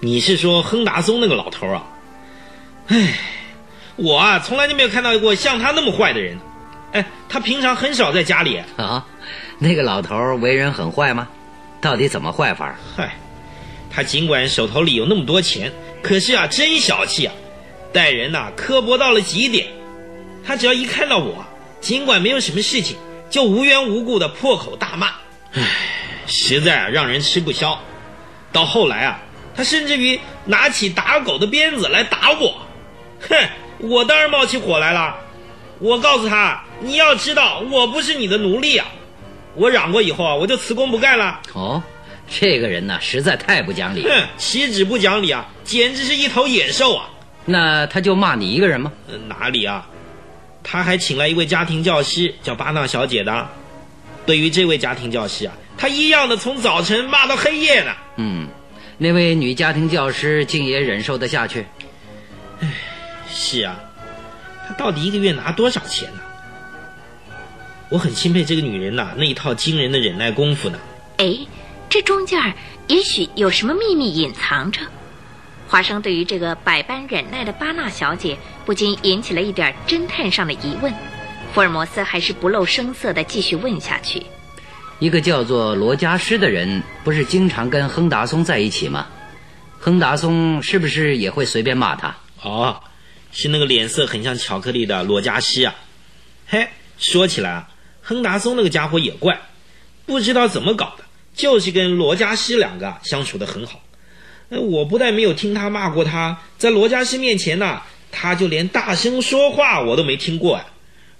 [0.00, 1.86] 你是说亨达松那个老头啊？
[2.88, 3.14] 唉，
[3.96, 6.38] 我啊，从来就没有看到过像他那么坏的人。
[6.92, 8.60] 哎，他平常很少在家里。
[8.76, 9.06] 啊，
[9.58, 11.26] 那个老头为人很坏吗？
[11.80, 12.76] 到底怎么坏法？
[12.94, 13.16] 嗨，
[13.90, 15.72] 他尽管手头里有那么多钱，
[16.02, 17.32] 可是啊，真小气啊，
[17.92, 19.68] 待人呐、刻薄到了极点。
[20.44, 21.44] 他只要一看到我，
[21.80, 22.96] 尽管没有什么事情，
[23.30, 25.12] 就无缘无故的破口大骂。
[25.52, 25.62] 唉，
[26.26, 27.78] 实在啊，让人吃不消。
[28.50, 29.22] 到后来啊，
[29.54, 32.54] 他甚至于拿起打狗的鞭子来打我。
[33.28, 33.48] 哼，
[33.78, 35.16] 我当然冒起火来了。
[35.78, 38.86] 我告诉他，你要知道，我不是你的奴隶啊！
[39.54, 41.40] 我嚷过以后啊，我就辞工不干了。
[41.52, 41.82] 哦，
[42.40, 44.02] 这个人呢，实在太不讲理。
[44.04, 47.10] 哼，岂止不讲理啊，简直是一头野兽啊！
[47.44, 48.90] 那他就骂你一个人吗？
[49.08, 49.86] 呃哪里啊？
[50.62, 53.48] 他还请来一位家庭教师，叫巴纳小姐的。
[54.24, 57.92] 对于这位家庭教师啊，他一样的从早晨骂到黑夜呢。
[58.16, 58.48] 嗯，
[58.96, 61.66] 那位女家庭教师竟也忍受得下去。
[63.28, 63.78] 是啊，
[64.66, 66.20] 他到底一个月拿多少钱呢？
[67.90, 70.78] 我很钦佩这个女人呐、那一套惊人的忍耐功夫呢。
[71.18, 71.36] 哎，
[71.92, 72.54] 这中间儿
[72.88, 74.80] 也许有什么秘密隐藏着。
[75.68, 80.90] 华生对于这个百般忍耐的巴纳小姐，不禁引起了一点侦探上的疑问。
[81.52, 84.22] 福尔摩斯还是不露声色地继续问下去。
[85.00, 89.06] 一个叫做罗加斯的人，不是经常跟亨达松在一起吗？
[89.78, 92.16] 亨达松是不是也会随便骂他？
[92.40, 92.80] 哦，
[93.32, 95.74] 是那个脸色很像巧克力的罗加西啊。
[96.46, 97.68] 嘿，说起来啊，
[98.00, 99.42] 亨达松那个家伙也怪，
[100.06, 101.04] 不知道怎么搞的，
[101.34, 103.80] 就是跟罗家师两个啊相处的很好。
[104.48, 107.80] 呃我不但没有听他骂过他，在罗家师面前呢，
[108.10, 110.66] 他就连大声说话我都没听过呀。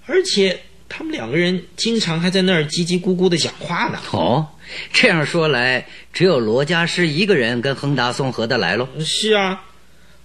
[0.05, 3.99] 而且他们两个人经常还在那儿叽叽咕咕的讲话呢。
[4.11, 4.47] 哦，
[4.93, 8.87] 这样说来，只有罗家师一个人跟亨达松合得来喽。
[9.01, 9.63] 是啊，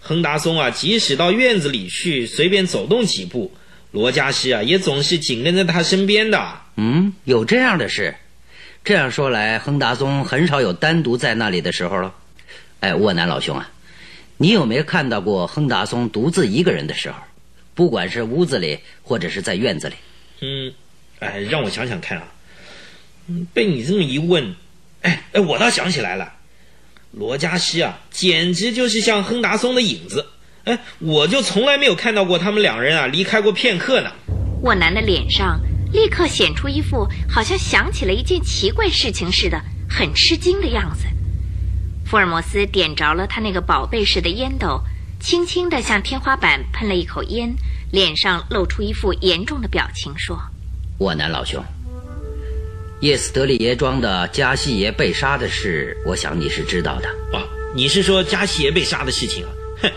[0.02, 3.54] 亨达松啊，即使到院子里去随便走动几步，
[3.92, 6.60] 罗家师啊也总是紧跟在他身边的。
[6.76, 8.14] 嗯，有这样的事。
[8.88, 12.16] 这样说来，亨达松很少有单独在那里的时候了。
[12.80, 13.70] 哎，沃南老兄啊，
[14.38, 17.18] 你有没有看到过亨达松独自一个人的时候？
[17.76, 19.96] 不管是屋子里，或者是在院子里。
[20.40, 20.74] 嗯，
[21.20, 22.24] 哎，让我想想看啊。
[23.28, 24.56] 嗯，被你这么一问，
[25.02, 26.32] 哎哎，我倒想起来了，
[27.12, 30.26] 罗家师啊，简直就是像亨达松的影子。
[30.64, 34.14] 哎，我就从来没有看到过他们两人啊离开过片刻呢。
[34.62, 35.60] 沃南的脸上
[35.92, 41.06] 立刻显出一副好像想起了一件奇怪事情似的，很吃惊的样子。
[42.06, 44.82] 福尔摩斯点着了他那个宝贝似的烟斗，
[45.20, 47.54] 轻轻地向天花板喷了一口烟，
[47.92, 50.40] 脸上露出一副严重的表情，说
[51.00, 51.64] 沃南老兄，
[53.02, 57.10] 叶斯德里耶庄的加西爷被杀的事，我想你是知道的。
[57.34, 57.42] 哦，
[57.76, 59.50] 你是说加西爷被杀的事情啊？
[59.82, 59.92] 哼，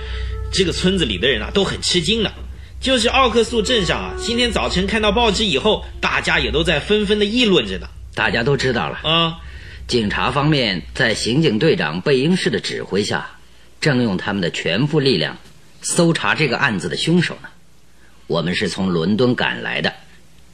[0.53, 2.33] 这个村子里的人啊都很吃惊的。
[2.81, 7.87] 就是奥克素镇上啊，今天早晨看到报纸以后，大家也都在纷纷的议论着呢。
[8.15, 9.01] 大家都知道了。
[9.05, 9.41] 啊，
[9.87, 13.33] 警察方面在刑警队长贝英士的指挥下，
[13.83, 15.37] 正用他们的全部力量
[15.83, 17.51] 搜查这个案子的凶手呢。
[18.27, 19.93] 我们是从伦敦赶来的，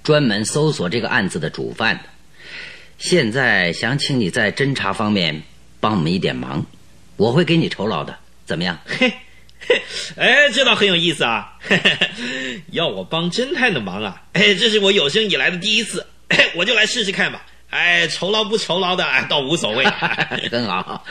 [0.02, 2.02] 专门搜索这个案子的主犯的。
[2.98, 5.42] 现在想请你在侦查方面
[5.78, 6.66] 帮我们一点忙，
[7.16, 8.80] 我会给你酬劳的，怎么样？
[8.84, 9.12] 嘿，
[10.16, 11.58] 哎，这倒很有意思啊！
[12.72, 14.22] 要我帮侦探的忙啊？
[14.32, 17.44] 哎，这是我有生以来的第一次，哎，我就来试试看吧。
[17.70, 19.84] 哎，酬劳不酬劳的，哎，倒无所谓。
[20.50, 21.04] 很好，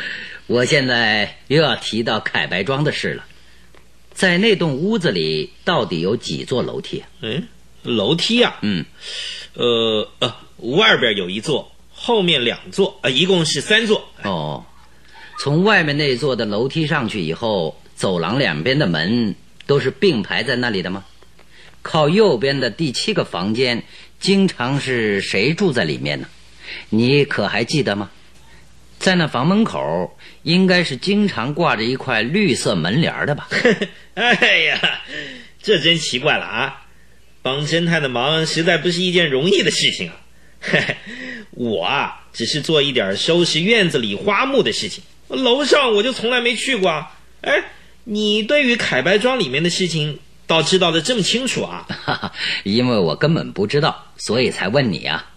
[0.47, 3.25] 我现在又要提到凯白庄的事了。
[4.13, 7.09] 在那栋屋子里，到底有几座楼梯啊？
[7.21, 7.47] 嗯，
[7.83, 8.85] 楼梯啊，嗯，
[9.53, 10.33] 呃呃，
[10.77, 14.07] 外边有一座，后面两座，呃，一共是三座。
[14.23, 14.65] 哦，
[15.39, 19.35] 从外面那座的楼梯上去以后，走廊两边的门
[19.65, 21.05] 都是并排在那里的吗？
[21.81, 23.83] 靠右边的第七个房间，
[24.19, 26.27] 经常是谁住在里面呢？
[26.89, 28.09] 你可还记得吗？
[28.97, 33.47] 在那房门口，应该是经常挂着一块绿色门帘的吧？
[34.15, 35.01] 哎呀，
[35.61, 36.85] 这真奇怪了啊！
[37.41, 40.15] 帮侦探的忙实在不是一件容易的事情啊。
[40.59, 40.95] 嘿嘿，
[41.51, 47.15] 我啊，只是做一点收拾院子里花木的事情，楼上我就从来没去过啊。
[47.41, 47.63] 哎，
[48.07, 51.85] 你对于凯白庄里面的事情倒知道的这么清楚啊？
[51.89, 52.31] 哈哈，
[52.63, 55.31] 因为我根本不知道，所以才问你啊。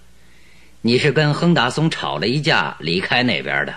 [0.83, 3.75] 你是跟亨达松吵了一架，离开那边的。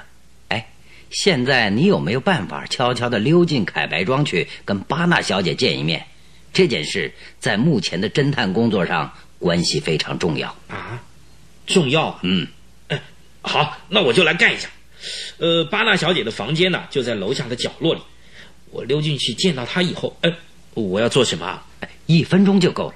[0.50, 0.74] 哎，
[1.10, 6.06] 现在你有没有办法悄悄的溜进凯白庄去跟巴纳小姐见一面？
[6.52, 10.54] 这件事在目前的侦探工作上关系非常重要。
[10.68, 11.02] 啊，
[11.66, 12.20] 重要啊！
[12.24, 12.46] 嗯，
[12.90, 13.02] 哎，
[13.42, 14.68] 好，那我就来干一下。
[15.38, 18.02] 呃，巴纳小姐的房间呢，就在楼下的角落里。
[18.72, 20.34] 我溜进去见到他以后，哎，
[20.74, 21.62] 我要做什么？
[22.06, 22.96] 一分钟就够了，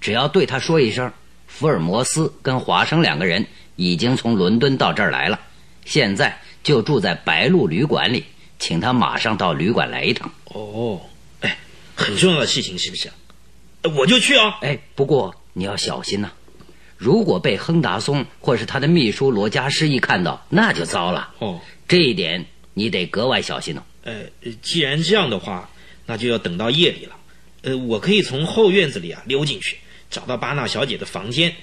[0.00, 1.12] 只要对他说一声，
[1.46, 3.46] 福尔摩斯跟华生两个人
[3.76, 5.38] 已经从伦敦到这儿来了，
[5.84, 8.24] 现在就住在白鹿旅馆里，
[8.58, 10.30] 请他马上到旅馆来一趟。
[10.46, 11.00] 哦，
[11.40, 11.58] 哎，
[11.94, 13.10] 很重要的事情是不是？
[13.96, 14.58] 我就去啊。
[14.62, 16.30] 哎，不过你要小心呐、
[16.96, 21.32] 如果被亨达松或是他的秘书罗加施一看到，那就糟了。
[21.38, 23.82] 哦，这一点你得格外小心哦。
[24.08, 25.68] 呃，既然这样的话，
[26.06, 27.16] 那就要等到夜里了。
[27.62, 29.78] 呃，我可以从后院子里啊溜进去，
[30.10, 31.54] 找到巴纳小姐的房间。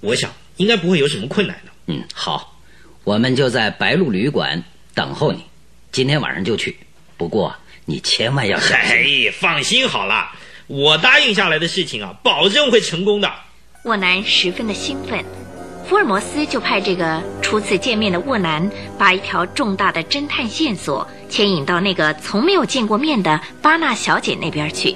[0.00, 1.72] 我想应该不会有什么困难的。
[1.86, 2.60] 嗯，好，
[3.04, 4.62] 我们就在白鹿旅馆
[4.94, 5.44] 等候你，
[5.92, 6.76] 今天晚上就去。
[7.16, 9.26] 不过你千万要小心。
[9.26, 10.32] 哎，放心好了，
[10.66, 13.32] 我答应下来的事情啊，保证会成功的。
[13.84, 15.24] 沃南十分的兴奋，
[15.88, 24.94] 福尔摩斯就派这个初次见面的沃南，把一条重大的侦探线索牵引到那个从没有见过面的巴纳小姐那边去。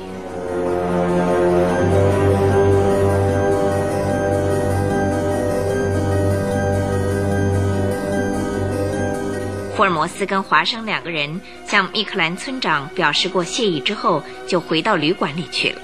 [9.75, 15.81] 福尔摩斯跟华生两个人向密克兰村长表示过谢意之后，就回到旅馆里去了。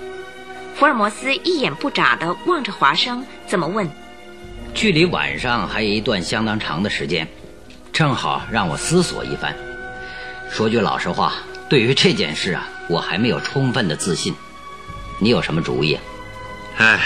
[0.75, 3.89] 福尔摩斯一眼不眨地望着华生，这么问
[4.79, 7.27] 距离晚上还有一段相当长的时间，
[7.93, 9.53] 正好让我思索一番。
[10.53, 11.33] 说句老实话，
[11.69, 14.33] 对于这件事啊，我还没有充分的自信。
[15.19, 16.03] 你有什么主意啊？
[16.77, 17.01] 唉，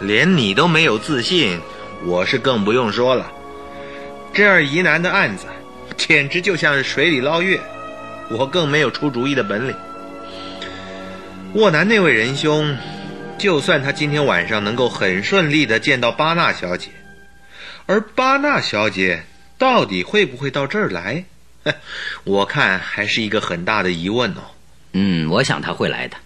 [0.00, 1.60] 连你都没有自信，
[2.06, 3.30] 我是更不用说了。
[4.32, 5.44] 这样疑难的案子，
[5.98, 7.60] 简直就像是水里捞月，
[8.30, 9.76] 我更没有出主意的本领。
[11.52, 12.74] 沃南那位仁兄，
[13.38, 16.88] 就算他今天晚上能够很顺利的见到巴纳小姐，
[17.86, 19.22] 而巴纳小姐
[19.58, 21.24] 到底会不会到这儿来，
[22.24, 24.42] 我看还是一个很大的疑问哦。
[24.92, 26.16] 嗯，我想他会来的。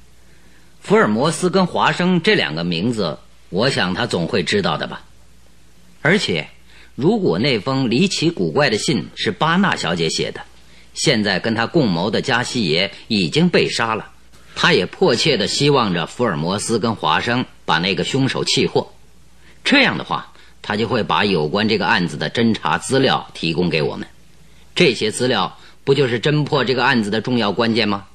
[0.81, 3.19] 福尔摩斯跟华生这两个名字，
[3.49, 5.03] 我想他总会知道的吧。
[6.03, 6.47] 而且，
[6.95, 10.41] 如果那封离奇古怪的信是巴纳小姐写的，
[10.95, 14.11] 现在跟他共谋的加西耶已经被杀了，
[14.61, 18.93] 他也迫切的希望着福尔摩斯跟华生把那个凶手气获。
[19.63, 20.33] 这样的话，
[20.63, 24.09] 他就会把有关这个案子的侦查资料提供给我们。
[24.75, 28.07] 这些资料不就是侦破这个案子的重要关键吗？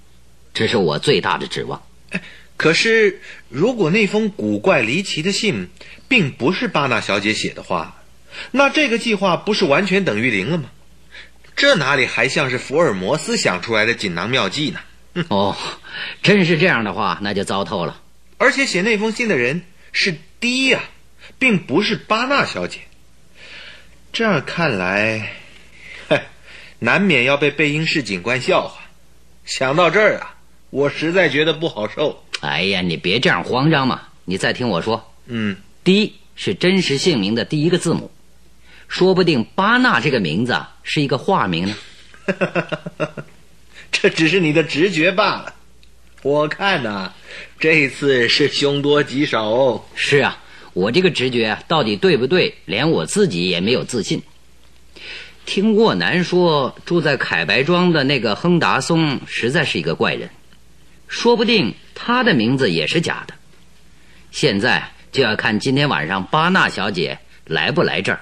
[0.53, 1.81] 这是我最大的指望。
[2.57, 5.69] 可是，如果那封古怪离奇的信
[6.09, 8.03] 并不是巴纳小姐写的话，
[8.51, 10.65] 那这个计划不是完全等于零了吗？
[11.55, 14.81] 这哪里还像是福尔摩斯想出来的锦囊妙计呢？
[15.29, 15.55] 哦，
[16.21, 18.01] 真是这样的话，那就糟透了。
[18.37, 19.61] 而且写那封信的人
[19.91, 20.81] 是迪呀、
[21.37, 22.79] 并不是巴纳小姐。
[24.11, 25.33] 这样看来，
[26.07, 26.25] 嗨，
[26.79, 28.81] 难免要被贝因士警官笑话。
[29.45, 30.35] 想到这儿啊，
[30.69, 32.23] 我实在觉得不好受。
[32.41, 34.09] 哎呀，你别这样慌张嘛！
[34.25, 38.09] 你再听我说嗯，，D 是真实姓名的第一个字母，
[38.87, 41.75] 说不定巴纳这个名字啊是一个化名呢。
[43.93, 45.55] 这只是你的直觉罢了。
[46.23, 47.13] 我看呐、
[47.59, 49.85] 这次是凶多吉少。
[49.95, 50.37] 是啊，
[50.73, 54.21] 我这个直觉到底对不对，连我自己也没有自信。
[55.45, 60.29] 听沃南说，住在凯白庄的那个亨达松实在是一个怪人，
[61.07, 63.33] 说不定他的名字也是假的。
[64.31, 68.21] 现在就要看今天晚上巴纳小姐来不来这儿。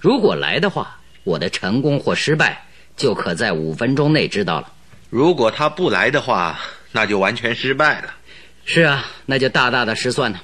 [0.00, 2.66] 如果来的话，我的成功或失败
[2.96, 4.72] 就可在五分钟内知道了。
[5.16, 6.60] 如果他不来的话，
[6.92, 8.14] 那就完全失败了。
[8.66, 10.42] 是啊，那就大大的失算了。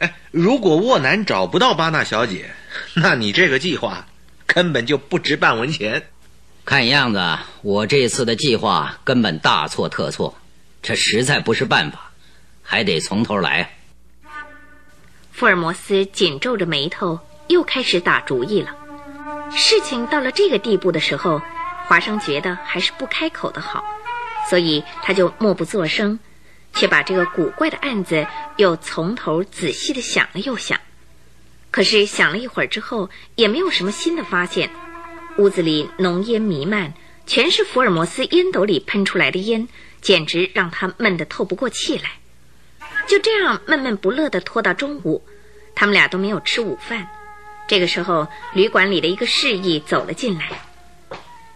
[0.00, 2.50] 哎，如果沃南找不到巴纳小姐，
[2.92, 4.04] 那你这个计划
[4.44, 6.02] 根本就不值半文钱。
[6.66, 10.36] 看样子啊我这次的计划根本大错特错，
[10.82, 12.10] 这实在不是办法，
[12.62, 14.28] 还得从头来啊。
[15.32, 17.18] 福尔摩斯紧皱着眉头，
[17.48, 18.70] 又开始打主意了。
[19.50, 21.40] 事情到了这个地步的时候，
[21.86, 23.84] 华生觉得还是不开口的好，
[24.48, 26.18] 所以他就默不作声，
[26.72, 28.26] 却把这个古怪的案子
[28.56, 30.80] 又从头仔细的想了又想。
[31.70, 34.70] 可是想了一会儿之后，也没有什么新的发现。
[35.38, 36.94] 屋子里浓烟弥漫，
[37.26, 39.66] 全是福尔摩斯烟斗里喷出来的烟，
[40.00, 42.12] 简直让他闷得透不过气来。
[43.08, 45.26] 就这样闷闷不乐地拖到中午，
[45.74, 47.08] 他们俩都没有吃午饭。
[47.66, 50.60] 这个时候，旅馆里的一个侍役走了进来，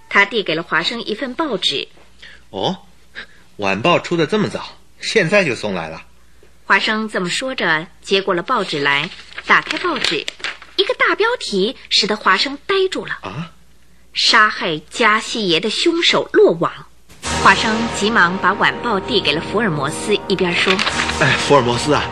[0.09, 1.87] 他递给了华生一份报纸。
[2.51, 2.79] 哦，
[3.57, 4.65] 晚报出的这么早，
[5.01, 6.03] 现在就送来了。
[6.65, 9.11] 华生这么说着，接过了报纸来，
[9.47, 10.25] 打开报纸，
[10.77, 13.53] 一个大标题使得华生呆住了：啊，
[14.13, 16.73] 杀害加西耶的凶手落网。
[17.43, 20.73] 华生急忙把晚报递给了福尔摩斯，一边说
[21.21, 22.03] ：“哎，福尔摩斯啊，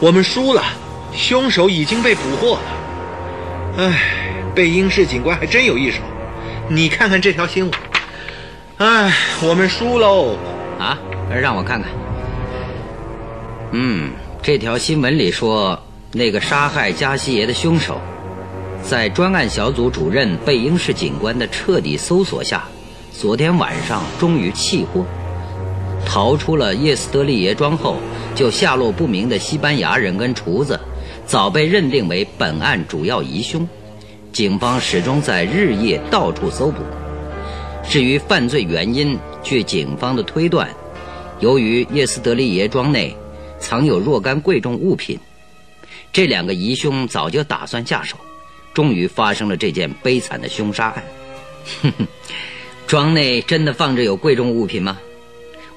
[0.00, 0.64] 我们输了，
[1.14, 2.62] 凶手已经被捕获了。
[3.78, 5.98] 哎，贝英士警官还真有一手，
[6.68, 7.80] 你看看这条新闻。
[8.78, 9.12] 哎，
[9.42, 10.36] 我们输喽！
[10.78, 10.98] 啊，
[11.30, 11.90] 让我看看。
[13.70, 14.10] 嗯，
[14.42, 15.78] 这条新闻里说，
[16.12, 18.00] 那个杀害加西爷的凶手，
[18.82, 22.64] 在专案小组主任贝英士警官的彻底搜索下。”
[23.12, 25.04] 昨天晚上终于弃获，
[26.04, 27.98] 逃出了叶斯德利耶庄后，
[28.34, 30.80] 就下落不明的西班牙人跟厨子，
[31.26, 33.68] 早被认定为本案主要疑凶。
[34.32, 36.82] 警方始终在日夜到处搜捕。
[37.88, 40.68] 至于犯罪原因，据警方的推断，
[41.40, 43.14] 由于叶斯德利耶庄内
[43.58, 45.18] 藏有若干贵重物品，
[46.12, 48.16] 这两个疑凶早就打算下手，
[48.72, 51.04] 终于发生了这件悲惨的凶杀案。
[51.82, 52.06] 哼哼。
[52.86, 54.98] 庄内真的放着有贵重物品吗？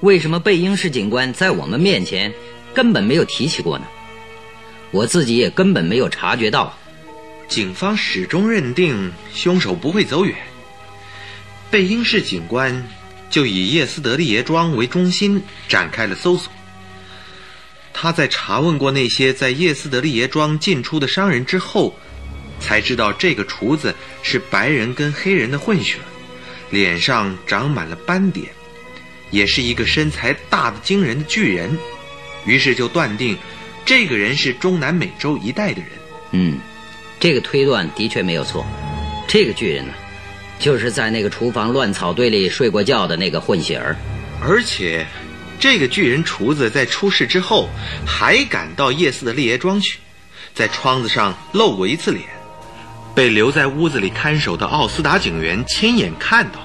[0.00, 2.30] 为什么贝英士警官在我们面前
[2.74, 3.86] 根本没有提起过呢？
[4.90, 6.74] 我自己也根本没有察觉到。
[7.48, 10.36] 警方始终认定凶手不会走远。
[11.70, 12.86] 贝英士警官
[13.28, 16.52] 就以叶斯德利耶庄为中心展开了搜索。
[17.92, 21.98] 他在查问过那些在叶斯德利耶庄进出的商人之后，
[22.60, 25.96] 才知道这个厨子是白人跟黑人的混血。
[26.70, 28.48] 脸上长满了斑点，
[29.30, 31.78] 也是一个身材大的惊人的巨人，
[32.44, 33.38] 于是就断定，
[33.84, 35.90] 这个人是中南美洲一带的人。
[36.32, 36.58] 嗯，
[37.20, 38.66] 这个推断的确没有错。
[39.28, 39.94] 这个巨人呢，
[40.58, 43.96] 就是在那个厨房乱草堆里睡过觉的那个混血儿。
[44.40, 45.06] 而且，
[45.58, 47.68] 这个巨人厨子在出事之后，
[48.06, 49.98] 还赶到夜市的立爷庄去，
[50.54, 52.24] 在窗子上露过一次脸。
[53.14, 56.60] 被留在屋子里看守的奥斯达警员亲眼看到，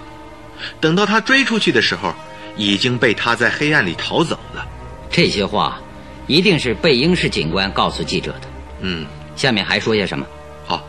[0.81, 2.13] 等到他追出去的时候，
[2.57, 4.67] 已经被他在黑暗里逃走了。
[5.09, 5.79] 这些话，
[6.27, 8.41] 一定是贝英士警官告诉记者的。
[8.81, 9.05] 嗯，
[9.37, 10.25] 下面还说些什么？
[10.67, 10.85] 好，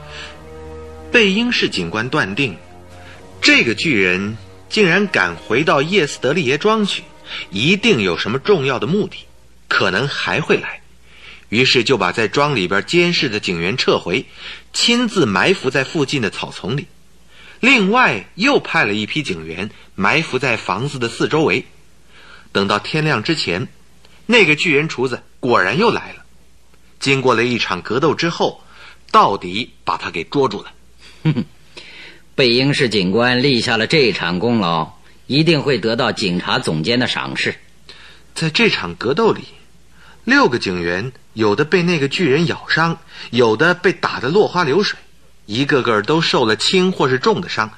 [1.12, 2.56] 贝英士警官断定，
[3.42, 4.36] 这个巨人
[4.68, 7.02] 竟然敢回到叶斯德利耶庄去，
[7.50, 9.26] 一定有什么重要的目的，
[9.66, 10.80] 可能还会来。
[11.48, 14.24] 于是就把在庄里边监视的警员撤回，
[14.72, 16.86] 亲自埋伏在附近的草丛里。
[17.58, 21.64] 另外又派了一批警员埋伏在房子的四周围。
[22.52, 23.66] 等到天亮之前，
[24.26, 26.22] 那个巨人厨子果然又来了。
[27.00, 28.62] 经过了一场格斗之后，
[29.10, 30.72] 到底把他给捉住了。
[31.24, 31.44] 哼哼
[32.34, 34.92] 贝英士警官立下了这场功劳，
[35.26, 37.54] 一定会得到警察总监的赏识。
[38.34, 39.44] 在这场格斗里，
[40.24, 41.12] 六个警员。
[41.34, 42.98] 有的被那个巨人咬伤，
[43.30, 44.98] 有的被打得落花流水，
[45.46, 47.70] 一个个都受了轻或是重的伤，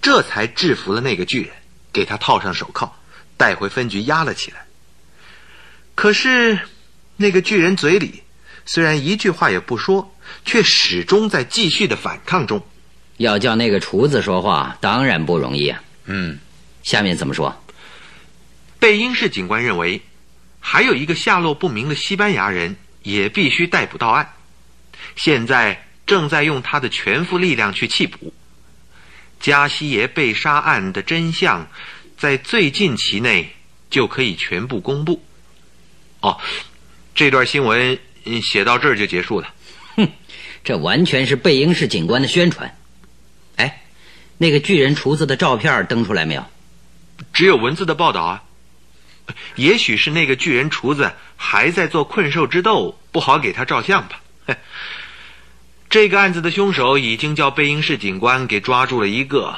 [0.00, 1.50] 这才制服了那个巨人，
[1.92, 2.96] 给他套上手铐，
[3.36, 4.64] 带回分局压了起来。
[5.94, 6.58] 可是，
[7.18, 8.22] 那个巨人嘴里
[8.64, 10.16] 虽然一句话也不说，
[10.46, 12.64] 却始终在继续的反抗中。
[13.18, 15.82] 要叫那个厨子说话，当然不容易啊。
[16.04, 16.38] 嗯，
[16.82, 17.54] 下面怎么说？
[18.78, 20.00] 贝英士警官认为，
[20.60, 22.76] 还有一个下落不明的西班牙人。
[23.06, 24.28] 也必须逮捕到案，
[25.14, 28.34] 现在正在用他的全副力量去缉捕。
[29.38, 31.68] 加西耶被杀案的真相，
[32.18, 33.48] 在最近期内
[33.90, 35.22] 就可以全部公布。
[36.18, 36.36] 哦，
[37.14, 37.96] 这段新闻
[38.42, 39.54] 写到这儿就结束了。
[39.94, 40.08] 哼，
[40.64, 42.76] 这完全是贝英士警官的宣传。
[44.36, 46.44] 哎，那个巨人厨子的照片登出来没有？
[47.32, 48.42] 只有文字的报道啊。
[49.56, 54.20] 也许是那个巨人厨子还在做困兽之斗，不好给他照相吧。
[55.90, 59.56] 这个案子的凶手已经叫贝英士警官给抓住了一个。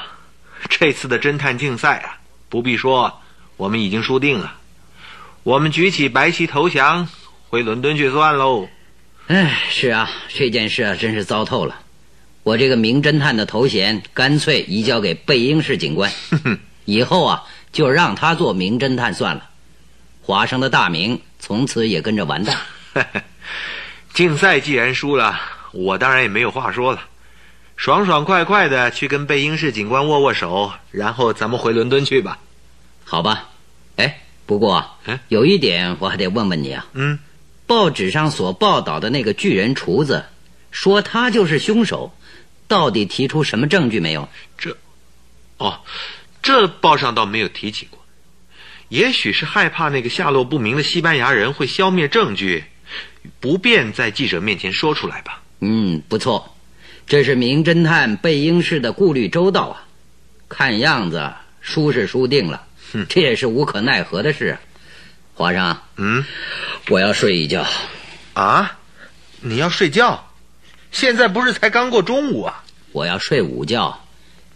[0.69, 2.17] 这次的侦探竞赛啊，
[2.49, 3.21] 不必说，
[3.57, 4.55] 我们已经输定了。
[5.43, 7.07] 我们举起白旗投降，
[7.49, 8.67] 回伦敦去算喽。
[9.27, 11.79] 哎，是啊，这件事啊，真是糟透了。
[12.49, 16.11] 我这个名侦探的头衔，干脆移交给贝英士警官。
[16.85, 19.47] 以后啊，就让他做名侦探算了。
[20.23, 22.57] 华生的大名从此也跟着完蛋。
[24.15, 25.39] 竞赛既然输了，
[25.73, 27.01] 我当然也没有话说了，
[27.75, 32.39] 爽爽快快的去跟贝英士警官握握手，然后咱们回伦敦去吧。
[33.05, 33.47] 好吧。
[33.97, 34.83] 哎，不过
[35.27, 36.87] 有一点我还得问问你啊。
[36.93, 37.19] 嗯。
[37.67, 40.25] 报纸上所报道的那个巨人厨子，
[40.71, 42.11] 说他就是凶手，
[42.69, 44.29] 到底提出什么证据没有？
[44.57, 44.77] 这，
[45.57, 45.81] 哦，
[46.41, 47.99] 这报上倒没有提起过。
[48.87, 52.63] 也许是害怕那个下落不明的西班牙人会消灭证据，
[53.39, 55.41] 不便在记者面前说出来吧。
[55.59, 56.55] 嗯，不错，
[57.05, 59.85] 这是名侦探贝英士的顾虑周到啊。
[60.47, 62.65] 看样子输是输定了，
[63.09, 64.57] 这也是无可奈何的事。
[65.33, 66.23] 皇上，嗯，
[66.89, 67.65] 我要睡一觉。
[68.33, 68.77] 啊，
[69.41, 70.28] 你要睡觉？
[70.91, 72.63] 现在不是才刚过中午啊？
[72.91, 73.99] 我要睡午觉。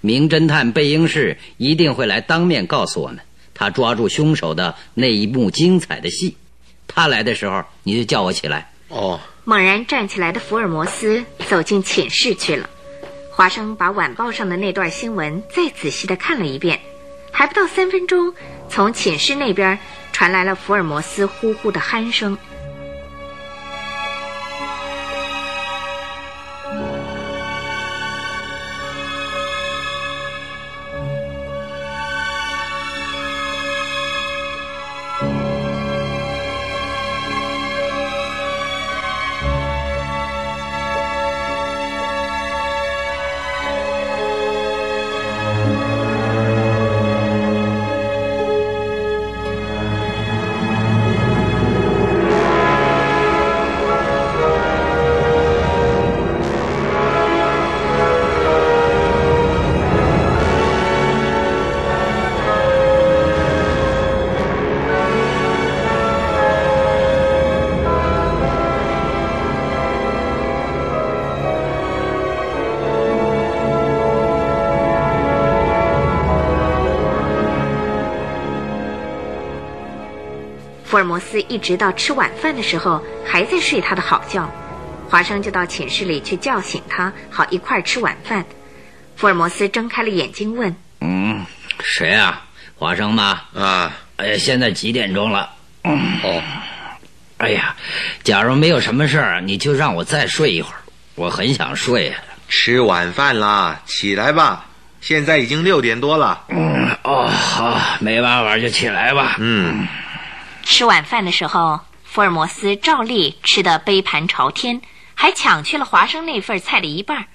[0.01, 3.19] 名侦探贝英士一定会来当面告诉我们
[3.53, 6.35] 他抓住凶手的那一幕精彩的戏。
[6.87, 8.71] 他来的时候，你就叫我起来。
[8.89, 9.19] 哦。
[9.45, 12.69] 猛然站起来的福尔摩斯走进寝室去了。
[13.31, 16.79] 华生把晚报上的那段新闻再仔细的看了一遍，
[17.31, 18.33] 还不到三分钟，
[18.69, 19.77] 从寝室那边
[20.11, 22.37] 传来了福尔摩斯呼呼的鼾声。
[81.03, 84.49] 尔摩斯一直到吃晚饭的时候还在睡他的好觉，
[85.09, 88.45] 华生就到寝室里去叫醒他，好一块儿吃晚饭。
[89.17, 91.45] 福尔摩斯睁开了眼睛问：“嗯，
[91.83, 92.41] 谁啊？
[92.75, 93.41] 华生吗？
[93.53, 95.49] 啊，哎呀，现在几点钟了？
[95.83, 96.41] 哦，
[97.37, 97.75] 哎呀，
[98.23, 100.79] 假如没有什么事儿，你就让我再睡一会儿，
[101.15, 102.17] 我很想睡啊。
[102.47, 104.65] 吃晚饭啦，起来吧，
[105.01, 106.43] 现在已经六点多了。
[106.47, 109.35] 嗯，哦，好，没办法就起来吧。
[109.39, 109.85] 嗯。
[110.73, 114.81] 吃晚饭的时候，福尔摩斯照例吃得杯盘朝天，
[115.13, 117.27] 还抢去了华生那份菜的一半。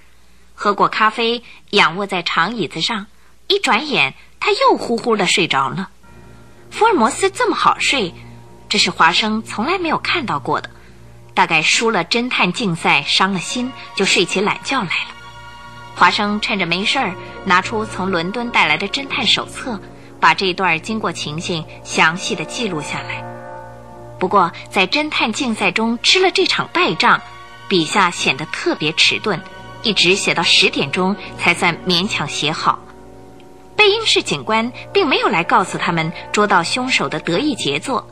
[0.56, 3.06] 喝过咖啡，仰卧在长椅子上，
[3.46, 5.88] 一转眼他又呼呼的睡着了。
[6.72, 8.12] 福尔摩斯这么好睡，
[8.68, 10.68] 这是华生从来没有看到过的。
[11.32, 15.14] 大概输了侦探竞赛，伤了心，就睡起懒觉来了。
[15.94, 19.80] 华生趁着没事儿，拿出从伦敦带来的侦探手册。
[20.20, 23.24] 把这段经过情形详细的记录下来。
[24.18, 27.20] 不过，在侦探竞赛中吃了这场败仗，
[27.68, 29.40] 笔下显得特别迟钝，
[29.82, 32.78] 一直写到十点钟才算勉强写好。
[33.76, 38.04] 贝因士警官并没有来告诉他们捉到凶手的得意杰作，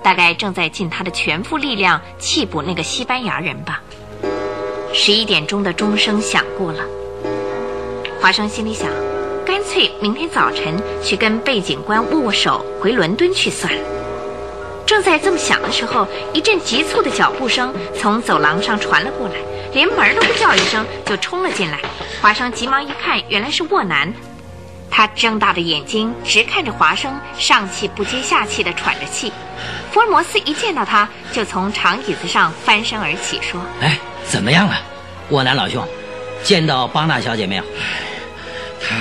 [0.00, 3.82] 大概正在尽他的全副力量缉捕那个西班牙人吧。
[4.94, 6.84] 十一点钟的钟声响过了，
[8.20, 8.88] 华生心里想。
[9.48, 13.80] 干脆明天早晨去跟贝警官握握手，回伦敦去算了。
[14.84, 19.36] 正在这么想的时候，一阵急促的脚步声从走廊上传了过来，
[19.72, 21.78] 连门都不叫一声就冲了进来。
[22.20, 24.12] 华生急忙一看，原来是沃南。
[24.90, 29.32] 他睁大着眼睛直看着华生，上气不接下气地喘着气。
[29.90, 34.76] 福尔摩斯一见到他，就从长椅子上翻身而起，说：“哎，怎么样了，
[35.30, 35.82] 沃南老兄？
[36.42, 37.64] 见到邦娜小姐没有？”
[38.86, 38.94] 他。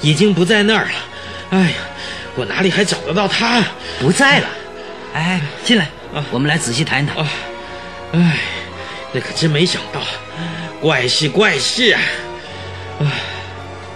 [0.00, 0.90] 已经不在那儿了，
[1.50, 1.76] 哎呀，
[2.36, 3.62] 我哪里还找得到他？
[4.00, 4.46] 不在了，
[5.14, 5.88] 哎，进来，
[6.30, 7.16] 我们来仔细谈一谈。
[8.12, 8.38] 哎，
[9.12, 10.00] 那可真没想到，
[10.80, 12.00] 怪事怪事啊！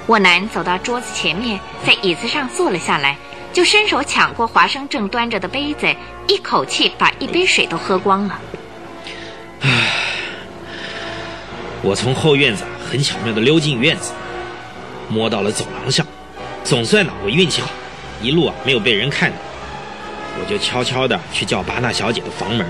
[0.08, 3.16] 沃南走到桌子前面，在椅子上坐了下来，
[3.52, 5.86] 就伸手抢过华生正端着的杯子，
[6.26, 8.40] 一口气把一杯水都喝光了。
[9.60, 9.68] 唉，
[11.82, 14.12] 我从后院子很巧妙的溜进院子。
[15.12, 16.06] 摸到了走廊上，
[16.64, 17.70] 总算呢，我运气好，
[18.22, 19.36] 一路啊没有被人看到。
[20.40, 22.66] 我就悄悄的去叫巴纳小姐的房门，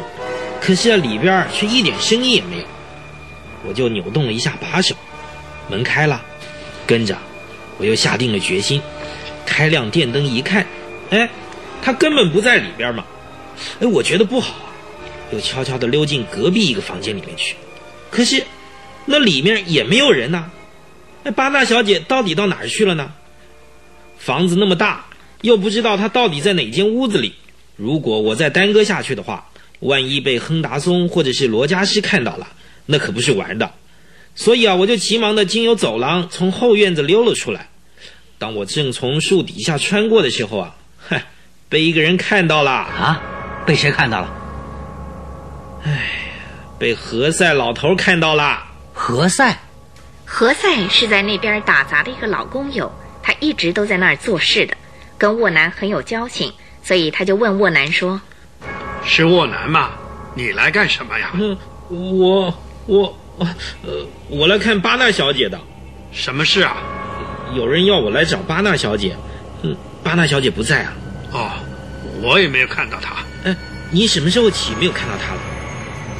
[0.60, 2.64] 可是啊里边却一点声音也没有。
[3.64, 4.96] 我就扭动了一下把手，
[5.68, 6.20] 门开了。
[6.84, 7.16] 跟着，
[7.78, 8.82] 我又下定了决心，
[9.46, 10.66] 开亮电灯一看，
[11.10, 11.30] 哎，
[11.80, 13.04] 他根本不在里边嘛。
[13.80, 14.66] 哎，我觉得不好啊，
[15.30, 17.54] 又悄悄的溜进隔壁一个房间里面去。
[18.10, 18.44] 可是，
[19.06, 20.50] 那里面也没有人呐。
[21.24, 23.12] 那八大小姐到底到哪儿去了呢？
[24.18, 25.04] 房子那么大，
[25.40, 27.34] 又不知道她到底在哪间屋子里。
[27.76, 29.48] 如果我再耽搁下去的话，
[29.80, 32.46] 万一被亨达松或者是罗加斯看到了，
[32.86, 33.72] 那可不是玩的。
[34.34, 37.68] 所以啊，我就急忙的经由走廊从后院子溜了出来。
[38.38, 41.24] 当我正从树底下穿过的时候啊，嗨，
[41.68, 43.20] 被一个人看到了啊！
[43.66, 44.32] 被谁看到了？
[45.84, 46.32] 哎，
[46.78, 48.64] 被何塞老头看到了。
[48.92, 49.56] 何塞。
[50.34, 52.90] 何塞是在那边打杂的一个老工友，
[53.22, 54.74] 他一直都在那儿做事的。
[55.18, 56.50] 跟沃南很有交情，
[56.82, 58.18] 所以他就问沃南说
[59.04, 59.90] 是沃南吗？
[60.34, 61.32] 你来干什么呀？
[61.34, 61.54] 嗯，
[61.90, 62.54] 我
[62.86, 65.60] 我呃，我来看巴纳小姐的。
[66.12, 66.78] 什么事啊？
[67.54, 69.14] 有人要我来找巴纳小姐。
[69.60, 70.94] 嗯，巴纳小姐不在啊。
[71.32, 71.50] 哦，
[72.22, 73.16] 我也没有看到她。
[73.44, 73.54] 哎，
[73.90, 75.40] 你什么时候起没有看到她了？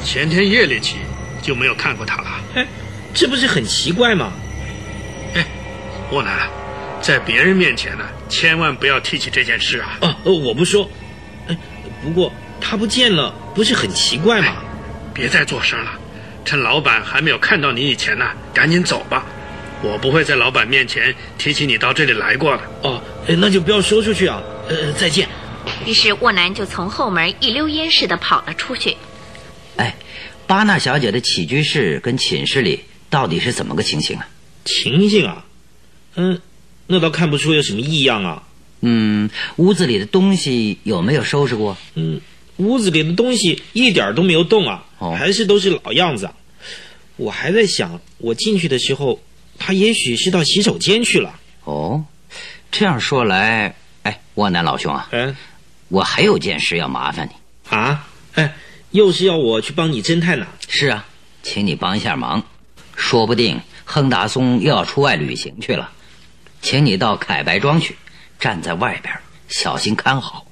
[0.03, 0.97] 前天夜里起
[1.41, 2.27] 就没有看过她了。
[2.53, 2.67] 哎，
[3.13, 4.31] 这不是很奇怪吗？
[5.35, 5.45] 哎，
[6.11, 6.49] 沃南，
[7.01, 9.97] 在别人面前呢，千万不要提起这件事啊。
[10.01, 10.89] 哦，呃，我不说。
[11.47, 11.57] 哎，
[12.01, 14.55] 不过他不见了，不是很奇怪吗？
[15.13, 15.91] 别再做声了，
[16.43, 19.23] 趁老板还没有看到你以前呢，赶紧走吧。
[19.83, 22.63] 我不会在老板面前提起你到这里来过的。
[22.81, 24.41] 哦，那就不要说出去啊。
[24.69, 25.27] 呃，再见。
[25.85, 28.95] 于是沃南就从后门一溜烟似的跑了出去。
[29.75, 29.93] 哎，
[30.47, 32.83] 巴纳小姐的起居室跟寝室里
[33.13, 34.27] 到底是怎么个情形啊？
[34.65, 35.45] 情形啊，
[36.15, 36.41] 嗯，
[36.87, 38.41] 那倒看不出有什么异样啊。
[38.81, 41.77] 嗯，屋子里的东西有没有收拾过？
[41.93, 42.19] 嗯，
[42.57, 46.31] 屋子里的东西一点都没有动啊，哦还是都是老样子。
[47.15, 49.21] 我还在想，我进去的时候，
[49.59, 51.39] 他也许是到洗手间去了。
[51.65, 52.03] 哦，
[52.71, 55.37] 这样说来，哎，沃南老兄啊，嗯
[55.89, 57.75] 我还有件事要麻烦你。
[57.77, 58.55] 啊，哎，
[58.89, 60.47] 又是要我去帮你侦探呢？
[60.67, 61.05] 是啊，
[61.43, 62.43] 请你帮一下忙，
[62.95, 65.91] 说不定亨达松又要出外旅行去了，
[66.61, 67.95] 请你到凯白庄去，
[68.39, 69.13] 站在外边，
[69.47, 70.45] 小心看好，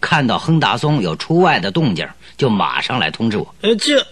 [0.00, 3.54] 看到亨达松有出外的动静，就马上来通知我。
[3.62, 4.06] 呃，这，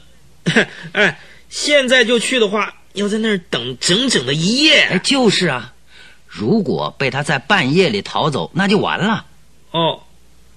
[0.93, 5.01] 哎，现在就去的话，要在那儿等整整的一哎，夜。
[5.05, 5.73] 就是啊，
[6.27, 9.27] 如果被他在半夜里逃走，那就完了。
[9.71, 10.01] 哦，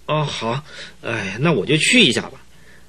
[0.07, 0.63] 哦，好，
[1.03, 2.31] 哎，那我就去一下吧。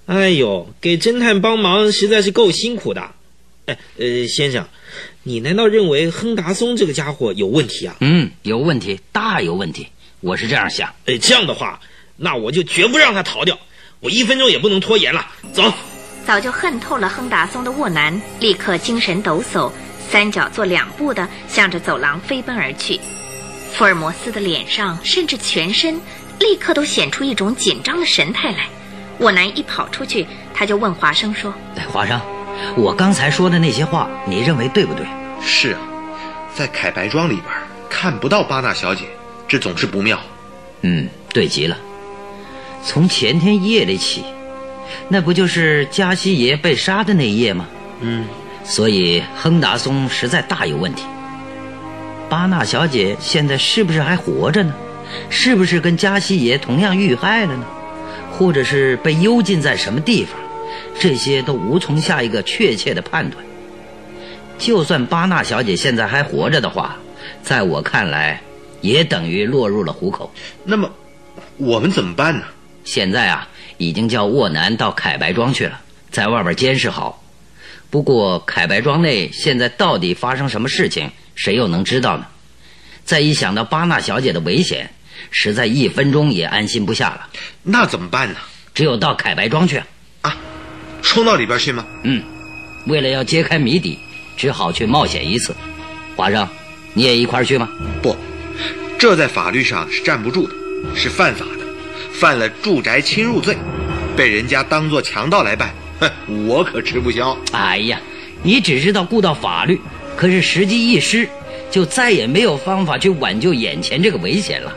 [0.07, 3.13] 哎呦，给侦探帮忙实在是够辛苦的。
[3.71, 4.67] 哎，呃，先生，
[5.23, 7.97] 你难道认为亨达松这个家伙有问题啊？
[8.01, 9.87] 嗯，有问题，大有问题，
[10.21, 10.93] 我是这样想。
[11.07, 11.81] 哎，这样的话，
[12.17, 13.59] 那我就绝不让他逃掉，
[14.01, 15.27] 我一分钟也不能拖延了。
[15.53, 15.73] 走。
[16.27, 19.73] 早就恨透了亨达松的沃南，立刻精神抖擞，
[20.11, 23.01] 三脚做两步的向着走廊飞奔而去。
[23.73, 26.01] 福尔摩斯的脸上甚至全身
[26.39, 28.69] 立刻都显出一种紧张的神态来。
[29.19, 32.21] 沃南一跑出去，他就问华生说哎，华生，
[32.77, 35.07] 我刚才说的那些话，你认为对不对？
[35.43, 35.81] 是啊，
[36.55, 37.47] 在凯白庄里边
[37.89, 39.05] 看不到巴纳小姐，
[39.49, 40.19] 这总是不妙。
[40.83, 41.77] 嗯，对极了。
[42.85, 44.25] 从前天夜里起，
[45.09, 47.67] 那不就是加西爷被杀的那一夜吗？
[48.01, 48.27] 嗯，
[48.65, 51.05] 所以亨达松实在大有问题。
[52.29, 54.73] 巴纳小姐现在是不是还活着呢？
[55.29, 57.65] 是不是跟加西爷同样遇害了呢？
[58.31, 60.41] 或者是被幽禁在什么地方？
[61.01, 63.43] 这些都无从下一个确切的判断。
[64.59, 66.99] 就算巴纳小姐现在还活着的话，
[67.43, 68.43] 在我看来，
[68.83, 70.31] 也等于落入了虎口。
[70.63, 70.93] 那么，
[71.57, 72.45] 我们怎么办呢？
[72.85, 73.49] 现在啊，
[73.79, 77.25] 已经叫沃南到凯白庄去了，在外边监视好。
[77.89, 82.27] 不过凯白庄内现在到底发生什么事情，谁又能知道呢？
[83.07, 84.91] 再一想到巴纳小姐的危险，
[85.31, 87.29] 实在一分钟也安心不下了。
[87.63, 88.37] 那怎么办呢？
[88.75, 89.83] 只有到凯白庄去。
[90.21, 90.37] 啊，
[91.03, 91.85] 冲到里边去吗？
[92.05, 92.23] 嗯，
[92.87, 93.99] 为了要揭开谜底，
[94.37, 95.55] 只好去冒险一次。
[96.17, 96.47] 华生，
[96.95, 97.69] 你也一块儿去吗？
[98.03, 98.17] 不，
[98.99, 100.55] 这在法律上是站不住的，
[100.95, 101.65] 是犯法的，
[102.13, 103.57] 犯了住宅侵入罪，
[104.17, 107.37] 被人家当做强盗来办，哼，我可吃不消。
[107.53, 108.01] 哎呀，
[108.43, 109.81] 你只知道顾到法律，
[110.17, 111.29] 可是时机一失，
[111.71, 114.73] 就再也没有方法去挽救眼前这个危险了。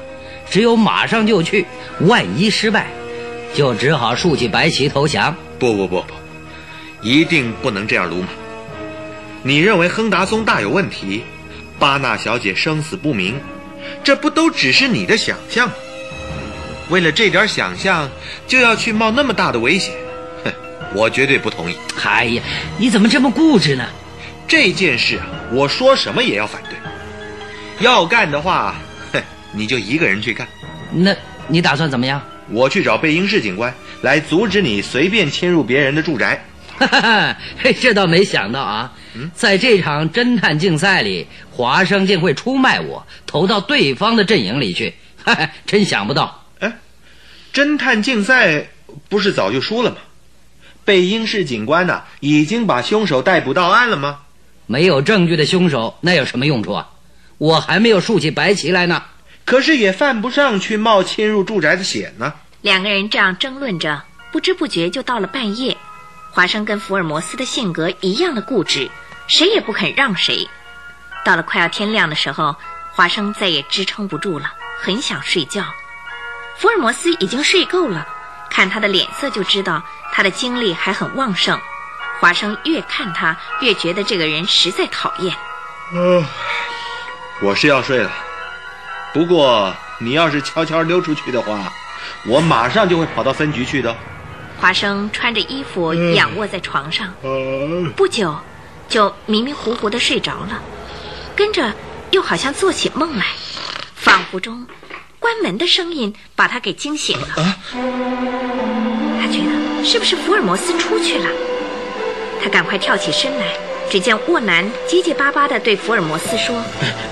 [0.50, 1.66] 只有马上就去，
[2.02, 2.88] 万一失败，
[3.54, 5.36] 就只好竖起白旗投降。
[5.64, 6.14] 不不不不，
[7.02, 8.28] 一定不能这样鲁莽。
[9.44, 11.24] 你认为亨达松大有问题，
[11.80, 13.40] 巴纳小姐生死不明，
[14.04, 15.74] 这不都只是你的想象吗？
[16.90, 18.10] 为了这点想象，
[18.46, 19.96] 就要去冒那么大的危险，
[20.44, 20.52] 哼，
[20.94, 21.78] 我绝对不同意。
[22.04, 22.44] 哎呀，
[22.78, 23.86] 你怎么这么固执呢？
[24.46, 26.76] 这件事啊，我说什么也要反对。
[27.80, 28.76] 要干的话，
[29.14, 29.24] 哼，
[29.54, 30.46] 你就一个人去干。
[30.92, 31.16] 那
[31.48, 32.22] 你打算怎么样？
[32.50, 33.74] 我去找贝因士警官
[34.04, 36.46] 来阻止你随便侵入别人的住宅。
[36.78, 37.38] 哈 哈
[37.80, 38.94] 这倒没想到啊，
[39.34, 44.94] 在这场侦探竞赛里，华生竟会出卖我，投到对方的阵营里去，
[45.24, 46.44] 哈哈，真想不到。
[46.60, 46.80] 哎，
[47.54, 48.68] 侦探竞赛
[49.08, 49.98] 不是早就输了吗？
[50.84, 54.20] 贝英士警官呐、已经把凶手逮捕到案了吗？
[54.68, 56.90] 没有证据的凶手，那有什么用处啊？
[57.38, 59.02] 我还没有竖起白旗来呢。
[59.46, 62.34] 可是也犯不上去冒侵入住宅的险呢。
[62.64, 65.76] 两个人这样争论着，不知不觉就到了半夜。
[66.32, 68.90] 华生跟福尔摩斯的性格一样的固执，
[69.28, 70.50] 谁也不肯让谁。
[71.26, 72.56] 到了快要天亮的时候，
[72.94, 75.66] 华生再也支撑不住了，很想睡觉。
[76.56, 78.08] 福尔摩斯已经睡够了，
[78.50, 79.84] 看他的脸色就知道
[80.14, 81.60] 他的精力还很旺盛。
[82.22, 85.36] 华生越看他越觉得这个人实在讨厌。
[85.94, 86.26] 呃，
[87.42, 88.10] 我是要睡了，
[89.14, 91.70] 不过你要是悄悄溜出去的话，
[92.26, 93.96] 我马上就会跑到分局去的。
[94.60, 97.14] 华生穿着衣服仰卧在床上，
[97.96, 98.34] 不久
[98.88, 100.62] 就迷迷糊糊的睡着了，
[101.36, 101.74] 跟着
[102.12, 103.26] 又好像做起梦来，
[103.96, 104.66] 仿佛中
[105.20, 107.28] 关门的声音把他给惊醒了。
[107.74, 111.30] 他觉得是不是福尔摩斯出去了？
[112.42, 113.48] 他赶快跳起身来，
[113.90, 116.64] 只见沃南结结巴巴的对福尔摩斯说：“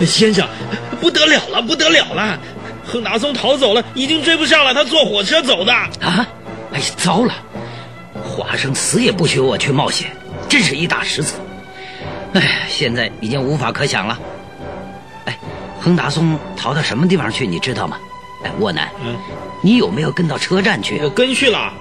[0.06, 0.48] 先生，
[1.02, 2.40] 不得了了，不得了了！
[2.92, 5.72] 亨达松逃走了，已经追不上了，他坐火车走的。”
[6.04, 6.28] 啊！
[6.74, 7.34] 哎呀，糟了！
[8.22, 10.12] 华生死也不许我去冒险，
[10.50, 11.38] 真是一大失策。
[12.34, 14.20] 哎，现在已经无法可想了。
[15.24, 15.38] 哎，
[15.80, 17.48] 亨达松逃到什么地方去？
[17.48, 17.98] 你知道吗？
[18.44, 19.16] 哎，沃南，嗯，
[19.64, 21.00] 你有没有跟到车站去？
[21.02, 21.72] 我跟去了，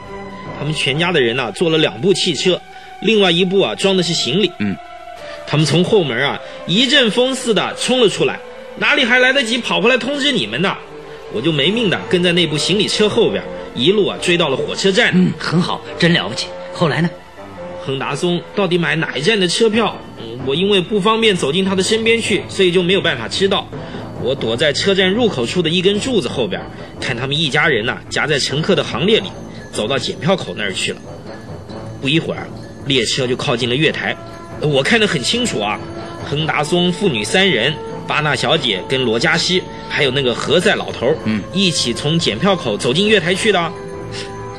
[0.59, 2.61] 他们全家的人呐，坐了两部汽车。
[3.01, 4.53] 另外一部啊，装的是行李。
[4.59, 4.77] 嗯，
[5.47, 8.39] 他们从后门啊，一阵风似的冲了出来，
[8.77, 10.77] 哪里还来得及跑回来通知你们呢？
[11.33, 13.43] 我就没命的跟在那部行李车后边，
[13.75, 15.11] 一路啊追到了火车站。
[15.15, 16.49] 嗯，很好，真了不起。
[16.73, 17.11] 后来呢？
[17.83, 19.97] 亨达松到底买哪一站的车票？
[20.19, 23.67] 嗯，我因为不方便走进他的身边去，所以就没有办法知道。
[24.23, 26.61] 我躲在车站入口处的一根柱子后边，
[27.01, 29.29] 看他们一家人呐夹在乘客的行列里，
[29.73, 31.01] 走到检票口那儿去了。
[32.01, 32.47] 不一会儿。
[32.87, 34.17] 列车就靠近了月台，
[34.63, 35.79] 我看得很清楚啊，
[36.29, 37.73] 亨达松父女三人，
[38.11, 43.73] 巴纳小姐跟罗加西，还有那个何塞老头，嗯，一起从检票口走进月台去的。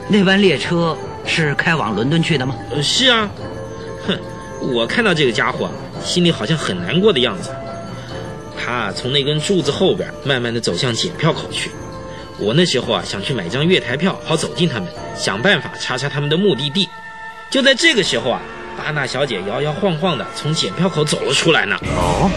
[0.08, 2.56] 那班列车是开往伦敦去的吗？
[2.70, 3.30] 呃，是啊。
[4.08, 4.18] 哼，
[4.74, 5.70] 我看到这个家伙，
[6.02, 7.54] 心里好像很难过的样子。
[8.58, 11.70] 他从那根柱子后边慢慢的走向检票口去。
[12.40, 16.88] 我那时候啊，想去买张月台票，好走进他们，想办法查查他们的目的地。
[17.50, 18.42] 就在这个时候啊，
[18.78, 21.76] 巴纳小姐摇摇晃晃的从检票口走了出来呢。
[21.98, 22.32] 哦，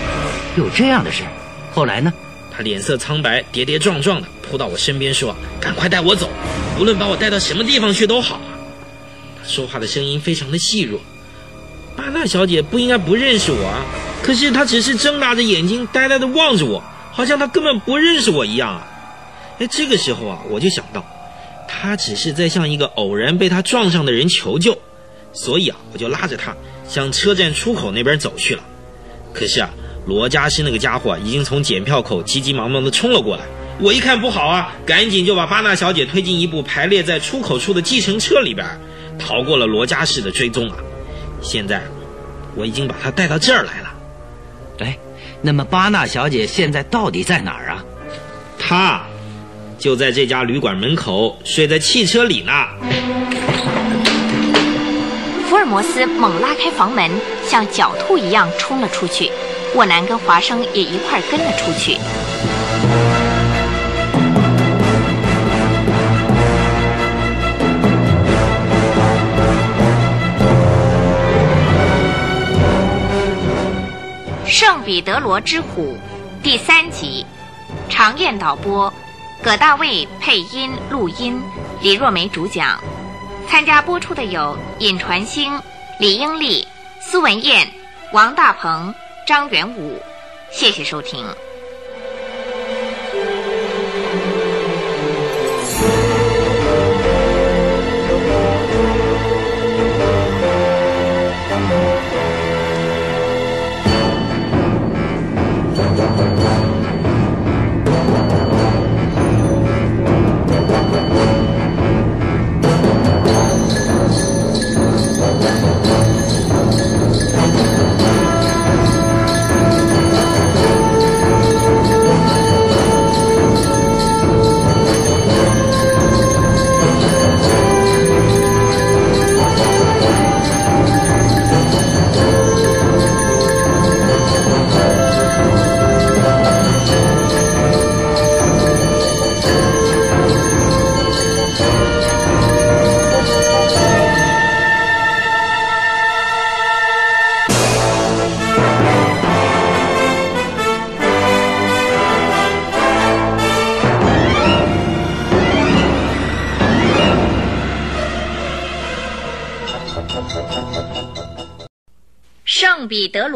[0.56, 1.24] 有这样的事。
[1.72, 2.12] 后来呢？
[2.56, 6.31] 他脸色苍白，跌跌撞撞的扑到我身边说：“赶快带我走，
[6.78, 8.40] 无论把我带到什么地方去都好。”
[9.43, 11.01] 他说话的声音非常的细弱。
[11.97, 13.82] 巴纳小姐不应该不认识我啊，
[14.22, 18.86] 可是她只是睁大着眼睛呆呆的望着我，好像她根本不认识我一样啊。
[19.59, 21.05] 哎，这个时候啊，我就想到，
[21.66, 24.78] 她只是在向一个偶然被她撞上的人求救。
[25.32, 26.55] 所以啊，我就拉着他
[26.89, 28.62] 向车站出口那边走去了。
[29.32, 29.70] 可是啊，
[30.06, 33.43] 罗加西那个家伙已经从检票口急急忙忙地冲了过来。
[33.81, 38.64] 我一看不好啊，赶紧就把巴纳小姐推进一部排列在出口处的计程车里边，
[39.18, 40.76] 逃过了罗加西的追踪啊。
[41.43, 41.82] 现在，
[42.55, 43.94] 我已经把她带到这儿来了。
[44.78, 44.97] 哎，
[45.43, 47.85] 那么巴纳小姐现在到底在哪儿啊？
[48.59, 49.02] 她
[49.76, 52.52] 就在这家旅馆门口睡在汽车里呢。
[55.48, 57.10] 福尔摩斯猛拉开房门，
[57.44, 59.31] 像狡兔一样冲了出去。
[59.75, 61.99] 沃南跟华生也一块跟了出去。
[74.57, 75.97] 《圣彼得罗之虎》
[76.43, 77.27] 第三集，
[77.89, 78.93] 常燕导播，
[79.43, 81.43] 葛大卫配音录音，
[81.81, 82.79] 李若梅主讲。
[83.49, 85.61] 参加播出的有尹传星、
[85.99, 86.67] 李英丽、
[87.01, 87.69] 苏文燕、
[88.13, 88.95] 王大鹏、
[89.27, 90.01] 张元武。
[90.51, 91.27] 谢谢收听。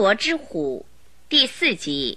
[0.09, 0.87] 国之虎
[1.29, 2.17] 第四集。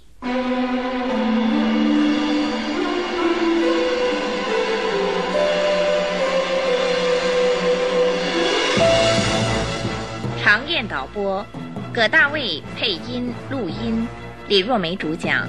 [10.42, 11.46] 常燕导播
[11.94, 14.08] 葛大卫配音录音
[14.48, 15.46] 李若梅主讲。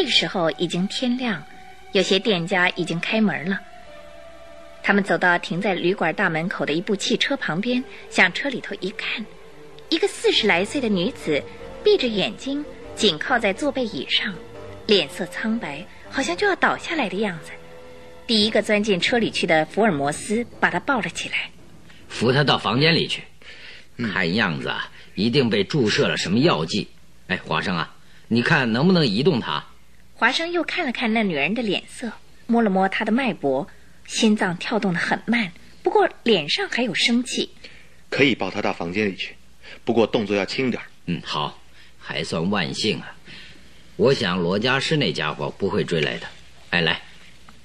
[0.00, 1.44] 这个时候已经天亮，
[1.92, 3.60] 有些店家已经开门了。
[4.82, 9.26] 他们走到停在旅馆大门口的一部汽车旁边，向车里头一看，
[9.90, 11.42] 一个四十来岁的女子
[11.84, 12.64] 闭着眼睛，
[12.96, 14.34] 紧靠在坐背椅上，
[14.86, 17.50] 脸色苍白，好像就要倒下来的样子。
[18.26, 21.50] 第一个钻进车里去的福尔摩斯把她抱了起来，
[22.08, 23.24] 扶她到房间里去。
[23.98, 26.88] 看样子啊，一定被注射了什么药剂。
[27.26, 27.94] 哎，华生啊，
[28.28, 29.66] 你看能不能移动她？
[30.20, 32.12] 华生又看了看那女人的脸色，
[32.46, 33.66] 摸了摸她的脉搏。
[34.06, 35.50] 心脏跳动的很慢，
[35.82, 37.48] 不过脸上还有生气。
[38.10, 39.34] 可以抱她到房间里去，
[39.82, 41.58] 不过动作要轻点嗯，好，
[41.98, 43.16] 还算万幸啊。
[43.96, 46.26] 我想罗家师那家伙不会追来的。
[46.68, 47.00] 哎，来，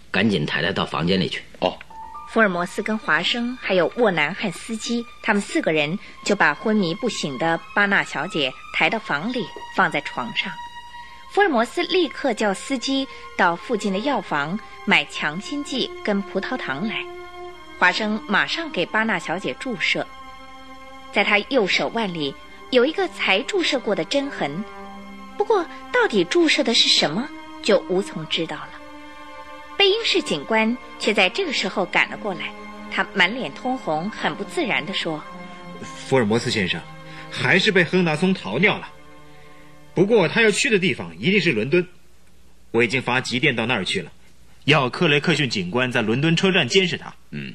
[0.10, 1.44] 赶紧抬她到房间里去。
[1.60, 1.78] 哦。
[2.30, 9.44] 福尔摩斯跟华生还有沃南汉司机，他们四个人就把昏迷不醒的巴纳小姐抬到房里，
[9.76, 10.50] 放在床上。
[11.36, 13.06] 福尔摩斯立刻叫司机
[13.36, 17.06] 到附近的药房买强心剂跟葡萄糖来。
[17.78, 20.08] 华生马上给巴纳小姐注射，
[21.12, 22.34] 在她右手腕里
[22.70, 24.64] 有一个才注射过的针痕，
[25.38, 27.28] 不过到底注射的是什么，
[27.62, 28.70] 就无从知道了。
[29.76, 32.54] 贝因士警官却在这个时候赶了过来，
[32.90, 35.22] 他满脸通红，很不自然地说
[35.84, 36.80] ：“福尔摩斯先生，
[37.30, 38.88] 还是被亨达松逃掉了。”
[39.96, 41.88] 不过他要去的地方一定是伦敦，
[42.72, 44.12] 我已经发急电到那儿去了，
[44.66, 47.16] 要克雷克逊警官在伦敦车站监视他。
[47.32, 47.54] 嗯，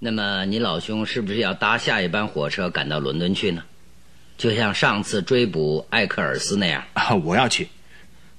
[0.00, 3.62] 那么你老兄是不是要搭下一班火车赶到伦敦去呢？
[4.36, 7.14] 就像上次追捕艾克尔斯那样啊？
[7.14, 7.68] 我要去，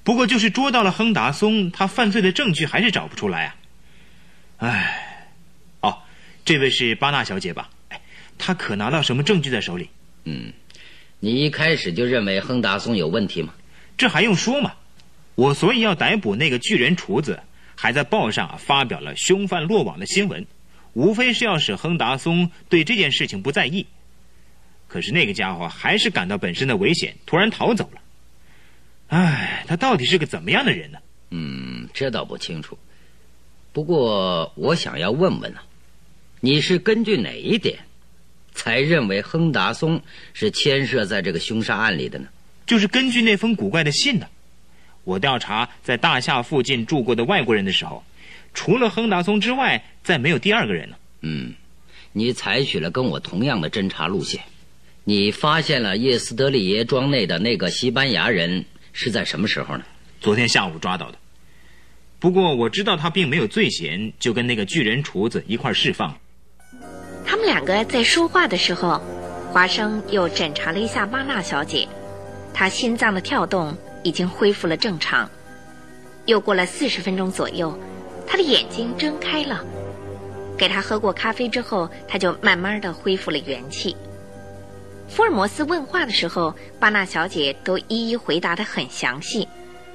[0.03, 3.55] 不过就是捉到了亨达松，他犯罪的证据还是找不出来啊。
[4.57, 5.27] 唉，
[5.79, 5.99] 哦，
[6.43, 7.69] 这位是巴纳小姐吧？
[7.87, 8.01] 哎，
[8.37, 9.89] 她可拿到什么证据在手里？
[10.25, 10.51] 嗯。
[11.19, 13.53] 你一开始就认为亨达松有问题吗？
[13.97, 14.73] 这还用说吗？
[15.35, 17.39] 我所以要逮捕那个巨人厨子，
[17.75, 20.45] 还在报上发表了凶犯落网的新闻，
[20.93, 23.85] 无非是要使亨达松对这件事情不在意。
[24.87, 28.01] 可是那个家伙还是感到本身的危险，突然逃走了。
[29.07, 30.99] 唉，他到底是个怎么样的人呢？
[31.31, 32.77] 嗯，这倒不清楚。
[33.71, 35.63] 不过我想要问问啊，
[36.39, 37.79] 你是根据哪一点？
[38.59, 40.01] 才认为亨达松
[40.33, 42.27] 是牵涉在这个凶杀案里的呢？
[42.65, 44.27] 就是根据那封古怪的信呢。
[45.05, 48.03] 我调查在大厦附近住过的外国人的时候，
[48.53, 50.99] 除了亨达松之外，再没有第二个人了。
[51.21, 51.53] 嗯，
[52.11, 54.41] 你采取了跟我同样的侦查路线。
[55.05, 59.85] 你发现了叶斯德利耶庄内的那个西班牙人是在什么时候呢？
[60.19, 61.17] 昨天下午抓到的。
[62.19, 66.19] 不过我知道他并没有罪嫌，就跟那个巨人厨子一块释放。
[67.29, 68.99] 他们两个在说话的时候，
[69.53, 71.87] 华生又检查了一下巴纳小姐，
[72.55, 75.29] 她心脏的跳动已经恢复了正常。
[76.25, 77.77] 又过了四十分钟左右，
[78.25, 79.63] 她的眼睛睁开了。
[80.57, 83.95] 给她喝过咖啡之后，她就慢慢的恢复了元气。
[85.07, 89.47] 福尔摩斯问话的时候，巴纳小姐都一一回答的很详细，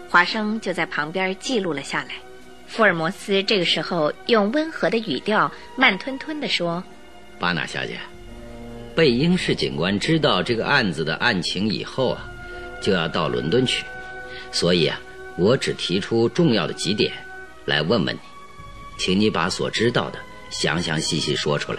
[0.08, 2.10] 华生就在旁边记录了下来。
[2.68, 6.84] 福尔摩斯这个时候用温和的语调，慢吞吞的说。
[7.38, 7.98] 巴纳小姐，
[8.94, 12.30] 贝英士警官知道这个案子的案情以后啊，
[12.80, 13.84] 就要到伦敦去，
[14.52, 15.00] 所以啊，
[15.36, 17.12] 我只提出重要的几点，
[17.64, 18.20] 来问问你，
[18.98, 20.18] 请你把所知道的
[20.50, 21.78] 详详细细说出来。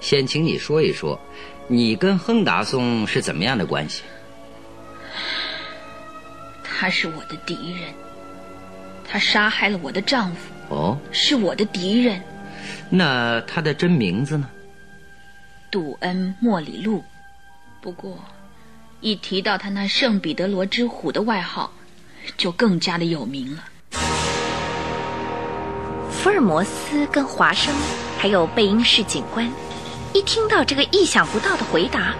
[0.00, 1.20] 先请你说一说，
[1.66, 4.02] 你跟亨达松是怎么样的关系？
[6.62, 7.94] 他是我的敌人，
[9.08, 10.36] 他杀害了我的丈夫。
[10.68, 12.22] 哦，是我的敌人。
[12.90, 14.48] 那他的真名字呢？
[15.70, 17.02] 杜恩·莫里路。
[17.80, 18.18] 不过，
[19.00, 21.72] 一提到他那圣彼得罗之虎的外号，
[22.36, 23.64] 就更加的有名了。
[26.10, 27.74] 福尔摩斯跟华生
[28.18, 29.50] 还有贝因士警官，
[30.14, 32.14] 一听到这个意想不到的回答，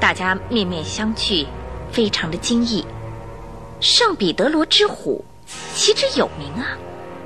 [0.00, 1.46] 大家面面相觑，
[1.92, 2.84] 非常的惊异。
[3.80, 5.24] 圣彼得罗之虎，
[5.74, 6.78] 其之有名啊。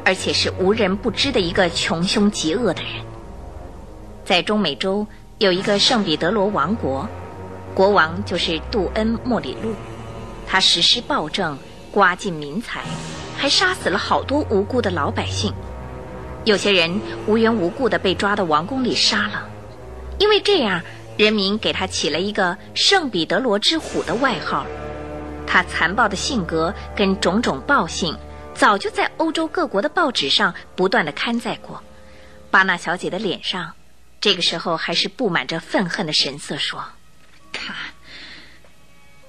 [0.04, 2.92] 而且是无人不知的一个穷凶极恶的人。
[4.24, 5.06] 在中美洲
[5.38, 7.08] 有一个圣彼得罗王国，
[7.74, 9.74] 国王就是杜恩·莫里路。
[10.46, 11.58] 他实施暴政，
[11.90, 12.82] 刮尽民财，
[13.36, 15.52] 还杀死了好多无辜的老百姓。
[16.44, 19.48] 有些人无缘无故的被抓到王宫里杀了，
[20.18, 20.82] 因为这样，
[21.16, 24.66] 人民给他起了一个“圣彼得罗之虎”的外号。
[25.46, 28.16] 他残暴的性格跟种种暴行，
[28.54, 31.82] 早就在欧洲各国的报纸上不断的刊载过。
[32.50, 33.74] 巴纳小姐的脸上，
[34.20, 36.84] 这个时候还是布满着愤恨的神色，说
[37.52, 37.74] ：“他，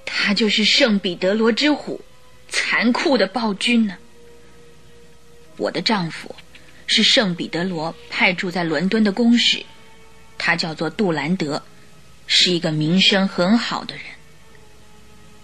[0.04, 2.02] 他就是圣彼得罗之虎，
[2.48, 3.96] 残酷的暴君呢。
[5.56, 6.34] 我的丈夫
[6.86, 9.64] 是圣彼得罗派驻在伦敦的公使。”
[10.36, 11.62] 他叫做杜兰德，
[12.26, 14.04] 是一个名声很好的人。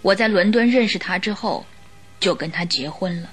[0.02, 1.64] 我在伦敦认识他之后，
[2.18, 3.30] 就跟他结婚了。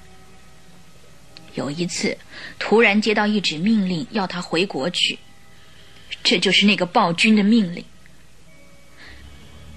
[1.54, 2.16] 有一次，
[2.58, 5.18] 突然接到一纸命令，要他回国去。
[6.22, 7.84] 这就是那个暴君的命令。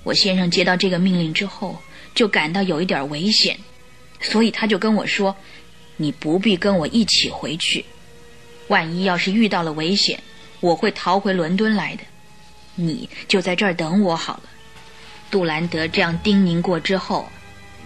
[0.03, 1.81] 我先生接到这个命令之后，
[2.15, 3.57] 就感到有一点危险，
[4.19, 5.35] 所以他就跟我说
[5.97, 7.85] ：“你不必跟我一起回去，
[8.67, 10.21] 万一要是遇到了危险。”
[10.59, 12.03] 我会逃回伦敦来的，
[12.75, 14.43] 你就在这儿等我好了。
[15.31, 17.27] 杜兰德这样叮咛过之后，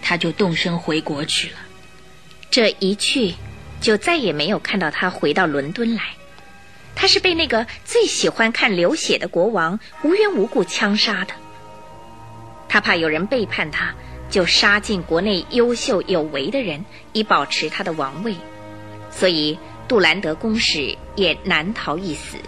[0.02, 1.58] 他就动身回国去了。
[2.50, 3.34] 这一去，
[3.86, 6.02] 就再也没有看到他回到伦敦来。
[6.96, 11.32] 他是被那个最喜欢看流血的国王无缘无故枪杀的。
[12.68, 13.94] 他怕有人背叛他，
[14.28, 18.34] 就杀尽国内优秀有为的人，以保持他的王位。
[19.12, 19.56] 所以
[19.86, 22.38] 杜兰德公使也难逃一死。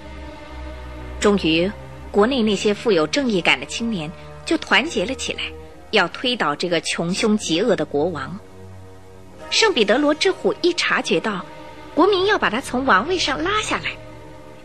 [1.20, 1.70] 终于，
[2.10, 4.10] 国内那些富有正义感的青年
[4.44, 5.42] 就团结了起来，
[5.92, 8.36] 要推倒这个穷凶极恶的国王。
[9.50, 11.44] 圣彼得罗之虎一察觉到
[11.94, 13.96] 国民要把他从王位上拉下来，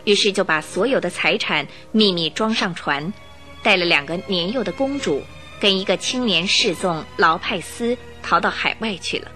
[0.03, 3.13] 于是就把所有的财产秘密装上船，
[3.61, 5.23] 带了两个年幼的公主
[5.59, 9.31] 跟一个青年侍从劳派斯逃到海外去了。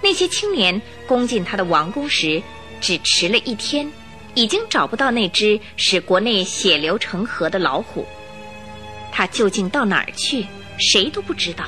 [0.00, 2.42] 那些青年攻进他的王宫时，
[2.80, 3.90] 只迟了一天。
[4.34, 8.06] 已经找不到那只使国内血流成河的老虎，
[9.10, 10.46] 他究竟到哪儿去？
[10.78, 11.64] 谁都不知道。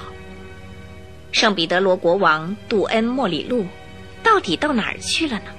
[1.33, 3.67] 圣彼得罗国王杜恩莫里路
[4.23, 5.53] 到底到哪儿去了呢？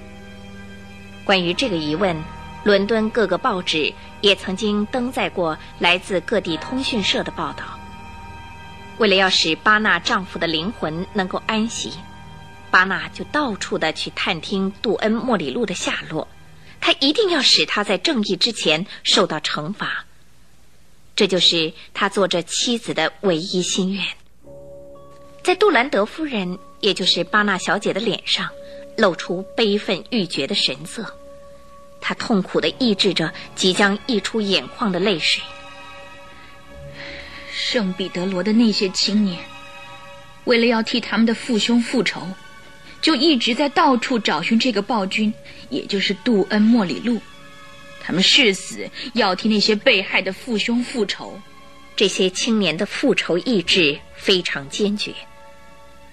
[1.24, 2.16] 关于这个疑问，
[2.64, 7.80] 伦敦各个报纸也曾经登载过来自各地通讯社的报道。
[8.98, 11.94] 为了要使巴纳丈夫的灵魂能够安息，
[12.70, 16.28] 巴纳就到处的去探听杜恩莫里路的下落。
[16.80, 20.06] 他一定要使他在正义之前受到惩罚，
[21.16, 24.04] 这就是他做这妻子的唯一心愿。
[25.44, 28.50] 在杜兰德夫人，也就是巴纳小姐的脸上，
[28.98, 31.06] 露出悲愤欲绝的神色，
[32.00, 35.44] 她痛苦的抑制着即将溢出眼眶的泪水。
[37.52, 39.40] 圣彼得罗的那些青年，
[40.46, 42.28] 为了要替他们的父兄复仇。
[43.02, 45.34] 就一直在到处找寻这个暴君，
[45.72, 47.20] 也就是杜恩莫里路。
[48.00, 51.42] 他们誓死要替那些被害的父兄复仇。
[51.96, 55.16] 这些青年的复仇意志非常坚决。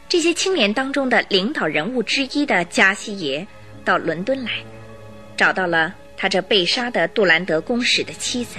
[0.08, 3.46] 这些青年当中的领导人物之一的加西耶
[3.84, 4.50] 到伦敦来，
[5.36, 8.56] 找到了他这被杀的杜兰德公使的妻子，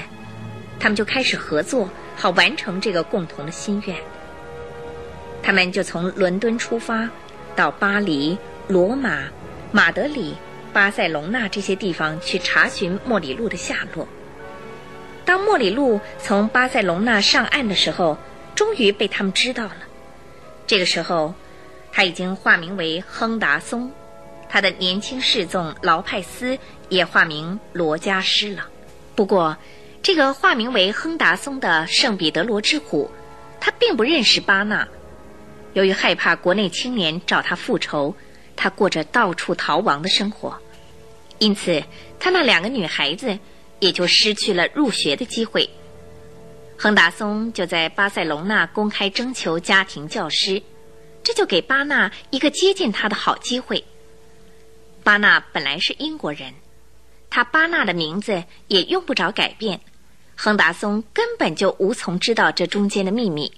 [0.80, 3.96] 他们就开始合作，好完成这个共同的心愿。
[5.42, 7.10] 他们就从伦敦出发。
[7.56, 8.38] 到巴黎、
[8.70, 9.24] 罗马、
[9.74, 10.34] 马德里、
[10.72, 14.08] 巴塞隆纳这些地方去查询莫里路的下落。
[15.26, 18.18] 当莫里路从巴塞隆纳上岸的时候，
[18.56, 19.76] 终于被他们知道了。
[20.70, 21.34] 这个时候，
[21.92, 23.92] 他已经化名为亨达松，
[24.48, 26.60] 他的年轻侍从劳派斯
[26.90, 28.70] 也化名罗加斯了。
[29.16, 29.58] 不过，
[30.04, 33.10] 这个化名为亨达松的圣彼得罗之虎，
[33.60, 34.88] 他并不认识巴纳。
[35.74, 38.16] 由于害怕国内青年找他复仇，
[38.56, 40.56] 他过着到处逃亡的生活，
[41.40, 41.84] 因此
[42.20, 43.40] 他那两个女孩子
[43.80, 45.68] 也就失去了入学的机会。
[46.82, 50.64] 亨达松就在巴塞隆纳公开征求家庭教师，
[51.22, 53.84] 这就给巴纳一个接近他的好机会。
[55.04, 56.54] 巴纳本来是英国人，
[57.30, 59.82] 他巴纳的名字也用不着改变，
[60.38, 63.52] 亨达松根本就无从知道这中间的秘密。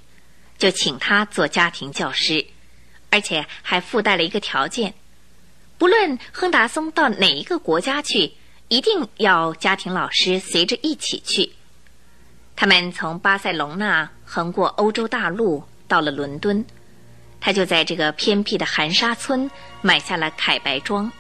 [0.58, 2.44] 就请他做家庭教师，
[3.12, 4.96] 而且还附带了一个条件：
[5.78, 8.34] 不论亨达松到哪一个国家去，
[8.68, 11.52] 一定要家庭老师随着一起去。
[12.62, 16.64] 他们从巴塞隆纳横过欧洲大陆，到了伦敦，
[17.40, 19.50] 他就在这个偏僻的寒沙村
[19.82, 21.12] 买下了凯白庄。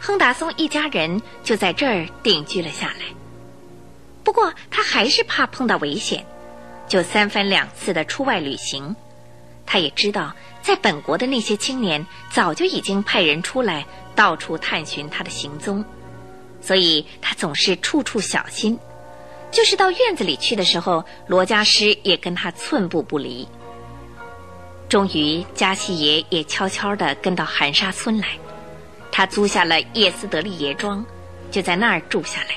[0.00, 3.04] 亨达松一家人就在这儿定居了下来。
[4.24, 6.24] 不过他还是怕碰到危险。
[6.88, 8.96] 就三番两次的出外旅行，
[9.66, 15.84] 他也知道，在本国的那些青年早就已经派人出来到处探寻他的行踪，
[16.62, 18.78] 所以他总是处处小心。
[19.50, 23.46] 就是到院子里去的时候，罗家师也跟他寸步不离。
[24.88, 28.28] 终于，加西爷也悄悄地跟到寒沙村来，
[29.10, 31.04] 他租下了叶斯德利爷庄，
[31.50, 32.56] 就在那儿住下来。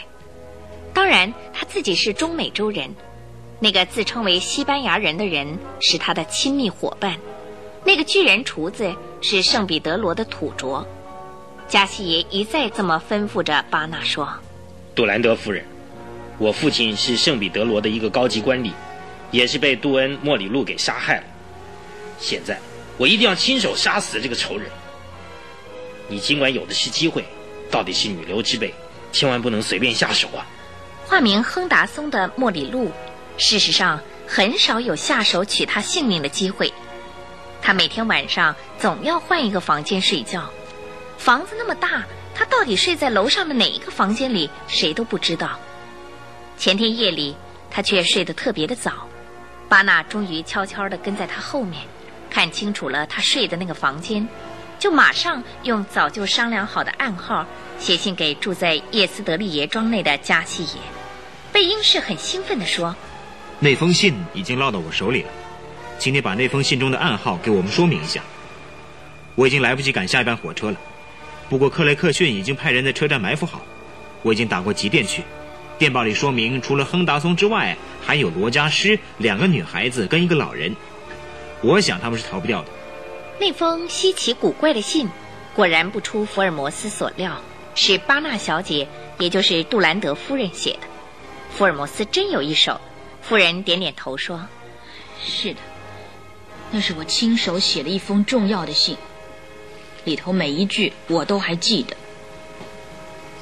[0.94, 2.94] 当然，他自己是中美洲人，
[3.60, 7.18] 那个自称为西班牙人的人是他的亲密伙伴，
[7.84, 10.86] 那个巨人厨子是圣彼得罗的土着。
[11.68, 14.28] 加西爷一再这么吩咐着巴纳说
[14.94, 15.64] ：“杜兰德夫人，
[16.40, 18.72] 我父亲是圣彼得罗的一个高级官吏，
[19.30, 21.24] 也是被杜恩·莫里路给杀害了。”
[22.18, 22.60] 现在，
[22.98, 24.68] 我一定要亲手杀死这个仇人。
[26.08, 27.24] 你尽管有的是机会，
[27.70, 28.74] 到底是女流之辈，
[29.12, 30.48] 千万不能随便下手啊！
[31.06, 32.92] 化名亨达松的莫里路，
[33.38, 36.74] 事实上很少有下手取他性命的机会。
[37.62, 40.50] 他每天晚上总要换一个房间睡觉，
[41.18, 42.04] 房子那么大，
[42.34, 45.60] 他到底睡在楼上的哪一个房间里，谁都不知道。
[46.60, 47.34] 前天夜里，
[47.72, 49.08] 他却睡得特别的早。
[49.70, 51.82] 巴纳终于悄悄地跟在他后面。
[52.30, 54.28] 看清楚了他睡的那个房间，
[54.78, 57.48] 就马上用早就商量好的暗号
[57.80, 60.82] 写信给住在叶斯德利爷庄内的加西爷。
[61.54, 62.94] 贝英士很兴奋地说
[63.60, 65.30] ：“那封信已经落到我手里了，
[65.98, 68.22] 请你把那封信中的暗号给我们说明一下。
[69.36, 70.78] 我已经来不及赶下一班火车了，
[71.48, 73.62] 不过克雷克逊已经派人在车站埋伏好，
[74.24, 75.24] 我已经打过急电去。
[75.80, 80.76] 电报里说明，除了亨达松之外，还有罗家师、两个女孩子跟一个老人。”
[81.64, 82.70] 我想他们是逃不掉的。
[83.40, 85.08] 那封稀奇古怪的信，
[85.56, 87.42] 果然不出福尔摩斯所料，
[87.76, 88.86] 是巴纳小姐，
[89.20, 90.80] 也就是杜兰德夫人写的。
[91.50, 92.82] 福尔摩斯真有一手。
[93.22, 94.48] 夫人点点头说
[95.26, 95.60] ：“是的，
[96.72, 98.98] 那是我亲手写的一封重要的信，
[100.04, 101.96] 里头每一句我都还记得。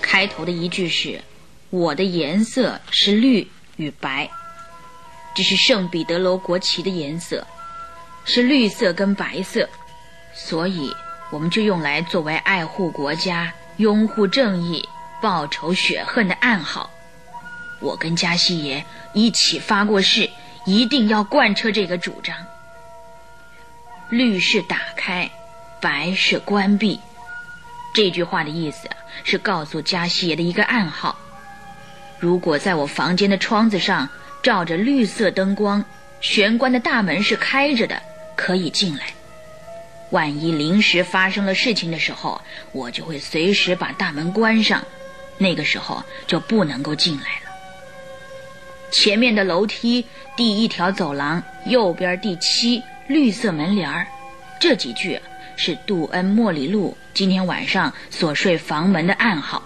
[0.01, 1.19] 开头的一句是
[1.69, 4.30] ：‘我的颜色是绿与白，
[5.35, 7.45] 这是圣彼得罗国旗的颜色。’”
[8.30, 9.69] 是绿色跟白色，
[10.34, 10.94] 所以
[11.30, 14.85] 我们就用来作为爱护国家、拥护正义、
[15.22, 16.89] 报仇雪恨的暗号。
[17.80, 20.30] 我跟加西爷一起发过誓，
[20.65, 22.35] 一定要贯彻这个主张。
[24.10, 25.31] 绿是打开，
[25.80, 26.99] 白是关闭。
[27.94, 28.89] 这句话的意思
[29.23, 31.18] 是告诉加西爷的一个暗号：
[32.19, 34.10] 如果在我房间的窗子上
[34.41, 35.84] 照着绿色灯光，
[36.22, 38.02] 玄关的大门是开着的。
[38.38, 39.06] 可以进来。
[40.11, 42.39] 万一临时发生了事情的时候，
[42.72, 44.85] 我就会随时把大门关上，
[45.39, 47.52] 那个时候就不能够进来了。
[48.91, 54.06] 前面的楼梯，第一条走廊，右边第七绿色门帘儿，
[54.60, 55.19] 这几句
[55.56, 59.64] 是杜恩·莫里路今天晚上所睡房门的暗号。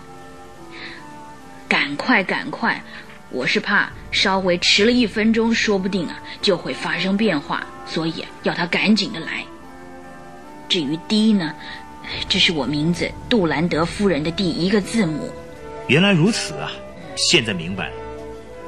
[1.71, 2.83] 赶快，赶快！
[3.29, 9.45] 我是怕稍微迟了一分钟，说不定啊就会发生变化，所以要他赶紧的来。
[10.67, 11.55] 至于 D 呢，
[12.27, 15.31] 这是我名字杜兰德夫人的第一个字母。
[15.87, 16.69] 原来如此啊，
[17.15, 17.93] 现在明白了。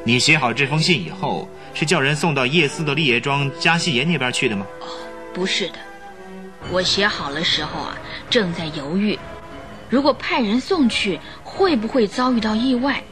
[0.06, 4.66] 你写好这封信以后，是叫人送到叶斯的利叶庄加西爷那边去的吗？
[4.80, 4.88] 哦，
[5.34, 5.76] 不是的，
[6.72, 7.98] 我写好了时候啊，
[8.30, 9.20] 正在犹豫，
[9.90, 11.20] 如果派人送去，
[11.56, 13.04] 会不会遭遇到意外？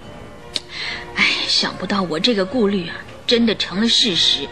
[1.16, 2.96] 哎，想不到我这个顾虑啊，
[3.28, 4.48] 真的成了事实。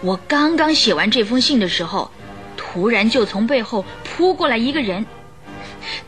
[0.00, 2.10] 我刚刚写完这封信的时候，
[2.56, 5.06] 突然就从背后扑过来一个人，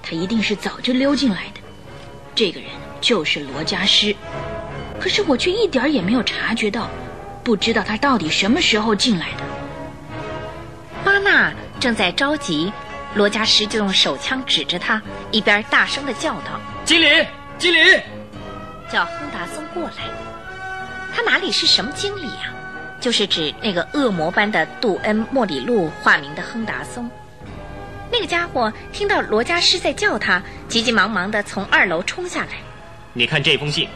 [0.03, 1.61] 他一定是早就溜进来的。
[2.35, 2.69] 这个人
[3.01, 4.15] 就是罗家师，
[5.01, 6.91] 可是我却一点也没有察觉到，
[7.43, 9.45] 不知道他到底什么时候进来的。
[11.05, 12.73] 巴纳正在着急，
[13.15, 15.01] 罗家师就用手枪指着他，
[15.31, 17.27] 一边大声的叫道：“经理，
[17.59, 18.01] 经理！”
[18.89, 20.05] 叫亨达松过来，
[21.13, 22.55] 他哪里是什么经理呀？
[23.01, 27.11] 就是指那个恶魔般的杜恩·莫里路化名的亨达松。
[28.11, 32.51] 那个家伙听到罗家师在叫他，急急忙忙地从二楼冲下来。
[33.13, 33.89] 你看这封信，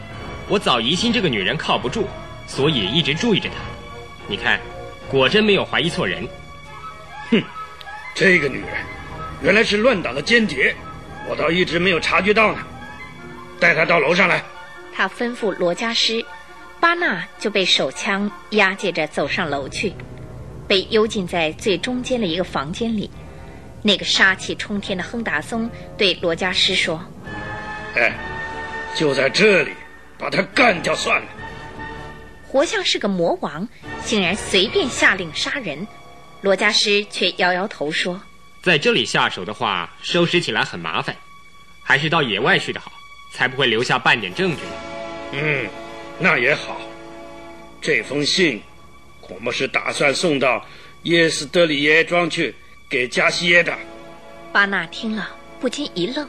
[0.49, 2.07] 我早疑心这个女人靠不住，
[2.49, 3.55] 所以一直注意着她。
[4.27, 4.59] 你看，
[5.09, 6.27] 果真没有怀疑错人。
[7.31, 7.41] 哼，
[8.17, 8.69] 这个女人
[9.41, 10.75] 原来是乱党的间谍，
[11.29, 12.59] 我倒一直没有察觉到呢。
[13.61, 14.43] 带他到楼上来。
[14.93, 16.25] 他吩咐罗家师，
[16.81, 19.95] 巴纳就被手枪押解着走上楼去，
[20.67, 23.11] 被幽禁在最中间的一个房间里。
[23.83, 27.03] 那个杀气冲天的亨达松对罗家师说
[27.97, 28.13] ：“哎，
[28.95, 29.71] 就在这里，
[30.19, 31.29] 把他干掉算了。”
[32.47, 33.67] 活像是个魔王，
[34.05, 35.87] 竟然随便下令杀人。
[36.43, 38.21] 罗家师却摇摇头说
[38.63, 41.17] ：“在这里下手的话，收拾起来很麻烦，
[41.83, 42.93] 还是到野外去的好。”
[43.31, 44.63] 才不会留下半点证据。
[45.33, 45.69] 嗯，
[46.19, 46.81] 那也好，
[47.81, 48.63] 这封信
[49.21, 50.65] 恐怕是打算送到
[51.05, 52.55] 耶斯德里耶庄去
[52.89, 53.73] 给加西耶的。
[54.53, 55.31] 巴纳听了
[55.61, 56.29] 不禁一愣，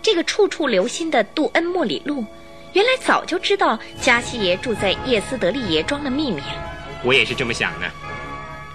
[0.00, 2.24] 这个处处留心的杜恩莫里路，
[2.72, 6.40] 原来早就知道加西耶住在叶斯德利耶庄的秘密。
[7.04, 7.86] 我也是这么想的。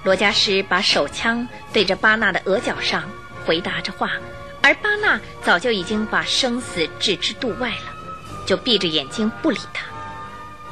[0.04, 3.04] 罗加师把手枪对着巴纳的额角上，
[3.46, 4.12] 回答着话，
[4.62, 7.94] 而巴纳早就已经把生死置之度外了，
[8.46, 9.86] 就闭着眼睛不理他。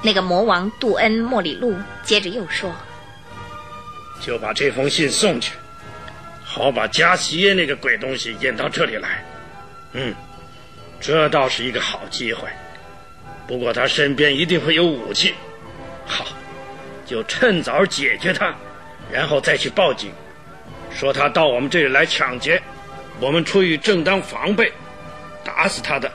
[0.01, 2.73] 那个魔王杜恩莫里路接着又说
[4.21, 5.53] ：“就把这封信送去。”
[6.51, 9.23] 好把加西耶那个鬼东西引到这里来，
[9.93, 10.15] 嗯，
[10.99, 12.49] 这倒是一个好机会。
[13.47, 15.35] 不过他身边一定会有武器，
[16.07, 16.25] 好，
[17.05, 18.55] 就趁早解决他，
[19.11, 20.11] 然后再去报警，
[20.91, 22.59] 说他到我们这里来抢劫，
[23.19, 24.71] 我们出于正当防备，
[25.43, 26.11] 打死他的。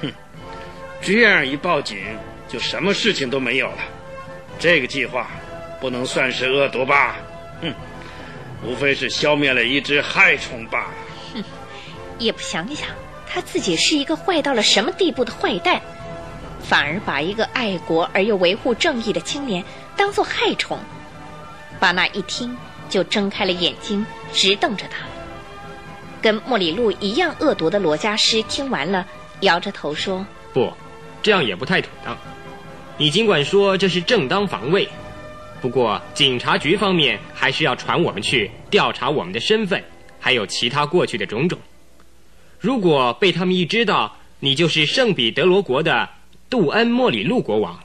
[0.00, 0.12] 哼，
[1.00, 1.98] 这样一报警，
[2.48, 3.78] 就什么事情都没有了。
[4.58, 5.30] 这个计划
[5.80, 7.16] 不能算是恶毒吧？
[7.62, 7.72] 哼。
[8.62, 10.94] 无非是消灭了一只害虫罢了。
[11.32, 11.44] 哼，
[12.18, 12.88] 也不想想
[13.26, 15.80] 他自己是一个坏到了什么地步的坏蛋，
[16.62, 19.64] 反而把一个爱国而又维护正义的青年
[19.96, 20.78] 当做害虫。
[21.78, 22.54] 巴纳一听
[22.90, 25.06] 就睁开了眼睛，直瞪着他。
[26.22, 29.06] 跟莫里路一样恶毒的罗家师听完了，
[29.40, 30.72] 摇着头说：“不，
[31.22, 32.16] 这样也不太妥当。
[32.96, 34.88] 你尽管说这是正当防卫。”
[35.60, 39.84] 不过，警察局方面还是要传我们去调查我们的身份，
[40.18, 41.58] 还有其他过去的种种。
[42.58, 46.08] 如果被他们一知道你就是圣彼得罗国的
[46.48, 47.78] 杜恩莫里路国王，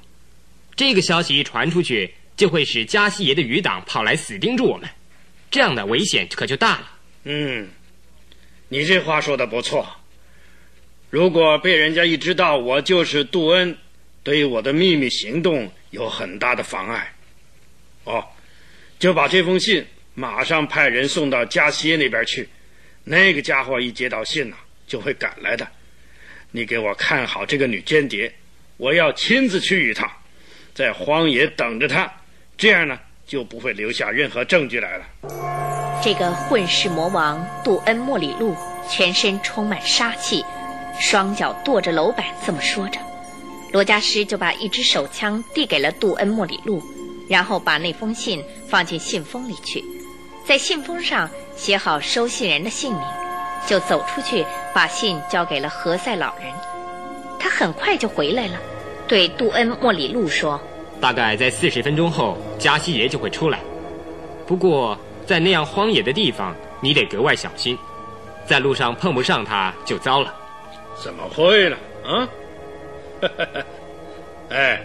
[0.77, 4.89] 这个消息一传出去，就会使加西爷的余党跑来死盯住我们，
[5.51, 6.91] 这样的危险可就大了。
[7.25, 7.67] 嗯，
[8.75, 9.87] 你这话说的不错。
[11.09, 13.77] 如果被人家一知道我就是杜恩，
[14.21, 17.13] 对我的秘密行动有很大的妨碍。
[18.03, 18.21] 哦，
[18.99, 22.49] 就把这封信马上派人送到加西耶那边去。
[23.05, 25.65] 那个家伙一接到信呢，就会赶来的。
[26.51, 28.29] 你给我看好这个女间谍，
[28.75, 30.11] 我要亲自去一趟，
[30.73, 32.11] 在荒野等着她。
[32.57, 35.74] 这样呢，就不会留下任何证据来了。
[36.05, 38.55] 这个混世魔王杜恩莫里路
[38.87, 40.45] 全身充满杀气，
[40.99, 42.99] 双脚跺着楼板，这么说着，
[43.71, 46.79] 罗家师就把一支手枪递给了杜恩莫里路。
[47.27, 49.83] 然后把那封信放进信封里去，
[50.45, 53.01] 在信封上写好收信人的姓名，
[53.65, 54.45] 就走出去
[54.75, 56.53] 把信交给了何塞老人。
[57.39, 58.59] 他很快就回来了，
[59.07, 60.61] 对杜恩莫里路说
[61.01, 63.59] ：“大概在四十分钟后，加西爷就会出来。
[64.45, 64.95] 不过
[65.25, 67.77] 在那样荒野的地方，你得格外小心，
[68.45, 70.33] 在路上碰不上他就糟了。”
[71.01, 71.77] 怎么会呢？
[72.05, 72.29] 啊？
[74.49, 74.81] 哎，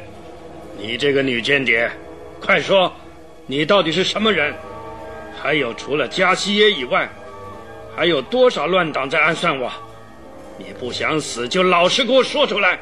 [0.76, 1.90] 你这个女间谍！
[2.40, 2.92] 快说，
[3.46, 4.54] 你到底是什么人？
[5.42, 7.08] 还有，除了加西耶以外，
[7.94, 9.70] 还有多少乱党在暗算我？
[10.56, 12.78] 你不想死，就老实给我说出来。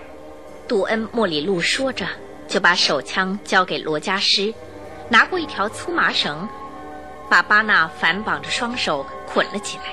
[0.67, 2.07] 杜恩莫里路说着，
[2.47, 4.53] 就把手枪交给罗加师，
[5.09, 6.49] 拿过一条粗麻绳，
[7.29, 9.85] 把巴纳反绑着双手捆了起来。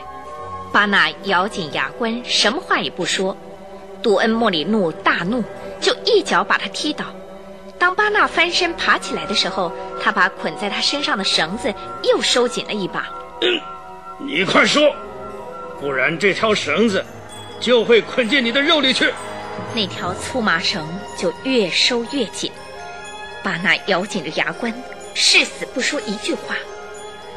[0.71, 3.35] 巴纳咬紧牙关，什么话也不说。
[4.01, 5.43] 杜恩莫里怒大怒，
[5.81, 7.05] 就一脚把他踢倒。
[7.77, 9.71] 当巴纳翻身爬起来的时候，
[10.01, 13.07] 他把捆在他身上的绳子又收紧了一把。
[13.41, 13.59] 嗯，
[14.19, 14.95] 你快说，
[15.79, 17.03] 不然这条绳子
[17.59, 19.11] 就会捆进你的肉里去。
[19.73, 20.85] 那条粗麻绳
[21.17, 22.51] 就越收越紧。
[23.43, 24.73] 巴纳咬紧着牙关，
[25.13, 26.55] 誓死不说一句话。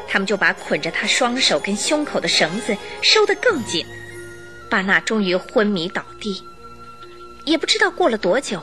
[0.09, 3.85] 他们就把捆着他双手跟胸口的绳子收得更紧。
[4.69, 6.43] 巴纳终于昏迷倒地，
[7.45, 8.61] 也不知道过了多久。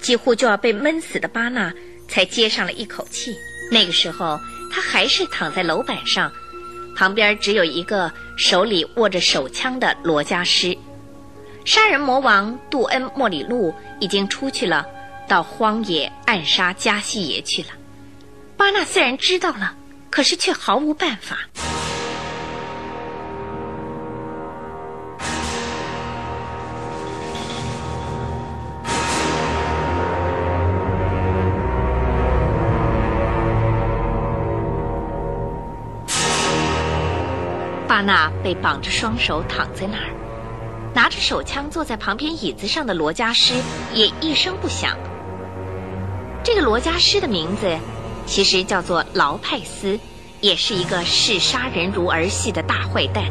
[0.00, 1.74] 几乎就要被闷死的巴纳
[2.06, 3.34] 才接上了一口气。
[3.68, 4.38] 那个时候，
[4.72, 6.32] 他还是躺在楼板上，
[6.94, 10.78] 旁边只有一个手里握着手枪的罗家师。
[11.64, 14.86] 杀人魔王杜恩莫里路已经出去了，
[15.26, 17.70] 到荒野暗杀加西爷去了。
[18.56, 19.74] 巴纳虽然知道了，
[20.10, 21.38] 可是却毫无办法。
[37.86, 40.12] 巴纳被绑着双手躺在那儿，
[40.94, 43.54] 拿着手枪坐在旁边椅子上的罗家师
[43.92, 44.96] 也一声不响。
[46.44, 47.76] 这个罗家师的名字
[48.28, 49.98] 其实叫做劳派斯，
[50.42, 53.24] 也是一个视杀人如儿戏的大坏蛋。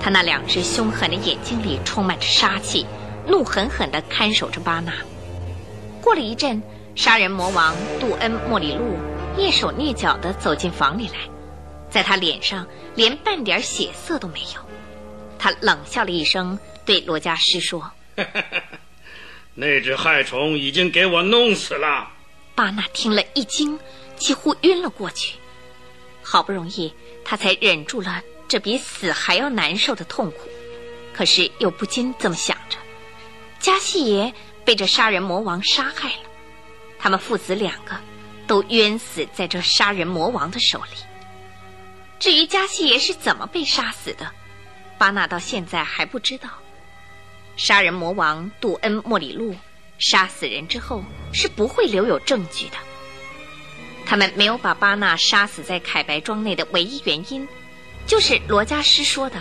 [0.00, 2.86] 他那两只凶狠的眼睛里充满着杀气，
[3.26, 4.92] 怒狠狠地看守着巴纳。
[6.00, 6.62] 过了一阵，
[6.96, 8.96] 杀人魔王杜恩·莫里路
[9.36, 11.18] 蹑手蹑脚地走进房里来，
[11.90, 14.62] 在他脸上连半点血色都没有。
[15.38, 17.90] 他冷笑了一声，对罗家师说
[19.54, 22.08] ：“那只害虫已经给我弄死了。”
[22.60, 23.80] 巴纳听了一惊，
[24.18, 25.38] 几乎晕了过去。
[26.22, 26.92] 好不容易，
[27.24, 30.40] 他才忍住了这比死还要难受的痛苦，
[31.14, 32.76] 可是又不禁这么想着：
[33.58, 34.30] 加西爷
[34.62, 36.28] 被这杀人魔王杀害了，
[36.98, 37.96] 他们父子两个
[38.46, 40.98] 都冤死在这杀人魔王的手里。
[42.18, 44.30] 至于加西爷是怎么被杀死的，
[44.98, 46.50] 巴纳到现在还不知道。
[47.56, 49.56] 杀人魔王杜恩·莫里路
[50.00, 52.76] 杀死人之后是不会留有证据的。
[54.04, 57.46] 他们没有把巴纳杀死在凯白庄内的唯一原因，
[58.06, 59.40] 就是罗家师说的，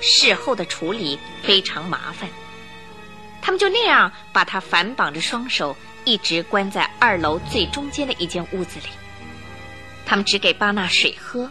[0.00, 2.30] 事后的处理非常麻烦。
[3.42, 8.86] 他们就那样把他反绑着双手，一直关在二楼最中间的一间屋子里。
[10.06, 11.50] 他们只给巴纳水喝。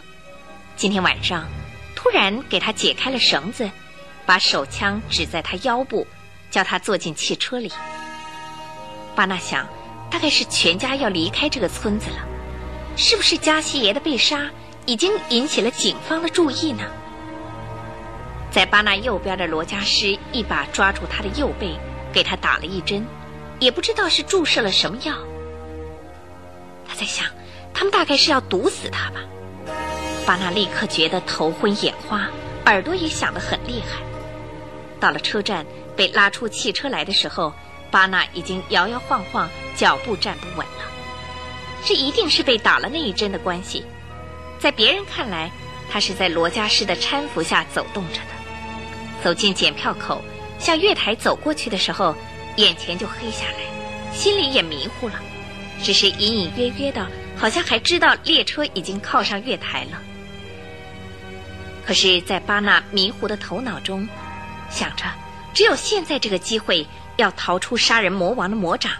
[0.74, 1.48] 今天晚上，
[1.94, 3.70] 突然给他解开了绳子，
[4.26, 6.06] 把手枪指在他腰部，
[6.50, 7.70] 叫他坐进汽车里。
[9.18, 9.66] 巴纳想，
[10.08, 12.18] 大概是全家要离开这个村子了。
[12.96, 14.48] 是不是加西爷的被杀
[14.86, 16.84] 已经引起了警方的注意呢？
[18.52, 21.76] 在巴纳右边的罗家师一把抓住他的右背，
[22.12, 23.04] 给他打了一针，
[23.58, 25.12] 也不知道是注射了什么药。
[26.86, 27.26] 他在想，
[27.74, 29.18] 他们大概是要毒死他吧。
[30.24, 32.28] 巴纳立刻觉得头昏眼花，
[32.66, 34.00] 耳朵也响得很厉害。
[35.00, 35.66] 到了车站，
[35.96, 37.52] 被拉出汽车来的时候，
[37.90, 40.84] 巴纳已经摇摇晃晃，脚步站不稳了。
[41.84, 43.84] 这一定是被打了那一针的关系，
[44.58, 45.50] 在别人看来，
[45.90, 48.38] 他是在罗家师的搀扶下走动着的。
[49.22, 50.22] 走进检票口，
[50.58, 52.14] 向月台走过去的时候，
[52.56, 55.14] 眼前就黑下来，心里也迷糊了，
[55.82, 57.06] 只是隐隐约约的，
[57.36, 60.02] 好像还知道列车已经靠上月台了。
[61.86, 64.06] 可是，在巴纳迷糊的头脑中，
[64.68, 65.04] 想着
[65.54, 66.86] 只有现在这个机会
[67.18, 68.92] 要逃出杀人魔王的魔掌，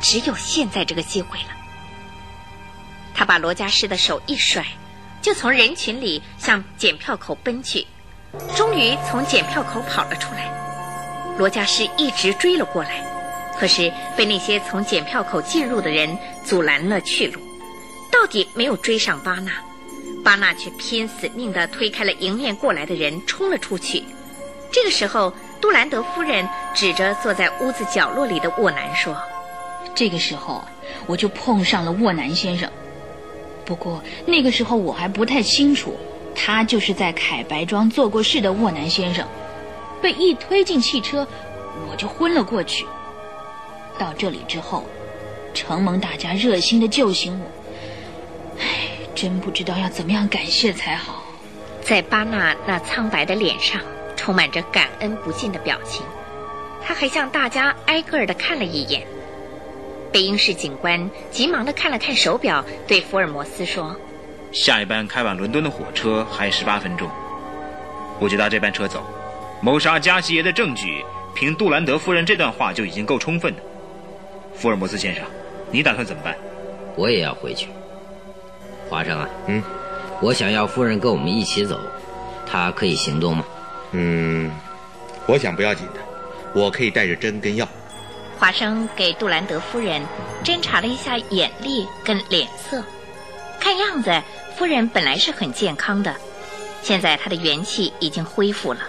[0.00, 1.48] 只有现在这个机会了。
[3.12, 4.64] 他把罗家师的手一甩，
[5.20, 7.84] 就从人群里向检票口奔去，
[8.54, 10.50] 终于从检票口跑了出来。
[11.36, 13.04] 罗家师一直追了过来，
[13.58, 17.40] 可是被那些从检票口进入的人阻拦了去路，
[18.12, 19.52] 到底没有追上巴纳。
[20.22, 24.04] 巴纳却拼死命地推开了迎面过来的人，冲了出去。
[24.72, 29.16] 这个时候，杜兰德夫人指着坐在屋子角落里的沃南说
[29.94, 30.62] ：“这个时候，
[31.06, 32.70] 我就碰上了沃南先生。”
[33.64, 35.98] 不过那个时候我还不太清楚，
[36.34, 39.26] 他就是在凯白庄做过事的沃南先生。
[40.00, 41.26] 被一推进汽车，
[41.90, 42.86] 我就昏了过去。
[43.98, 44.84] 到这里之后，
[45.54, 51.22] 承蒙大家热心的救醒我，唉，真不知道要怎么样感谢才好。
[51.82, 53.80] 在巴纳那苍白的脸上，
[54.16, 56.04] 充满着感恩不尽的表情。
[56.82, 59.06] 他还向大家挨个儿的看了一眼。
[60.12, 63.94] 北英士警官急忙的看了看手表，对福尔摩斯说
[64.52, 67.10] ：“下一班开往伦敦的火车还有十八分钟，
[68.18, 69.04] 我就搭这班车走。
[69.60, 73.62] 谋杀加西耶的证据，凭杜兰德夫人这段话就已经够充分的。
[74.54, 75.24] 福尔摩斯先生，
[75.70, 76.36] 你打算怎么办？
[76.94, 77.68] 我也要回去。
[78.88, 79.62] 华生啊，嗯，
[80.22, 81.78] 我想要夫人跟我们一起走，
[82.46, 83.44] 她可以行动吗？
[83.98, 84.50] 嗯，
[85.26, 86.00] 我想不要紧的，
[86.54, 87.66] 我可以带着针跟药。”
[88.38, 90.02] 华生给杜兰德夫人
[90.44, 92.84] 侦查了一下眼力跟脸色，
[93.58, 94.22] 看样子
[94.58, 96.14] 夫人本来是很健康的，
[96.82, 98.80] 现在她的元气已经恢复了。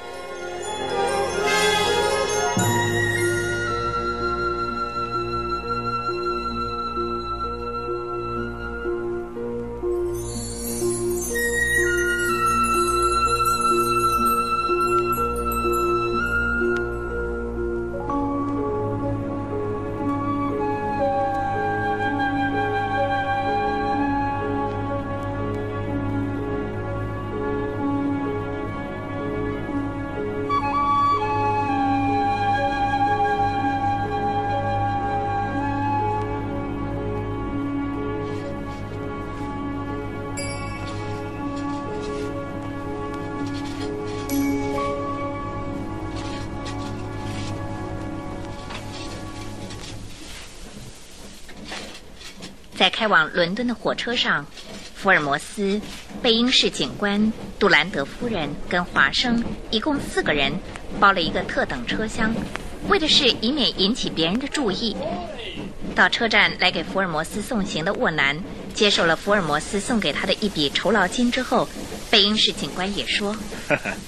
[53.07, 54.45] 开往伦敦的火车上，
[54.93, 55.79] 福尔摩斯、
[56.21, 60.51] 贝因士警官、杜兰德夫人跟华生一共四个人
[60.99, 62.35] 包了一个特等车厢，
[62.89, 64.93] 为的是以免引起别人的注意。
[65.95, 68.37] 到车站来给福尔摩斯送行的沃南
[68.73, 71.69] 接受了福尔摩斯送给他的一笔酬劳金之后，
[72.11, 73.33] 贝因士警官也说：“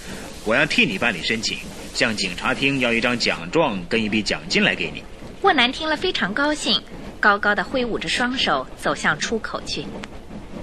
[0.44, 1.58] 我要替你办理申请，
[1.94, 5.02] 向警察厅要一张奖状跟一笔奖金来给你。”
[5.42, 6.82] 沃南听了非常高兴，
[7.20, 9.86] 高高的挥舞着双手走向出口去。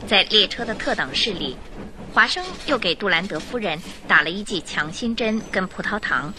[0.06, 1.56] 在列车的特等室里，
[2.12, 6.32] 华生又给杜兰德夫人打了一剂强心针跟葡萄糖。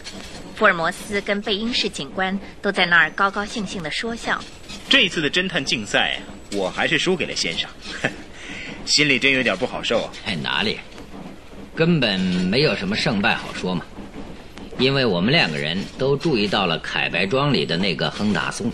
[0.56, 4.41] 福尔摩斯跟贝因士警官都在那儿高高兴兴地说笑。
[4.89, 6.19] 这一次的侦探竞赛，
[6.53, 7.69] 我还是输给了先生，
[8.85, 10.10] 心里真有点不好受。
[10.26, 10.80] 哎，哪里，
[11.76, 13.85] 根本没有什么胜败好说嘛。
[14.80, 18.72] 因为我们两个人都注意到了凯白庄里的那个亨达松，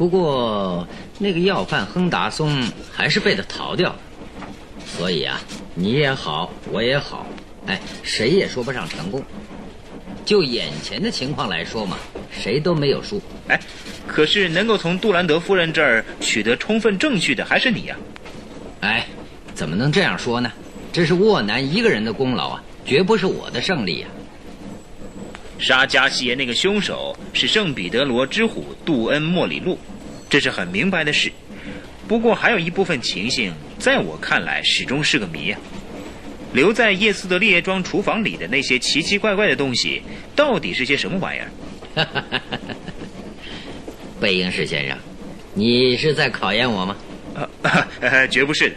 [0.00, 3.98] 不过那个要犯亨达松还是被他逃掉了，
[4.86, 5.38] 所以啊，
[5.74, 7.26] 你也好，我也好，
[7.66, 9.22] 哎，谁也说不上成功。
[10.24, 11.98] 就眼前的情况来说嘛，
[12.30, 13.20] 谁都没有输。
[13.48, 13.60] 哎，
[14.06, 17.94] 可是能够从杜兰德夫人这儿取得充分证据的还是你呀。
[18.80, 19.06] 哎，
[19.52, 20.50] 怎么能这样说呢？
[20.94, 24.08] 这是沃南一个人的功劳啊，绝不是我的胜利呀。
[25.60, 29.78] 杀加西耶那个凶手是圣彼得罗之虎杜恩莫里路，
[30.28, 31.30] 这是很明白的事。
[32.08, 35.60] 不过还有一部分情形，在我看来始终是个谜啊。
[36.52, 40.02] 留在叶斯德利耶庄厨房里的那些奇奇怪怪的东西，
[40.34, 41.48] 到底是些什么玩意儿？
[44.20, 44.98] 贝英士先生，
[45.54, 46.96] 你是在考验我吗？
[48.00, 48.74] 呃， 绝不是的。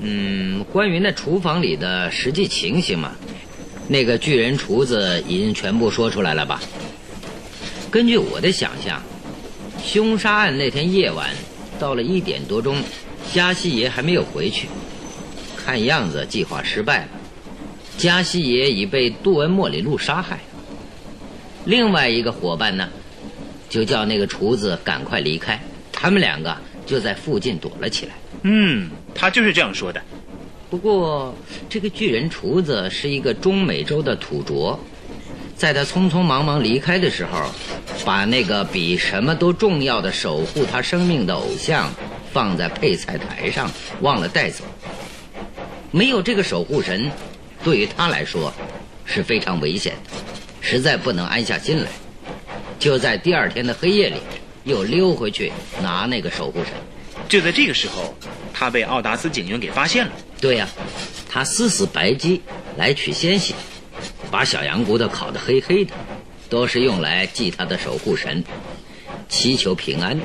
[0.00, 3.14] 嗯，关于那厨房里的实际情形嘛，
[3.88, 6.60] 那个巨人厨子已经全部说出来了吧？
[7.90, 9.02] 根据我的想象，
[9.82, 11.30] 凶杀案那天夜晚
[11.78, 12.82] 到了一点多钟，
[13.32, 14.68] 加西爷还没有回去。
[15.56, 17.08] 看样子计划失败了，
[17.96, 20.38] 加西爷已被杜恩莫里路杀害。
[21.64, 22.88] 另外一个伙伴呢，
[23.70, 25.58] 就叫那个厨子赶快离开。
[25.92, 26.56] 他们两个
[26.86, 28.12] 就在附近躲了起来。
[28.42, 30.00] 嗯，他就是这样说的。
[30.70, 31.34] 不过
[31.68, 34.78] 这个巨人厨子是一个中美洲的土著，
[35.56, 37.50] 在他匆匆忙忙离开的时候，
[38.04, 41.90] 把那个比什么都重要的守护他生命的偶像
[42.32, 43.70] 放在配菜台上，
[44.02, 44.62] 忘了带走。
[45.90, 47.10] 没有这个守护神，
[47.64, 48.52] 对于他来说
[49.06, 50.10] 是非常危险的，
[50.60, 51.88] 实在不能安下心来。
[52.78, 54.16] 就在第二天的黑夜里，
[54.64, 55.50] 又溜回去
[55.82, 56.74] 拿那个守护神。
[57.26, 58.14] 就在这个时候，
[58.52, 60.12] 他被奥达斯警员给发现了。
[60.40, 60.68] 对呀，
[61.28, 62.40] 他撕死白鸡
[62.76, 63.54] 来取鲜血，
[64.30, 65.92] 把小羊骨头烤得黑黑的，
[66.48, 68.44] 都是用来祭他的守护神，
[69.28, 70.24] 祈求平安的。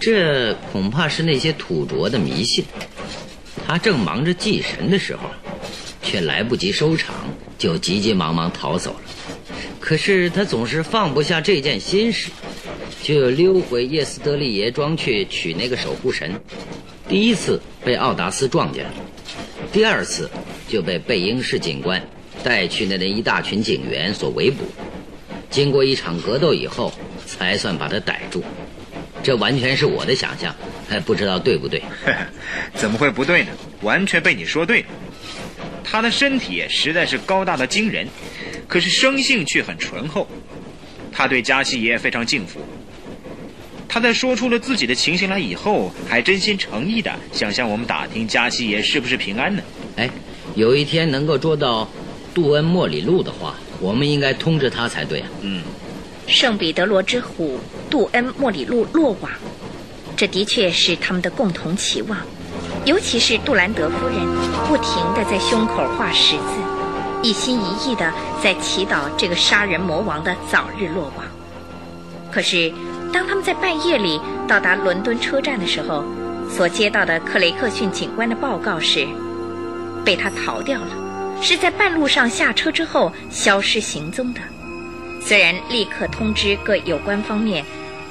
[0.00, 2.64] 这恐怕是那些土着的迷信。
[3.66, 5.28] 他正忙着祭神的时候，
[6.02, 7.14] 却来不及收场，
[7.58, 9.00] 就急急忙忙逃走了。
[9.80, 12.30] 可是他总是放不下这件心事，
[13.02, 16.40] 就溜回叶斯德利爷庄去取那个守护神。
[17.08, 18.92] 第一次被奥达斯撞见了，
[19.72, 20.28] 第二次
[20.68, 22.02] 就被贝英士警官
[22.42, 24.64] 带去的那一大群警员所围捕。
[25.48, 26.92] 经过一场格斗以后，
[27.24, 28.42] 才算把他逮住。
[29.22, 30.54] 这完全是我的想象。
[30.88, 31.82] 还不知道对不对？
[32.74, 33.48] 怎么会不对呢？
[33.82, 34.86] 完全被你说对了。
[35.82, 38.06] 他的身体实在是高大的惊人，
[38.68, 40.28] 可是生性却很醇厚。
[41.10, 42.60] 他对加西爷非常敬服。
[43.88, 49.62] 他在说出了自己的情形来以后，还真心诚意的想向我们打听加西爷是不是平安呢？
[49.96, 50.10] 哎，
[50.54, 51.88] 有一天能够捉到
[52.34, 55.28] 杜恩莫里路的话，我们应该通知他才对啊。
[55.40, 55.62] 嗯，
[56.26, 57.58] 圣彼得罗之虎
[57.88, 59.30] 杜恩莫里路落网。
[60.16, 62.18] 这的确是他们的共同期望，
[62.86, 64.16] 尤其是杜兰德夫人
[64.66, 66.42] 不停的在胸口画十字，
[67.22, 71.24] 一心一意的在祈祷这个杀人魔王的早日落网。
[72.32, 72.72] 可是，
[73.16, 76.04] 当他们在半夜里到达伦敦车站的时候，
[76.50, 79.06] 所接到的克雷克逊警官的报告是，
[80.04, 80.88] 被他逃掉了，
[81.40, 84.40] 是在半路上下车之后消失行踪的。
[85.18, 87.64] 虽然立刻通知各有关方面。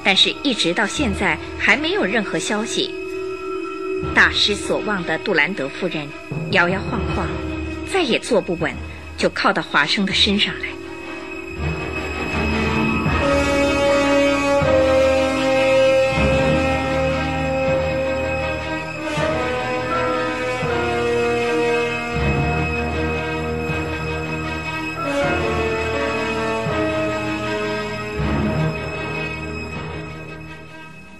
[0.03, 2.93] 但是，一直到现在还没有任何消息。
[4.13, 6.07] 大失所望的杜兰德夫人
[6.51, 7.27] 摇摇晃晃，
[7.91, 8.71] 再也坐不稳，
[9.17, 10.67] 就靠到华生的身上来。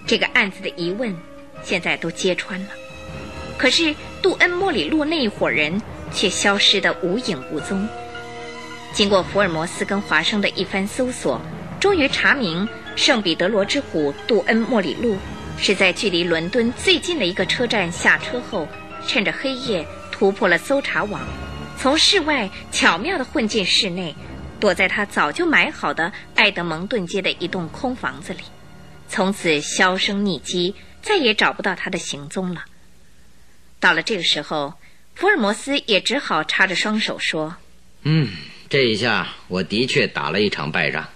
[0.06, 1.14] 这个案子的疑问，
[1.62, 2.68] 现在都揭穿了。
[3.58, 5.80] 可是杜恩莫里路那一伙人
[6.12, 7.88] 却消失得无影无踪。
[8.92, 11.40] 经过福尔摩斯跟华生的一番搜索，
[11.80, 15.16] 终于查明圣彼得罗之虎杜恩莫里路
[15.58, 18.68] 是在距离伦敦最近的一个车站下车后，
[19.06, 21.20] 趁着黑夜突破了搜查网，
[21.78, 24.14] 从室外巧妙地混进室内，
[24.60, 28.40] 躲在他早就买好的爱德蒙顿街的一栋空房子里，
[29.08, 32.64] 从此销声匿迹，再也找不到他的行踪了。
[33.80, 34.74] 到了这个时候，
[35.14, 37.56] 福尔摩斯也只好插着双手说
[38.02, 38.28] ：“嗯，
[38.68, 41.08] 这一下我的确打了一场败仗。”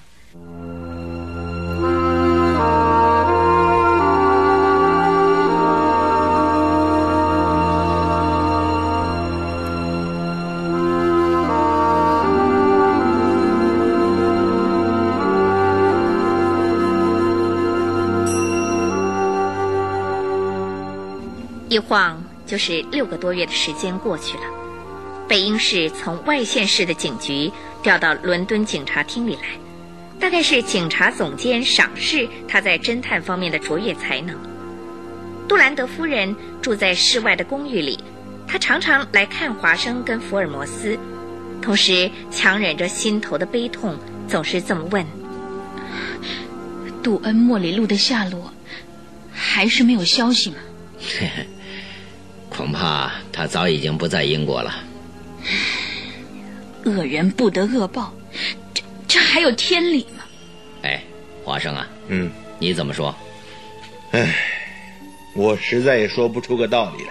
[21.70, 24.42] 一晃就是六个多月的时间过去了，
[25.28, 27.48] 贝英士从外县市的警局
[27.80, 29.42] 调到伦敦警察厅里来，
[30.18, 34.36] 大概是警察总监赏识他在侦探方面的卓越才能。
[35.46, 38.00] 杜兰德夫人住在室外的公寓里，
[38.48, 40.98] 她常常来看华生跟福尔摩斯，
[41.62, 45.06] 同时强忍着心头的悲痛，总是这么问
[47.00, 48.52] ：“杜恩莫里路的下落
[49.32, 50.56] 还是没有消息吗？”
[52.60, 54.84] 恐怕他早已经不在英国了。
[56.84, 58.12] 恶人不得恶报，
[58.74, 60.24] 这这还有天理吗？
[60.82, 61.02] 哎，
[61.42, 63.16] 华生啊，嗯，你怎么说？
[64.10, 64.36] 哎，
[65.34, 67.10] 我实在也说不出个道理来。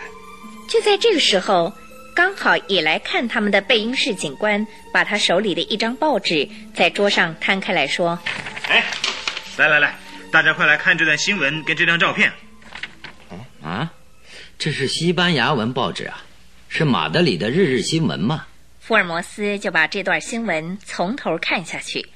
[0.70, 1.74] 就在这个时候，
[2.16, 8.20] 刚好也来看他们的贝因士警官把他手里的一张报纸在桌上摊开来说
[8.70, 8.86] ：“哎，
[9.58, 9.96] 来来来，
[10.32, 12.32] 大家快来看这段新闻跟这张照片。”
[13.66, 13.92] 啊？
[14.60, 16.22] 这是西班牙文报纸啊，
[16.68, 18.46] 是马德里的日日新闻吗？
[18.82, 22.10] 福尔摩斯就把这段新闻从头看下去，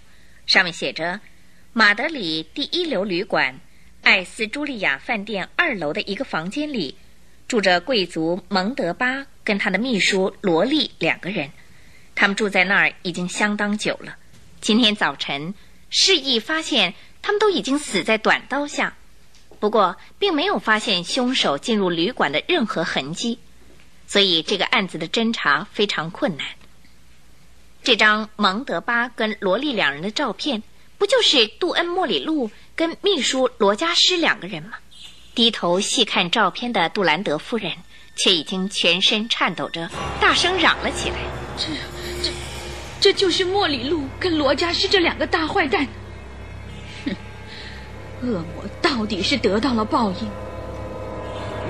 [0.46, 1.22] 上面写着：
[1.72, 3.58] 马德里第一流旅馆
[4.02, 6.98] 艾斯茱莉亚饭店二楼的一个房间里，
[7.48, 11.50] 住着贵族蒙德巴跟他的秘书罗莉两个人，
[12.14, 14.18] 他们住在那儿已经相当久了。
[14.60, 15.54] 今天早晨，
[15.90, 18.98] 示意发现他们都已经死在短刀下。
[19.64, 23.40] 不过，并没有发现凶手进入旅馆的任何痕迹，
[24.06, 26.46] 所以这个案子的侦查非常困难。
[27.82, 30.62] 这张蒙德巴跟罗莉两人的照片，
[30.98, 34.74] 不就是杜恩莫里路跟秘书罗加斯两个人吗？
[35.34, 37.72] 低头细看照片的杜兰德夫人，
[38.18, 41.16] 却已经全身颤抖着，大声嚷了起来
[41.58, 41.68] ：“这、
[42.22, 42.32] 这、
[43.00, 45.88] 这就是莫里路跟罗加斯这两个大坏蛋！”
[48.24, 50.28] 恶魔到底是得到了报应。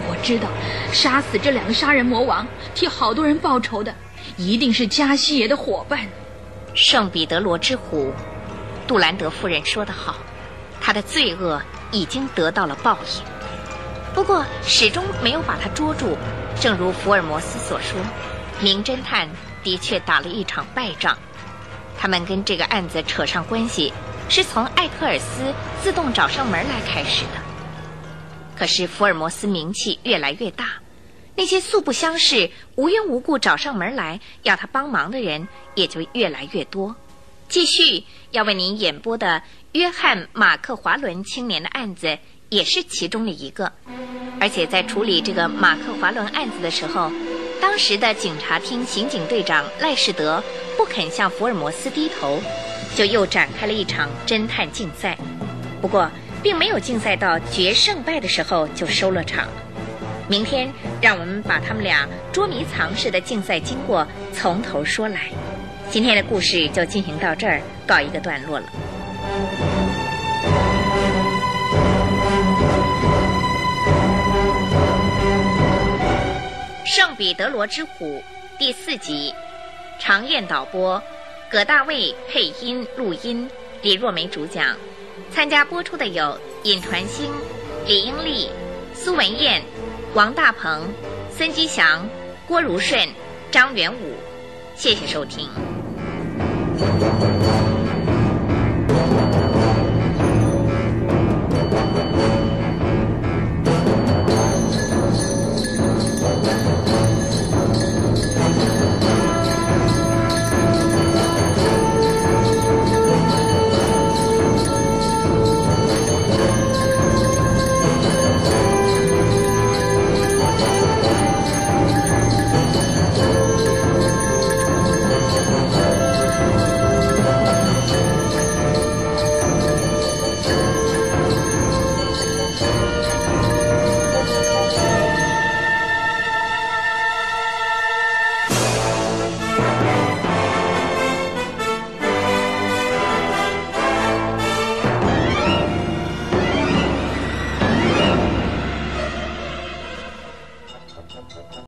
[0.07, 0.47] 我知道，
[0.91, 3.93] 杀死这两个杀人魔王，替好多人报仇的，
[4.37, 6.01] 一定是加西爷的伙伴。
[6.73, 8.11] 圣彼得罗之虎，
[8.87, 10.15] 杜兰德夫人说得好，
[10.81, 13.23] 他的罪恶已经得到了报应。
[14.13, 16.17] 不过，始终没有把他捉住。
[16.59, 17.99] 正如福尔摩斯所说，
[18.59, 19.29] 名侦探
[19.63, 21.17] 的确打了一场败仗。
[21.97, 23.93] 他们跟这个案子扯上关系。
[24.29, 27.41] 是从艾克尔斯自动找上门来开始的。
[28.55, 30.65] 可是福尔摩斯名气越来越大，
[31.35, 36.95] 那些素不相识、无缘无故找上门来要他帮忙的人也就越来越多。
[37.49, 39.41] 继续要为您演播的
[39.73, 42.17] 约翰·马克华伦青年的案子
[42.49, 43.71] 也是其中的一个。
[44.39, 47.11] 而且在处理这个马克华伦案子的时候，
[47.61, 50.43] 当时的警察厅刑警队长赖士德
[50.77, 52.41] 不肯向福尔摩斯低头。
[52.95, 55.17] 就又展开了一场侦探竞赛，
[55.81, 56.09] 不过
[56.41, 59.47] 并没有竞赛到决胜败的时候就收了场。
[60.27, 65.31] 明天让我们把他们俩捉迷藏式的竞赛经过从头说来。
[65.89, 68.65] 今天的故事就进行到这儿，告一个段落了。
[76.95, 78.23] 《圣彼得罗之虎》
[78.59, 79.33] 第四集，
[79.99, 81.01] 长燕导播。
[81.53, 83.47] 葛大卫配音录音，
[83.83, 84.75] 李若梅主讲。
[85.29, 87.31] 参加播出的有尹传星、
[87.85, 88.49] 李英丽、
[88.95, 89.61] 苏文燕、
[90.15, 90.81] 王大鹏、
[91.29, 92.09] 孙吉祥、
[92.47, 93.07] 郭如顺、
[93.51, 94.15] 张元武。
[94.73, 95.47] 谢谢收听。